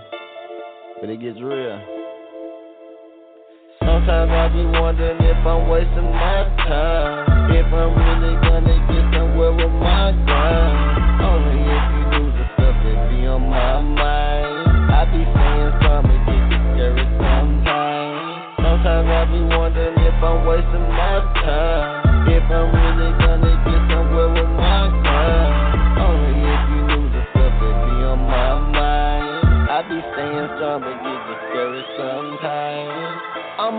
but 1.01 1.09
it 1.09 1.17
gets 1.17 1.41
real. 1.41 1.81
Sometimes 3.81 4.29
I 4.29 4.45
be 4.53 4.61
wondering 4.77 5.17
if 5.25 5.41
I'm 5.41 5.67
wasting 5.69 6.05
my 6.13 6.45
time. 6.69 7.49
If 7.49 7.65
I'm 7.65 7.97
really 7.97 8.37
gonna 8.45 8.77
get 8.77 9.17
somewhere 9.17 9.53
with 9.57 9.73
my 9.73 10.13
grind. 10.21 11.23
Only 11.25 11.65
if 11.65 11.85
you 11.97 12.03
knew 12.13 12.29
the 12.29 12.45
stuff 12.53 12.77
that 12.77 13.09
be 13.09 13.25
on 13.25 13.41
my 13.49 13.81
mind. 13.81 14.93
I 14.93 15.01
be 15.09 15.25
saying 15.25 15.73
something, 15.81 16.21
get 16.29 16.43
discouraged 16.53 17.17
sometimes. 17.17 18.21
Sometimes 18.61 19.07
I 19.09 19.25
be 19.33 19.41
wondering 19.49 19.97
if 19.97 20.17
I'm 20.21 20.45
wasting 20.45 20.87
my 20.93 21.17
time. 21.41 21.86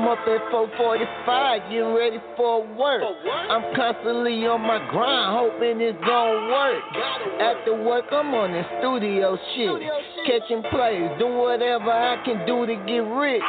Up 0.08 0.18
at 0.26 0.40
445, 0.50 1.70
getting 1.70 1.92
ready 1.92 2.18
for 2.36 2.66
work. 2.76 3.02
I'm 3.50 3.74
constantly 3.76 4.46
on 4.46 4.62
my 4.62 4.78
grind, 4.90 5.36
hoping 5.36 5.80
it's 5.80 5.98
gonna 6.00 6.48
work. 6.48 6.82
After 7.40 7.76
work, 7.84 8.06
I'm 8.10 8.32
on 8.32 8.52
the 8.52 8.64
studio 8.80 9.36
shit. 9.54 9.68
Catching 10.24 10.62
plays, 10.70 11.10
do 11.18 11.26
whatever 11.26 11.90
I 11.90 12.16
can 12.24 12.46
do 12.46 12.64
to 12.64 12.74
get 12.86 13.04
rich. 13.04 13.42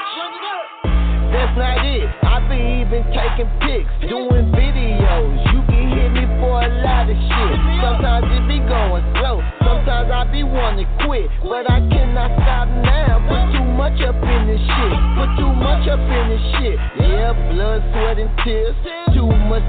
That's 1.30 1.54
not 1.58 1.86
it. 1.86 2.10
I 2.26 2.42
be 2.50 2.58
even 2.82 3.06
taking 3.14 3.50
pics, 3.62 3.92
doing 4.10 4.50
videos. 4.50 5.38
You 5.54 5.62
can 5.70 5.86
hit 5.94 6.10
me 6.12 6.26
for 6.42 6.58
a 6.58 6.70
lot 6.82 7.06
of 7.06 7.18
shit. 7.18 7.56
Sometimes 7.82 8.26
it 8.34 8.46
be 8.50 8.58
going 8.66 9.06
slow. 9.22 9.40
Sometimes 9.62 10.10
I 10.10 10.26
be 10.32 10.42
wanting 10.42 10.90
to 10.90 11.06
quit, 11.06 11.30
but 11.46 11.70
I 11.70 11.86
cannot 11.94 12.34
stop 12.42 12.68
now. 12.82 13.22
Put 13.30 13.54
too 13.54 13.68
much 13.78 14.02
up 14.02 14.18
in 14.18 14.42
this 14.50 14.62
shit. 14.62 14.98
Put 15.16 15.30
too 15.38 15.54
much 15.54 15.86
up 15.86 16.02
in 16.02 16.24
this 16.34 16.46
shit. 16.58 16.78
Yeah, 16.98 17.38
blood, 17.54 17.86
sweat, 17.94 18.18
and 18.18 18.34
tears. 18.42 18.76
Too 19.14 19.30
much 19.30 19.66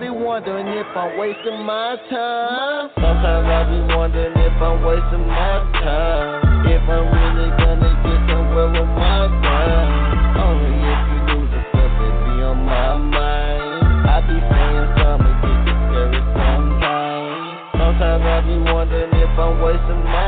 be 0.00 0.10
wondering 0.10 0.68
if 0.78 0.86
I'm 0.94 1.18
wasting 1.18 1.64
my 1.66 1.96
time. 2.08 2.90
Sometimes 2.94 3.46
I 3.50 3.66
be 3.66 3.94
wondering 3.96 4.30
if 4.38 4.62
I'm 4.62 4.84
wasting 4.86 5.26
my 5.26 5.58
time. 5.82 6.66
If 6.70 6.82
I'm 6.86 7.06
really 7.10 7.50
gonna 7.58 7.92
get 8.06 8.20
somewhere 8.30 8.70
with 8.78 8.90
my 8.94 9.26
grind. 9.42 10.38
Only 10.38 10.70
if 10.70 11.02
you 11.02 11.18
knew 11.26 11.44
the 11.50 11.60
stuff 11.66 11.92
that 11.98 12.14
be 12.30 12.34
on 12.46 12.58
my 12.62 12.94
mind. 12.94 14.06
I 14.06 14.16
be 14.22 14.38
saying 14.38 14.88
something, 15.02 15.36
get 15.42 15.66
discouraged 15.66 16.30
sometimes. 16.46 17.58
Sometimes 17.74 18.22
I 18.22 18.38
be 18.46 18.56
wondering 18.70 19.12
if 19.18 19.34
I'm 19.34 19.58
wasting 19.58 20.02
my 20.06 20.27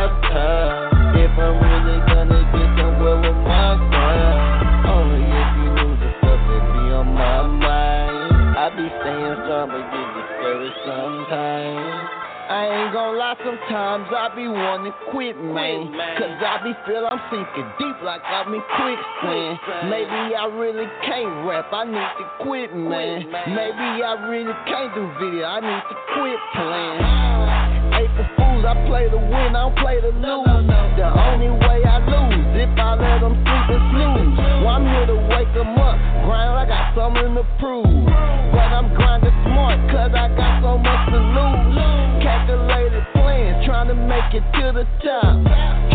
sometimes. 10.85 12.21
I 12.51 12.67
ain't 12.67 12.93
gonna 12.93 13.17
lie, 13.17 13.39
sometimes 13.47 14.11
I 14.11 14.35
be 14.35 14.49
wanting 14.49 14.91
to 14.91 14.99
quit, 15.15 15.39
man. 15.39 15.95
Cause 16.19 16.35
I 16.43 16.59
be 16.67 16.75
feel 16.83 17.07
I'm 17.07 17.23
sinking 17.31 17.71
deep 17.79 18.03
like 18.03 18.23
I'm 18.27 18.51
in 18.53 18.63
quicksand. 18.75 19.55
Maybe 19.87 20.35
I 20.35 20.51
really 20.51 20.91
can't 21.07 21.47
rap, 21.47 21.71
I 21.71 21.85
need 21.87 21.95
to 21.95 22.27
quit, 22.43 22.75
man. 22.75 23.31
Maybe 23.55 24.03
I 24.03 24.19
really 24.27 24.57
can't 24.67 24.93
do 24.99 25.07
video, 25.23 25.47
I 25.47 25.61
need 25.63 25.83
to 25.91 25.97
quit 26.19 26.41
playing. 26.59 27.01
Uh-huh. 27.07 27.99
April 28.03 28.50
Fools, 28.61 28.77
I 28.77 28.87
play 28.87 29.09
to 29.09 29.17
win, 29.17 29.57
I 29.57 29.65
don't 29.65 29.77
play 29.79 30.01
to 30.01 30.13
lose. 30.13 30.69
The 30.97 31.09
only 31.09 31.49
way 31.49 31.81
I 31.85 31.97
lose, 32.05 32.45
if 32.61 32.69
I 32.77 32.93
let 32.93 33.21
them 33.25 33.33
sleep 33.41 33.67
and 33.73 33.85
snooze. 33.89 34.37
Well, 34.61 34.77
I'm 34.77 34.85
here 34.85 35.07
to 35.07 35.17
wake 35.33 35.53
them 35.57 35.79
up, 35.81 35.97
grind, 36.29 36.53
I 36.61 36.65
got 36.69 36.93
something 36.93 37.35
to 37.41 37.45
prove. 37.57 38.05
But 38.53 38.69
I'm 38.69 38.93
grinding 38.93 39.33
smart, 39.49 39.81
cause 39.89 40.13
I 40.13 40.29
got 40.37 40.61
so 40.61 40.77
much 40.77 41.03
to 41.09 41.21
lose. 41.21 41.77
Calculated 42.21 43.05
plans, 43.17 43.65
trying 43.65 43.89
to 43.89 43.97
make 43.97 44.29
it 44.37 44.45
to 44.45 44.67
the 44.77 44.85
top. 45.01 45.41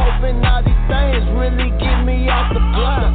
Hoping 0.01 0.41
all 0.41 0.65
these 0.65 0.85
things 0.89 1.21
really 1.37 1.69
get 1.77 2.01
me 2.01 2.25
off 2.33 2.49
the 2.49 2.63
block. 2.73 3.13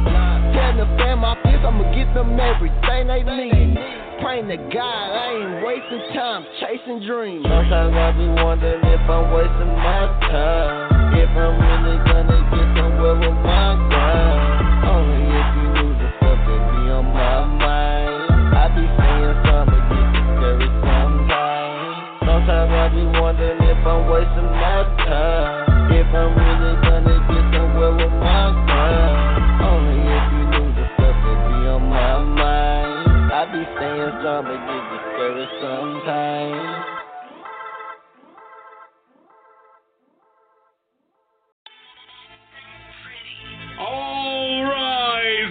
Tell 0.55 0.73
the 0.79 0.87
fam 0.95 1.19
my 1.19 1.35
this, 1.43 1.59
I'ma 1.59 1.91
get 1.91 2.07
them 2.15 2.39
everything 2.39 3.07
they 3.07 3.23
need. 3.23 3.75
Praying 4.21 4.47
to 4.53 4.57
God, 4.69 5.07
I 5.11 5.33
ain't 5.33 5.65
wasting 5.65 6.13
time 6.13 6.45
chasing 6.61 7.01
dreams. 7.09 7.41
Sometimes 7.41 7.95
I 7.97 8.13
be 8.13 8.27
wondering 8.29 8.85
if 8.85 9.01
I'm 9.09 9.33
wasting 9.41 9.73
my 9.73 10.05
time. 10.29 11.17
If 11.17 11.29
I'm 11.33 11.57
really 11.57 11.97
gonna 12.05 12.39
get 12.53 12.67
somewhere 12.77 13.17
with 13.17 13.39
my 13.41 13.73
grind. 13.89 14.85
Only 14.85 15.25
if 15.33 15.49
you 15.57 15.67
knew 15.73 15.91
the 15.97 16.09
stuff 16.21 16.37
that 16.45 16.61
be 16.69 16.81
on 16.93 17.05
my 17.09 17.37
mind. 17.57 18.53
I 18.53 18.65
be 18.69 18.85
saying 18.85 19.37
something, 19.41 19.85
get 19.89 20.07
discouraged 20.13 20.77
sometimes. 20.85 22.21
Sometimes 22.21 22.69
I 22.69 22.85
be 22.93 23.03
wondering 23.17 23.61
if 23.65 23.81
I'm 23.81 24.01
wasting 24.13 24.51
my 24.61 24.79
time. 25.09 25.89
If 25.89 26.09
I'm 26.13 26.31
really 26.37 26.73
gonna 26.85 27.17
get 27.25 27.45
somewhere 27.49 27.93
with 27.97 28.13
my 28.21 28.45
grind. 28.69 29.17
Only 29.57 29.99
if 30.05 30.25
you 30.37 30.43
knew 30.53 30.69
the 30.77 30.85
stuff 30.93 31.17
that 31.17 31.39
be 31.49 31.57
on 31.65 31.81
my 31.89 32.13
mind. 32.29 33.33
I 33.33 33.41
be 33.49 33.61
saying 33.73 34.15
something, 34.21 34.61
get 34.69 34.83
discouraged 34.85 35.55
sometimes. 35.65 36.80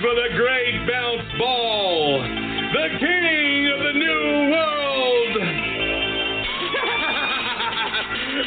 For 0.01 0.15
the 0.17 0.33
great 0.33 0.89
bounce 0.89 1.29
ball, 1.37 2.23
the 2.25 2.89
king 2.97 3.69
of 3.69 3.81
the 3.85 3.93
new 3.93 4.49
world. 4.49 5.37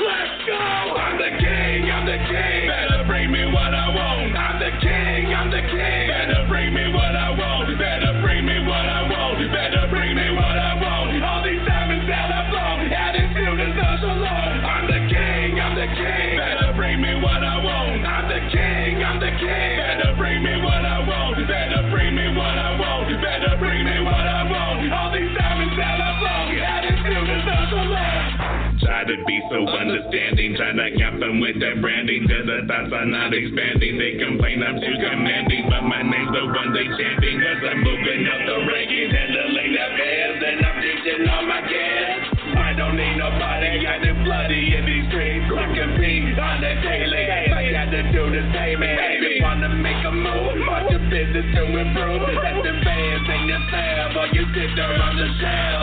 Let's 0.02 0.34
go! 0.50 0.58
I'm 0.98 1.22
the 1.22 1.30
king, 1.38 1.92
I'm 1.94 2.10
the 2.10 2.18
king. 2.26 2.66
Better 2.66 3.06
bring 3.06 3.30
me 3.30 3.46
what 3.54 3.70
I 3.70 3.86
want. 3.94 4.34
I'm 4.34 4.58
the 4.58 4.74
king, 4.82 5.30
I'm 5.30 5.54
the 5.54 5.62
king. 5.62 6.10
Better 6.10 6.50
bring 6.50 6.74
me 6.74 6.90
what 6.90 7.14
I 7.14 7.30
want. 7.38 7.70
Better 7.78 8.18
bring 8.26 8.46
me 8.50 8.58
what 8.66 8.90
I 8.90 9.06
want. 9.14 9.38
Better 9.54 9.86
bring 9.94 10.16
me 10.18 10.34
what 10.34 10.58
I 10.58 10.74
want. 10.82 11.22
All 11.22 11.46
these 11.46 11.62
diamonds 11.70 12.10
that 12.10 12.34
I 12.34 12.50
blow, 12.50 12.82
adding 12.98 13.30
still 13.30 13.54
to 13.54 13.70
the 14.02 14.14
Lord. 14.26 14.58
I'm 14.66 14.90
the 14.90 15.06
king, 15.06 15.62
I'm 15.62 15.78
the 15.78 15.86
king. 15.86 16.34
Better 16.34 16.74
bring 16.74 16.98
me 16.98 17.14
what 17.22 17.46
I 17.46 17.62
want. 17.62 18.02
I'm 18.10 18.26
the 18.26 18.42
king, 18.50 19.06
I'm 19.06 19.22
the 19.22 19.38
king. 19.38 19.78
Better 19.78 20.18
bring 20.18 20.42
me 20.42 20.63
to. 29.08 29.16
Try 29.16 29.26
be 29.26 29.42
so 29.50 29.68
understanding. 29.68 30.56
Trying 30.56 30.78
to 30.78 30.90
cap 30.98 31.20
them 31.20 31.40
with 31.40 31.60
that 31.60 31.82
branding. 31.82 32.28
Cause 32.28 32.46
the 32.46 32.68
thoughts 32.68 32.92
are 32.94 33.06
not 33.06 33.34
expanding. 33.34 33.98
They 33.98 34.18
complain 34.20 34.64
I'm 34.64 34.80
too 34.80 34.96
commanding. 35.00 35.70
But 35.70 35.84
my 35.84 36.02
name's 36.02 36.32
the 36.32 36.44
one 36.48 36.74
they 36.74 36.88
chanting. 36.88 37.38
Cause 37.40 37.62
I'm 37.68 37.80
moving 37.84 38.24
up 38.28 38.42
the 38.48 38.58
rankings. 38.68 39.12
Handling 39.12 39.72
the 39.74 39.88
fans. 39.98 40.40
And 40.44 40.60
I'm 40.66 40.78
ditching 40.82 41.30
all 41.30 41.46
my 41.48 41.62
gas. 41.62 42.43
I 42.56 42.74
don't 42.74 42.96
need 42.98 43.18
nobody. 43.18 43.68
I 43.74 43.78
got 43.82 44.02
it 44.06 44.18
bloody 44.24 44.76
in 44.76 44.84
these 44.86 45.06
streets. 45.10 45.46
I 45.50 45.66
compete 45.74 46.38
on 46.38 46.62
the 46.62 46.74
daily. 46.82 47.26
I 47.52 47.72
got 47.72 47.90
to 47.92 48.02
do 48.12 48.24
the 48.30 48.44
same. 48.54 48.80
Baby, 48.80 49.42
wanna 49.42 49.70
make 49.70 50.02
a 50.06 50.12
move. 50.12 50.64
Watch 50.68 50.90
your 50.90 51.04
business 51.10 51.48
to 51.56 51.64
improve. 51.70 52.22
Let 52.34 52.62
the 52.62 52.74
fans 52.84 53.26
in 53.30 53.42
your 53.50 53.64
cell. 53.70 54.06
While 54.14 54.32
you 54.34 54.46
sit 54.54 54.70
there 54.76 54.94
on 54.94 55.14
the 55.18 55.28
shell. 55.42 55.82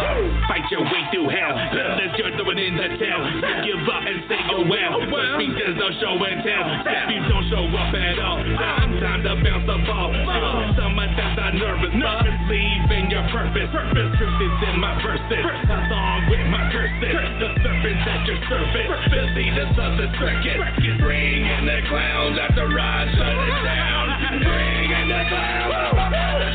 Fight 0.49 0.67
your 0.71 0.85
way 0.85 1.03
through 1.11 1.29
hell. 1.31 1.55
Unless 1.55 2.19
you're 2.19 2.35
throwing 2.39 2.59
in 2.59 2.75
the 2.77 2.89
tail. 2.99 3.21
You 3.27 3.75
give 3.75 3.85
up 3.87 4.05
and 4.07 4.21
say 4.27 4.41
oh 4.51 4.67
well. 4.67 4.99
But 5.11 5.25
speeches 5.39 5.75
don't 5.79 5.97
show 5.99 6.15
and 6.19 6.43
tell. 6.43 6.67
If 6.87 7.09
you 7.11 7.21
don't 7.27 7.47
show 7.51 7.65
up 7.71 7.95
at 7.95 8.19
all, 8.19 8.43
time, 8.59 8.91
time 8.99 9.23
to 9.27 9.35
bounce 9.43 9.67
the 9.67 9.79
ball. 9.87 10.11
Oh. 10.11 10.75
Some 10.79 10.99
not 11.37 11.55
nervous. 11.55 11.93
Nervous 11.95 12.39
leaving 12.49 13.11
your 13.11 13.27
purpose. 13.31 13.71
Purpose 13.71 14.11
truth 14.19 14.41
is 14.41 14.57
in 14.71 14.77
my 14.81 14.95
verses. 15.03 15.45
A 15.45 15.79
song 15.91 16.19
with 16.31 16.45
my 16.51 16.71
curses. 16.73 17.15
The 17.39 17.49
serpents 17.63 18.05
at 18.07 18.21
your 18.27 18.41
service. 18.49 18.91
The 19.11 19.23
leaders 19.35 19.75
of 19.79 19.93
the 19.99 20.09
circus. 20.19 20.59
Bring 20.99 21.47
in 21.47 21.63
the 21.67 21.81
clowns 21.89 22.37
after 22.39 22.67
I 22.67 23.07
shut 23.15 23.37
it 23.37 23.59
down. 23.65 24.05
Bring 24.47 24.89
in 24.91 25.07
the 25.09 25.23
clowns 25.29 25.61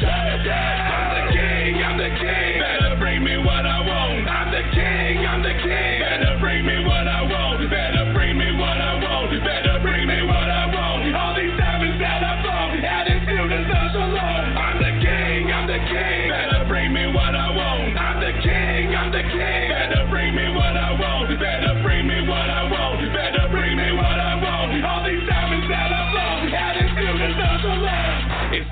shut 0.01 0.27
it 0.39 0.43
down. 0.43 0.74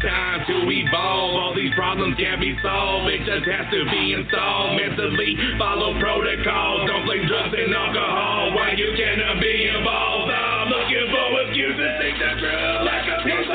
Time 0.03 0.43
to 0.45 0.55
evolve. 0.67 1.31
All 1.39 1.53
these 1.55 1.71
problems 1.73 2.19
can't 2.19 2.43
be 2.43 2.51
solved. 2.59 3.07
It 3.07 3.23
just 3.23 3.47
has 3.47 3.65
to 3.71 3.81
be 3.87 4.13
installed. 4.13 4.75
Mentally 4.75 5.31
follow 5.55 5.95
protocols. 5.97 6.91
Don't 6.91 7.07
play 7.07 7.23
drugs 7.23 7.55
and 7.55 7.71
alcohol. 7.71 8.51
Why 8.53 8.75
you 8.75 8.91
cannot 8.99 9.39
be 9.39 9.71
involved? 9.71 10.27
I'm 10.27 10.67
looking 10.67 11.07
for 11.07 11.27
excuses. 11.47 11.91
Think 12.03 12.15
the 12.19 12.31
truth 12.43 12.79
like 12.83 13.07
a 13.07 13.17
push. 13.23 13.47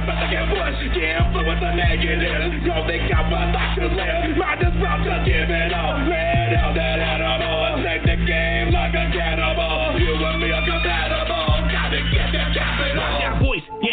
About 0.00 0.18
to 0.24 0.26
get 0.32 0.44
pushed. 0.48 0.80
Get 0.96 1.20
influence 1.20 1.60
the 1.60 1.72
negative. 1.76 2.64
Yo, 2.64 2.74
they 2.88 3.04
got 3.04 3.28
what 3.28 3.52
I 3.52 3.76
could 3.76 3.92
live. 3.92 4.36
Might 4.40 4.64
as 4.64 4.74
well 4.80 4.98
just 5.04 5.22
give 5.28 5.52
it 5.52 5.72
all. 5.76 6.00
Let 6.08 6.56
out 6.56 6.72
that 6.72 6.98
animal. 6.98 7.84
Take 7.84 8.08
the 8.08 8.16
game 8.24 8.72
like 8.72 8.96
a 8.96 9.04
cannibal. 9.12 10.00
You 10.00 10.16
and 10.16 10.40
me 10.40 10.48
are 10.48 10.64
compatible. 10.64 11.39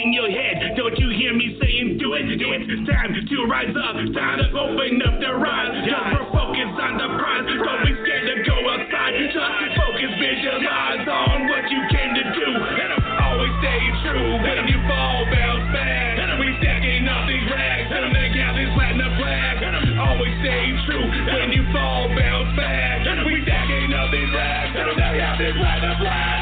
In 0.07 0.13
your 0.15 0.31
head, 0.31 0.71
don't 0.79 0.95
you 0.95 1.11
hear 1.11 1.35
me 1.35 1.59
saying 1.59 1.99
do 1.99 2.15
it? 2.15 2.23
Do 2.39 2.47
it. 2.55 2.63
It's 2.63 2.87
time 2.87 3.11
to 3.11 3.37
rise 3.43 3.75
up, 3.75 3.99
time 4.15 4.39
to 4.39 4.47
open 4.55 5.03
up 5.03 5.19
the 5.19 5.31
rise. 5.35 5.83
Just 5.83 6.15
we're 6.15 6.31
on 6.31 6.95
the 6.95 7.09
prize, 7.19 7.43
don't 7.43 7.83
be 7.83 7.91
scared 8.07 8.23
to 8.23 8.35
go 8.47 8.55
outside. 8.71 9.19
Just 9.19 9.35
focus, 9.75 10.11
visualize 10.15 11.03
on 11.11 11.51
what 11.51 11.67
you 11.67 11.81
came 11.91 12.11
to 12.15 12.23
do. 12.23 12.49
And 12.55 12.89
I'm 12.95 13.03
always 13.19 13.51
staying 13.59 13.95
true 14.07 14.31
when 14.47 14.63
you 14.71 14.79
fall, 14.87 15.27
bounce 15.27 15.67
back. 15.75 16.23
And 16.23 16.39
we 16.39 16.55
stacking 16.63 17.03
up 17.03 17.27
these 17.27 17.47
rags, 17.51 17.91
and 17.91 18.01
I'm 18.07 18.13
the 18.15 18.27
galleys 18.31 18.71
letting 18.79 19.03
the 19.03 19.11
flag. 19.19 19.55
And 19.59 19.75
I'm 19.75 19.91
always 20.07 20.35
staying 20.39 20.77
true 20.87 21.03
when 21.03 21.51
you 21.51 21.67
fall, 21.75 22.07
bounce 22.15 22.55
back. 22.55 23.03
And 23.11 23.27
we 23.27 23.43
stacking 23.43 23.91
up 23.91 24.07
these 24.15 24.31
rags, 24.31 24.71
and 24.71 24.87
I'm 24.87 24.95
the 24.95 25.11
galleys 25.19 25.57
letting 25.59 25.83
the 25.83 25.95
flag. 25.99 26.36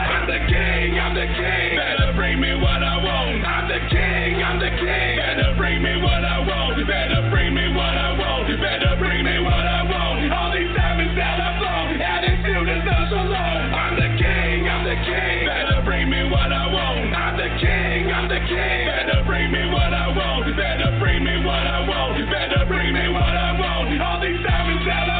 I'm 0.93 1.17
the 1.17 1.25
king. 1.25 1.73
Better 1.73 2.13
bring 2.13 2.37
me 2.37 2.53
what 2.61 2.77
I 2.77 3.01
want. 3.01 3.41
I'm 3.41 3.65
the 3.65 3.81
king, 3.89 4.37
I'm 4.37 4.61
the 4.61 4.69
king. 4.69 5.17
Better 5.17 5.57
bring 5.57 5.81
me 5.81 5.97
what 5.97 6.21
I 6.21 6.45
want. 6.45 6.77
Better 6.85 7.25
bring 7.33 7.57
me 7.57 7.73
what 7.73 7.97
I 7.97 8.13
want. 8.13 8.45
Better 8.53 8.93
bring 9.01 9.25
me 9.25 9.41
what 9.41 9.65
I 9.65 9.81
want. 9.81 10.29
All 10.29 10.53
these 10.53 10.69
diamonds 10.77 11.17
that 11.17 11.41
I 11.41 11.49
bought, 11.57 11.89
added 11.97 12.37
to 12.37 12.55
the 12.69 12.77
social 12.85 13.25
law. 13.25 13.81
I'm 13.81 13.97
the 13.97 14.09
king, 14.13 14.69
I'm 14.69 14.85
the 14.85 14.97
king. 15.01 15.49
Better 15.49 15.81
bring 15.81 16.05
me 16.05 16.21
what 16.29 16.53
I 16.53 16.69
want. 16.69 17.09
I'm 17.17 17.33
the 17.33 17.49
king, 17.57 18.13
I'm 18.13 18.29
the 18.29 18.41
king. 18.45 18.85
Better 18.85 19.25
bring 19.25 19.49
me 19.49 19.65
what 19.73 19.89
I 19.89 20.13
want. 20.13 20.45
Better 20.53 21.01
bring 21.01 21.25
me 21.25 21.33
what 21.41 21.65
I 21.65 21.81
want. 21.81 22.13
Better 22.29 22.61
bring 22.69 22.93
me 22.93 23.09
what 23.09 23.33
I 23.33 23.57
want. 23.57 23.89
All 24.05 24.21
these 24.21 24.37
diamonds 24.45 24.85
that 24.85 25.09
I 25.09 25.15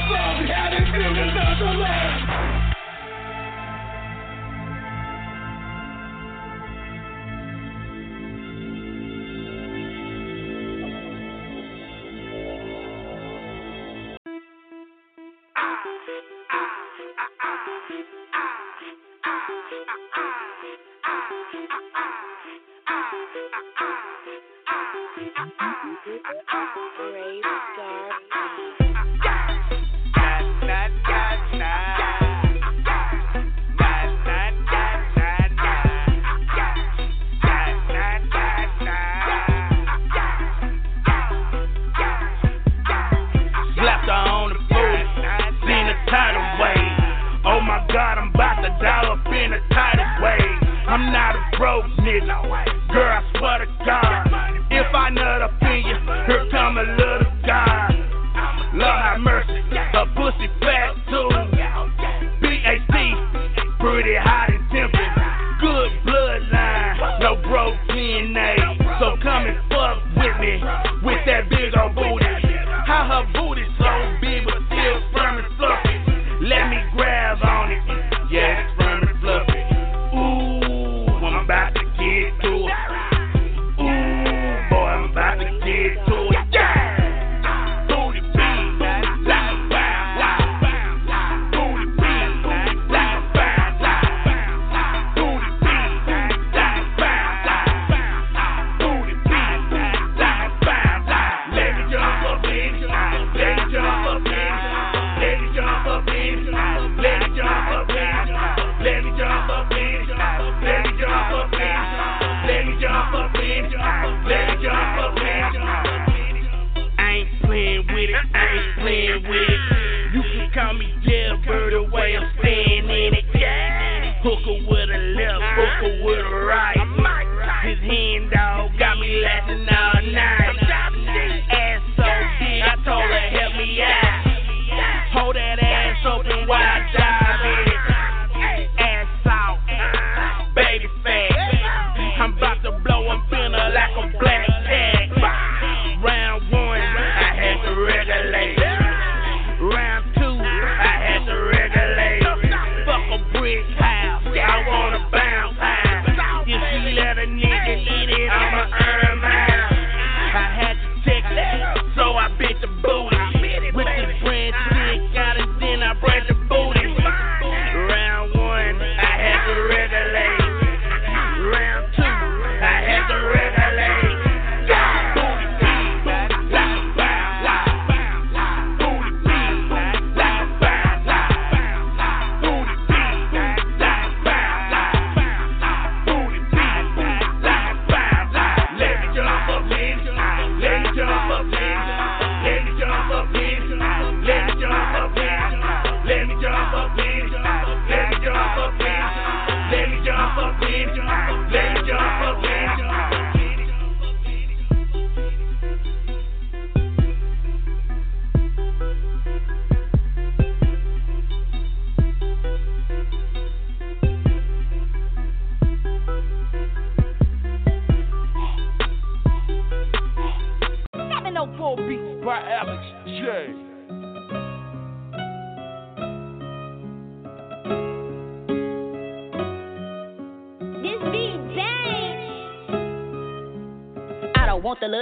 social 1.33 2.04
Brave 26.97 27.43
Star. 27.73 29.34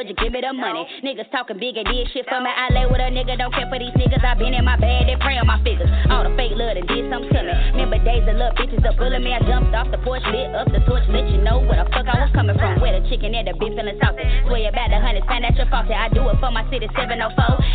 Don't 0.03 0.17
want 0.17 0.19
the 0.19 0.19
love, 0.19 0.19
just 0.19 0.19
give 0.19 0.31
me 0.33 0.41
the 0.41 0.53
money. 0.53 0.83
Niggas 1.03 1.31
talking 1.31 1.59
big 1.59 1.77
and 1.77 1.87
did 1.87 2.07
shit 2.11 2.25
for 2.27 2.39
me. 2.41 2.49
I 2.49 2.73
lay 2.73 2.85
with 2.85 2.99
a 2.99 3.09
nigga, 3.11 3.37
don't 3.37 3.53
care 3.53 3.67
for 3.69 3.79
these 3.79 3.93
niggas. 3.95 4.23
I 4.23 4.35
been 4.35 4.53
in 4.53 4.65
my 4.65 4.77
bag, 4.77 5.07
they 5.07 5.15
pray 5.19 5.37
on 5.37 5.47
my 5.47 5.61
figures. 5.63 5.89
All 6.09 6.23
the 6.23 6.33
fake 6.35 6.55
love 6.55 6.75
that 6.75 6.87
did 6.87 7.07
something 7.11 7.31
to 7.31 7.41
me. 7.43 7.53
Remember 7.75 7.99
days 8.03 8.27
of 8.27 8.35
love, 8.35 8.53
bitches 8.55 8.83
up 8.85 8.97
bullying 8.97 9.23
me. 9.23 9.33
I 9.33 9.39
jumped 9.43 9.73
off 9.75 9.89
the 9.91 9.99
porch, 10.03 10.23
lit 10.27 10.51
up 10.55 10.67
the 10.71 10.81
torch, 10.85 11.03
let 11.09 11.27
you 11.29 11.39
know 11.41 11.59
where 11.63 11.83
the 11.83 11.87
fuck 11.91 12.07
I 12.07 12.27
was 12.27 12.31
coming 12.33 12.57
from. 12.57 12.79
Where 12.79 12.99
the 12.99 13.03
chicken 13.07 13.33
and 13.35 13.47
the 13.47 13.55
beef 13.55 13.75
and 13.77 13.87
the 13.87 13.95
saucy. 13.99 14.23
Swear 14.47 14.69
about 14.69 14.89
the 14.91 14.99
hundreds, 14.99 15.27
find 15.27 15.45
out 15.45 15.55
your 15.55 15.67
faulty. 15.71 15.93
I 15.93 16.09
do 16.09 16.27
it 16.29 16.37
for 16.39 16.51
my 16.51 16.63
city 16.69 16.87
704. 16.95 17.31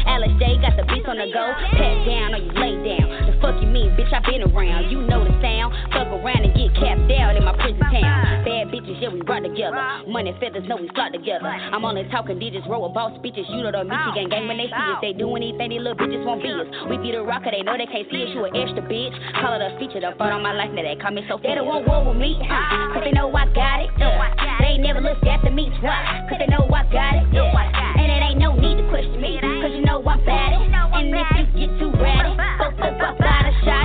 Alex 0.08 0.32
J 0.38 0.58
got 0.60 0.76
the 0.76 0.84
beats 0.88 1.08
on 1.08 1.18
the 1.18 1.28
go. 1.32 1.44
Pat 1.76 1.96
down 2.04 2.34
or 2.36 2.40
you 2.42 2.52
lay 2.52 2.74
down. 2.84 3.27
Fuck 3.40 3.62
you 3.62 3.68
mean, 3.70 3.94
bitch? 3.94 4.10
I 4.10 4.18
been 4.26 4.42
around. 4.42 4.90
You 4.90 5.02
know 5.06 5.22
the 5.22 5.30
sound. 5.38 5.70
Fuck 5.94 6.10
around 6.10 6.42
and 6.42 6.54
get 6.54 6.74
capped 6.74 7.06
out 7.14 7.38
in 7.38 7.44
my 7.46 7.54
prison 7.54 7.80
town. 7.86 8.42
Bad 8.42 8.74
bitches, 8.74 8.98
yeah, 8.98 9.14
we 9.14 9.22
rock 9.22 9.42
together. 9.42 9.78
Money 10.10 10.34
feathers, 10.40 10.66
know 10.66 10.76
we 10.76 10.90
flock 10.94 11.12
together. 11.12 11.46
I'm 11.46 11.84
only 11.84 12.02
talking 12.10 12.38
digits, 12.38 12.66
roll 12.66 12.86
with 12.86 12.94
boss 12.94 13.14
speeches. 13.18 13.46
You 13.50 13.62
know 13.62 13.72
the 13.72 13.84
Michigan 13.86 14.28
gang 14.30 14.48
when 14.48 14.58
they 14.58 14.66
see 14.66 14.88
us. 14.90 14.98
They 15.02 15.12
do 15.14 15.30
anything, 15.36 15.70
these 15.70 15.82
little 15.82 15.98
bitches 15.98 16.24
won't 16.26 16.42
be 16.42 16.50
us. 16.50 16.66
We 16.90 16.98
be 16.98 17.12
the 17.12 17.22
rocker, 17.22 17.50
they 17.50 17.62
know 17.62 17.78
they 17.78 17.86
can't 17.86 18.06
see 18.10 18.26
us. 18.26 18.30
You 18.34 18.44
an 18.44 18.56
extra 18.56 18.82
bitch. 18.82 19.14
Call 19.38 19.54
it 19.54 19.62
a 19.62 19.78
feature, 19.78 20.02
the 20.02 20.16
fun 20.18 20.34
on 20.34 20.42
my 20.42 20.52
life, 20.52 20.74
now 20.74 20.82
they 20.82 20.98
call 20.98 21.14
me 21.14 21.22
so 21.28 21.38
They 21.38 21.54
don't 21.54 21.66
want 21.66 21.86
war 21.86 22.02
with 22.02 22.18
me? 22.18 22.34
Cause 22.42 23.02
they 23.04 23.12
know 23.12 23.30
I 23.30 23.46
got 23.54 23.86
it. 23.86 23.90
Uh. 24.02 24.18
They 24.58 24.74
ain't 24.74 24.82
never 24.82 25.00
looked 25.00 25.26
after 25.26 25.50
me 25.50 25.70
twice. 25.78 26.26
Cause 26.26 26.38
they 26.42 26.50
know 26.50 26.66
I 26.66 26.82
got 26.90 27.14
it. 27.22 27.30
Yeah. 27.30 27.54
And 27.54 28.10
it 28.10 28.20
ain't 28.22 28.40
no 28.42 28.58
need 28.58 28.82
to 28.82 28.86
question 28.90 29.20
me. 29.22 29.38
Cause 29.38 29.70
you 29.70 29.86
know 29.86 30.02
I'm 30.02 30.18
bad. 30.26 30.58
And 30.98 31.14
if 31.14 31.54
you 31.54 31.68
get 31.68 31.70
too 31.78 31.94
ratty, 31.94 32.34
Put 32.76 33.00
up 33.00 33.18
by 33.18 33.50
the 33.50 33.64
shop. 33.64 33.77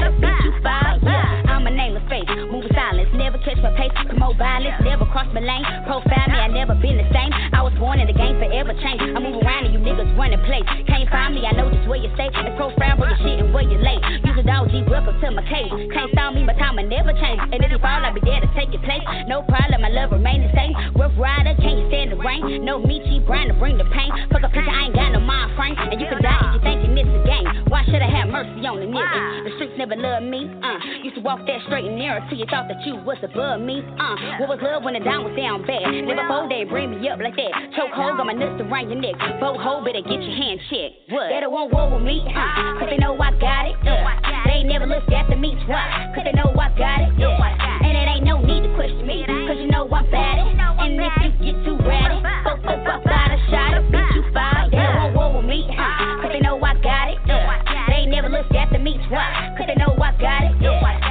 My 3.63 3.71
pace. 3.79 3.95
Promote 4.11 4.35
violence. 4.35 4.75
Never 4.83 5.07
cross 5.07 5.31
my 5.31 5.39
lane. 5.39 5.63
Profile 5.87 6.27
me. 6.27 6.35
I 6.35 6.51
never 6.51 6.75
been 6.75 6.99
the 6.99 7.07
same. 7.15 7.31
I 7.55 7.63
was 7.63 7.71
born 7.79 7.95
in 8.03 8.11
the 8.11 8.13
game 8.13 8.35
forever 8.35 8.75
change. 8.75 8.99
I 8.99 9.23
move 9.23 9.39
around 9.39 9.63
and 9.63 9.71
you 9.71 9.79
niggas 9.79 10.11
running 10.19 10.43
place. 10.43 10.67
Can't 10.83 11.07
find 11.07 11.31
me. 11.31 11.47
I 11.47 11.55
know 11.55 11.71
just 11.71 11.87
where 11.87 11.95
you 11.95 12.11
stay. 12.19 12.27
It's 12.27 12.55
profile 12.59 12.99
where 12.99 13.15
you 13.15 13.23
shit 13.23 13.39
and 13.39 13.55
where 13.55 13.63
you 13.63 13.79
lay. 13.79 14.03
Use 14.19 14.35
a 14.35 14.43
dog 14.43 14.67
G. 14.67 14.83
Welcome 14.83 15.15
to 15.15 15.31
my 15.31 15.47
cave. 15.47 15.71
Can't 15.95 16.11
stop 16.11 16.35
me. 16.35 16.43
My 16.43 16.51
time 16.59 16.75
will 16.75 16.91
never 16.91 17.15
change. 17.15 17.39
And 17.39 17.63
if 17.63 17.71
you 17.71 17.79
fall, 17.79 18.03
I'll 18.03 18.11
be 18.11 18.19
there 18.19 18.43
to 18.43 18.51
take 18.51 18.67
your 18.75 18.83
place. 18.83 19.07
No 19.31 19.47
problem. 19.47 19.79
My 19.79 19.91
love 19.95 20.11
remain 20.11 20.43
the 20.43 20.51
same. 20.51 20.75
Rough 20.99 21.15
rider. 21.15 21.55
Can't 21.63 21.79
you 21.79 21.87
stand 21.87 22.11
the 22.11 22.19
rain? 22.19 22.67
No 22.67 22.83
me 22.83 22.99
cheap 23.07 23.23
brand 23.23 23.47
to 23.47 23.55
bring 23.55 23.79
the 23.79 23.87
pain. 23.95 24.11
Fuck 24.27 24.43
a 24.43 24.51
picture. 24.51 24.67
I 24.67 24.91
ain't 24.91 24.95
got 24.95 25.15
no 25.15 25.23
mind 25.23 25.55
frame. 25.55 25.79
And 25.79 25.95
you 26.03 26.11
can 26.11 26.19
die 26.19 26.51
if 26.51 26.59
you 26.59 26.61
thinking 26.67 26.99
it's 26.99 27.07
a 27.07 27.23
game. 27.23 27.47
Why 27.71 27.87
should 27.87 28.03
I 28.03 28.11
have 28.11 28.27
mercy 28.27 28.67
on 28.67 28.83
the 28.83 28.91
nigga? 28.91 29.47
The 29.47 29.51
streets 29.55 29.79
never 29.79 29.95
loved 29.95 30.27
me. 30.27 30.51
Uh, 30.51 30.77
used 30.99 31.15
to 31.15 31.23
walk 31.23 31.47
that 31.47 31.63
straight 31.63 31.87
and 31.87 31.95
narrow 31.95 32.19
till 32.27 32.35
you 32.35 32.47
thought 32.51 32.67
that 32.67 32.83
you 32.83 32.99
was 33.07 33.17
above 33.23 33.52
me. 33.59 33.85
Uh, 33.99 34.15
what 34.39 34.49
was 34.49 34.59
love 34.61 34.83
when 34.83 34.93
the 34.97 35.03
down 35.03 35.23
was 35.23 35.35
down 35.37 35.61
bad? 35.67 35.85
Never 35.85 36.25
before 36.25 36.49
they 36.49 36.63
bring 36.63 36.89
me 36.89 37.09
up 37.09 37.19
like 37.19 37.35
that. 37.35 37.53
Choke 37.77 37.93
hold 37.93 38.17
on 38.17 38.27
my 38.27 38.33
nuts 38.33 38.57
around 38.57 38.89
your 38.89 38.97
neck. 38.97 39.13
Boat 39.37 39.61
hold 39.61 39.85
better 39.85 40.01
get 40.01 40.17
your 40.17 40.33
hand 40.33 40.57
checked. 40.69 41.13
What? 41.13 41.29
They 41.29 41.39
don't 41.41 41.53
want 41.53 41.69
war 41.69 41.91
with 41.93 42.01
me. 42.01 42.25
Uh, 42.25 42.79
cause 42.79 42.89
they 42.89 42.97
know 42.97 43.13
I 43.19 43.29
got 43.37 43.69
it. 43.69 43.77
Uh, 43.85 44.01
they 44.49 44.63
never 44.63 44.87
looked 44.87 45.11
after 45.11 45.35
me 45.37 45.53
twice. 45.65 46.15
Cause 46.17 46.25
they 46.25 46.33
know 46.33 46.49
I 46.55 46.69
got 46.73 47.05
it. 47.05 47.13
Yeah. 47.19 47.37
And 47.37 47.93
it 47.93 48.05
ain't 48.09 48.25
no 48.25 48.41
need 48.41 48.65
to 48.65 48.71
question 48.73 49.05
me. 49.05 49.21
Cause 49.27 49.59
you 49.59 49.69
know 49.69 49.85
I'm 49.91 50.09
bad 50.09 50.41
it. 50.41 50.55
And 50.57 50.97
if 50.97 51.13
you 51.41 51.53
get 51.53 51.57
too 51.65 51.77
ratty, 51.85 52.19
go 52.47 52.57
fuck 52.65 52.87
up 52.89 53.05
out 53.05 53.31
a 53.33 53.37
shot. 53.51 53.77
Bitch, 53.91 54.15
you 54.17 54.23
foul. 54.33 54.69
They 54.71 54.81
don't 54.81 55.13
want 55.13 55.15
war 55.15 55.29
with 55.37 55.47
me. 55.49 55.67
Uh, 55.69 56.21
cause 56.23 56.31
they 56.33 56.41
know 56.41 56.57
I 56.57 56.73
got 56.81 57.11
it. 57.11 57.19
Yeah. 57.27 57.61
They 57.89 58.05
never 58.09 58.29
looked 58.29 58.55
after 58.55 58.79
me 58.79 58.97
twice. 59.09 59.57
Cause 59.57 59.67
they 59.67 59.77
know 59.77 59.93
I 59.99 60.11
got 60.17 60.41
it. 60.49 60.57
Yeah. 60.61 61.02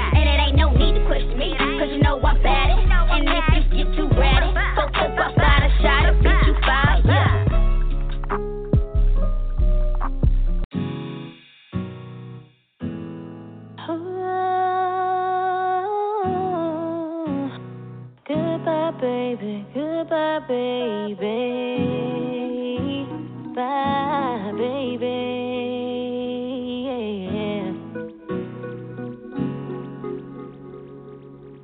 Baby. 21.08 23.06
Bye, 23.54 24.52
baby. 24.56 25.18
Yeah. 27.32 27.72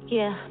Yeah. 0.08 0.47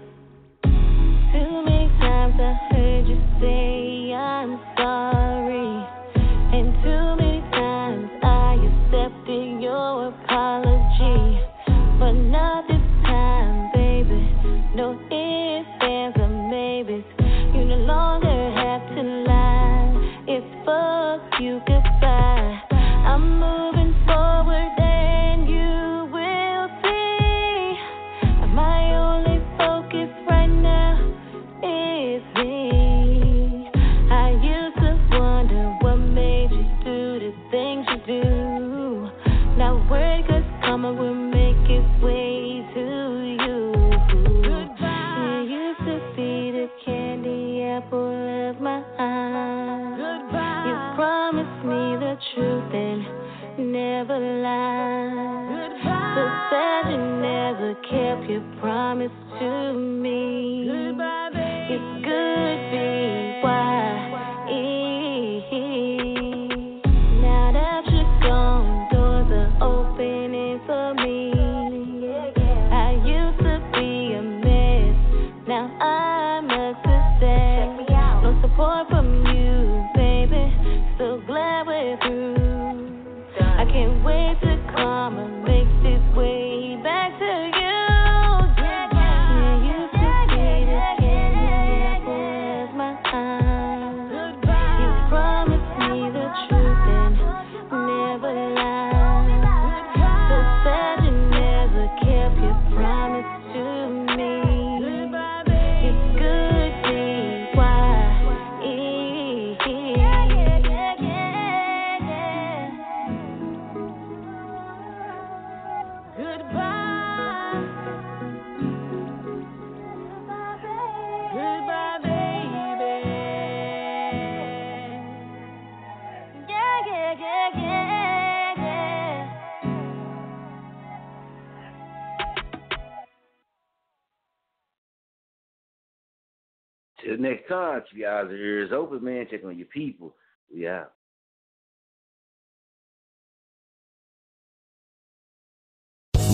Eyes 138.17 138.29
and 138.29 138.39
ears 138.39 138.71
open, 138.71 139.03
man. 139.03 139.27
Check 139.29 139.43
on 139.45 139.57
your 139.57 139.67
people. 139.67 140.15
We 140.53 140.67
out. 140.67 140.91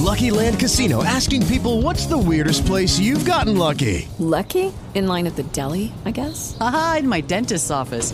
Lucky 0.04 0.32
Land 0.32 0.60
Casino 0.60 1.04
asking 1.04 1.46
people 1.48 1.82
what's 1.82 2.06
the 2.06 2.18
weirdest 2.18 2.66
place 2.66 3.00
you've 3.00 3.26
gotten 3.26 3.58
lucky? 3.58 4.08
Lucky? 4.20 4.72
In 4.94 5.08
line 5.08 5.26
at 5.26 5.36
the 5.36 5.44
deli, 5.44 5.92
I 6.06 6.12
guess? 6.12 6.56
Aha, 6.60 6.98
in 7.00 7.08
my 7.08 7.22
dentist's 7.22 7.72
office. 7.72 8.14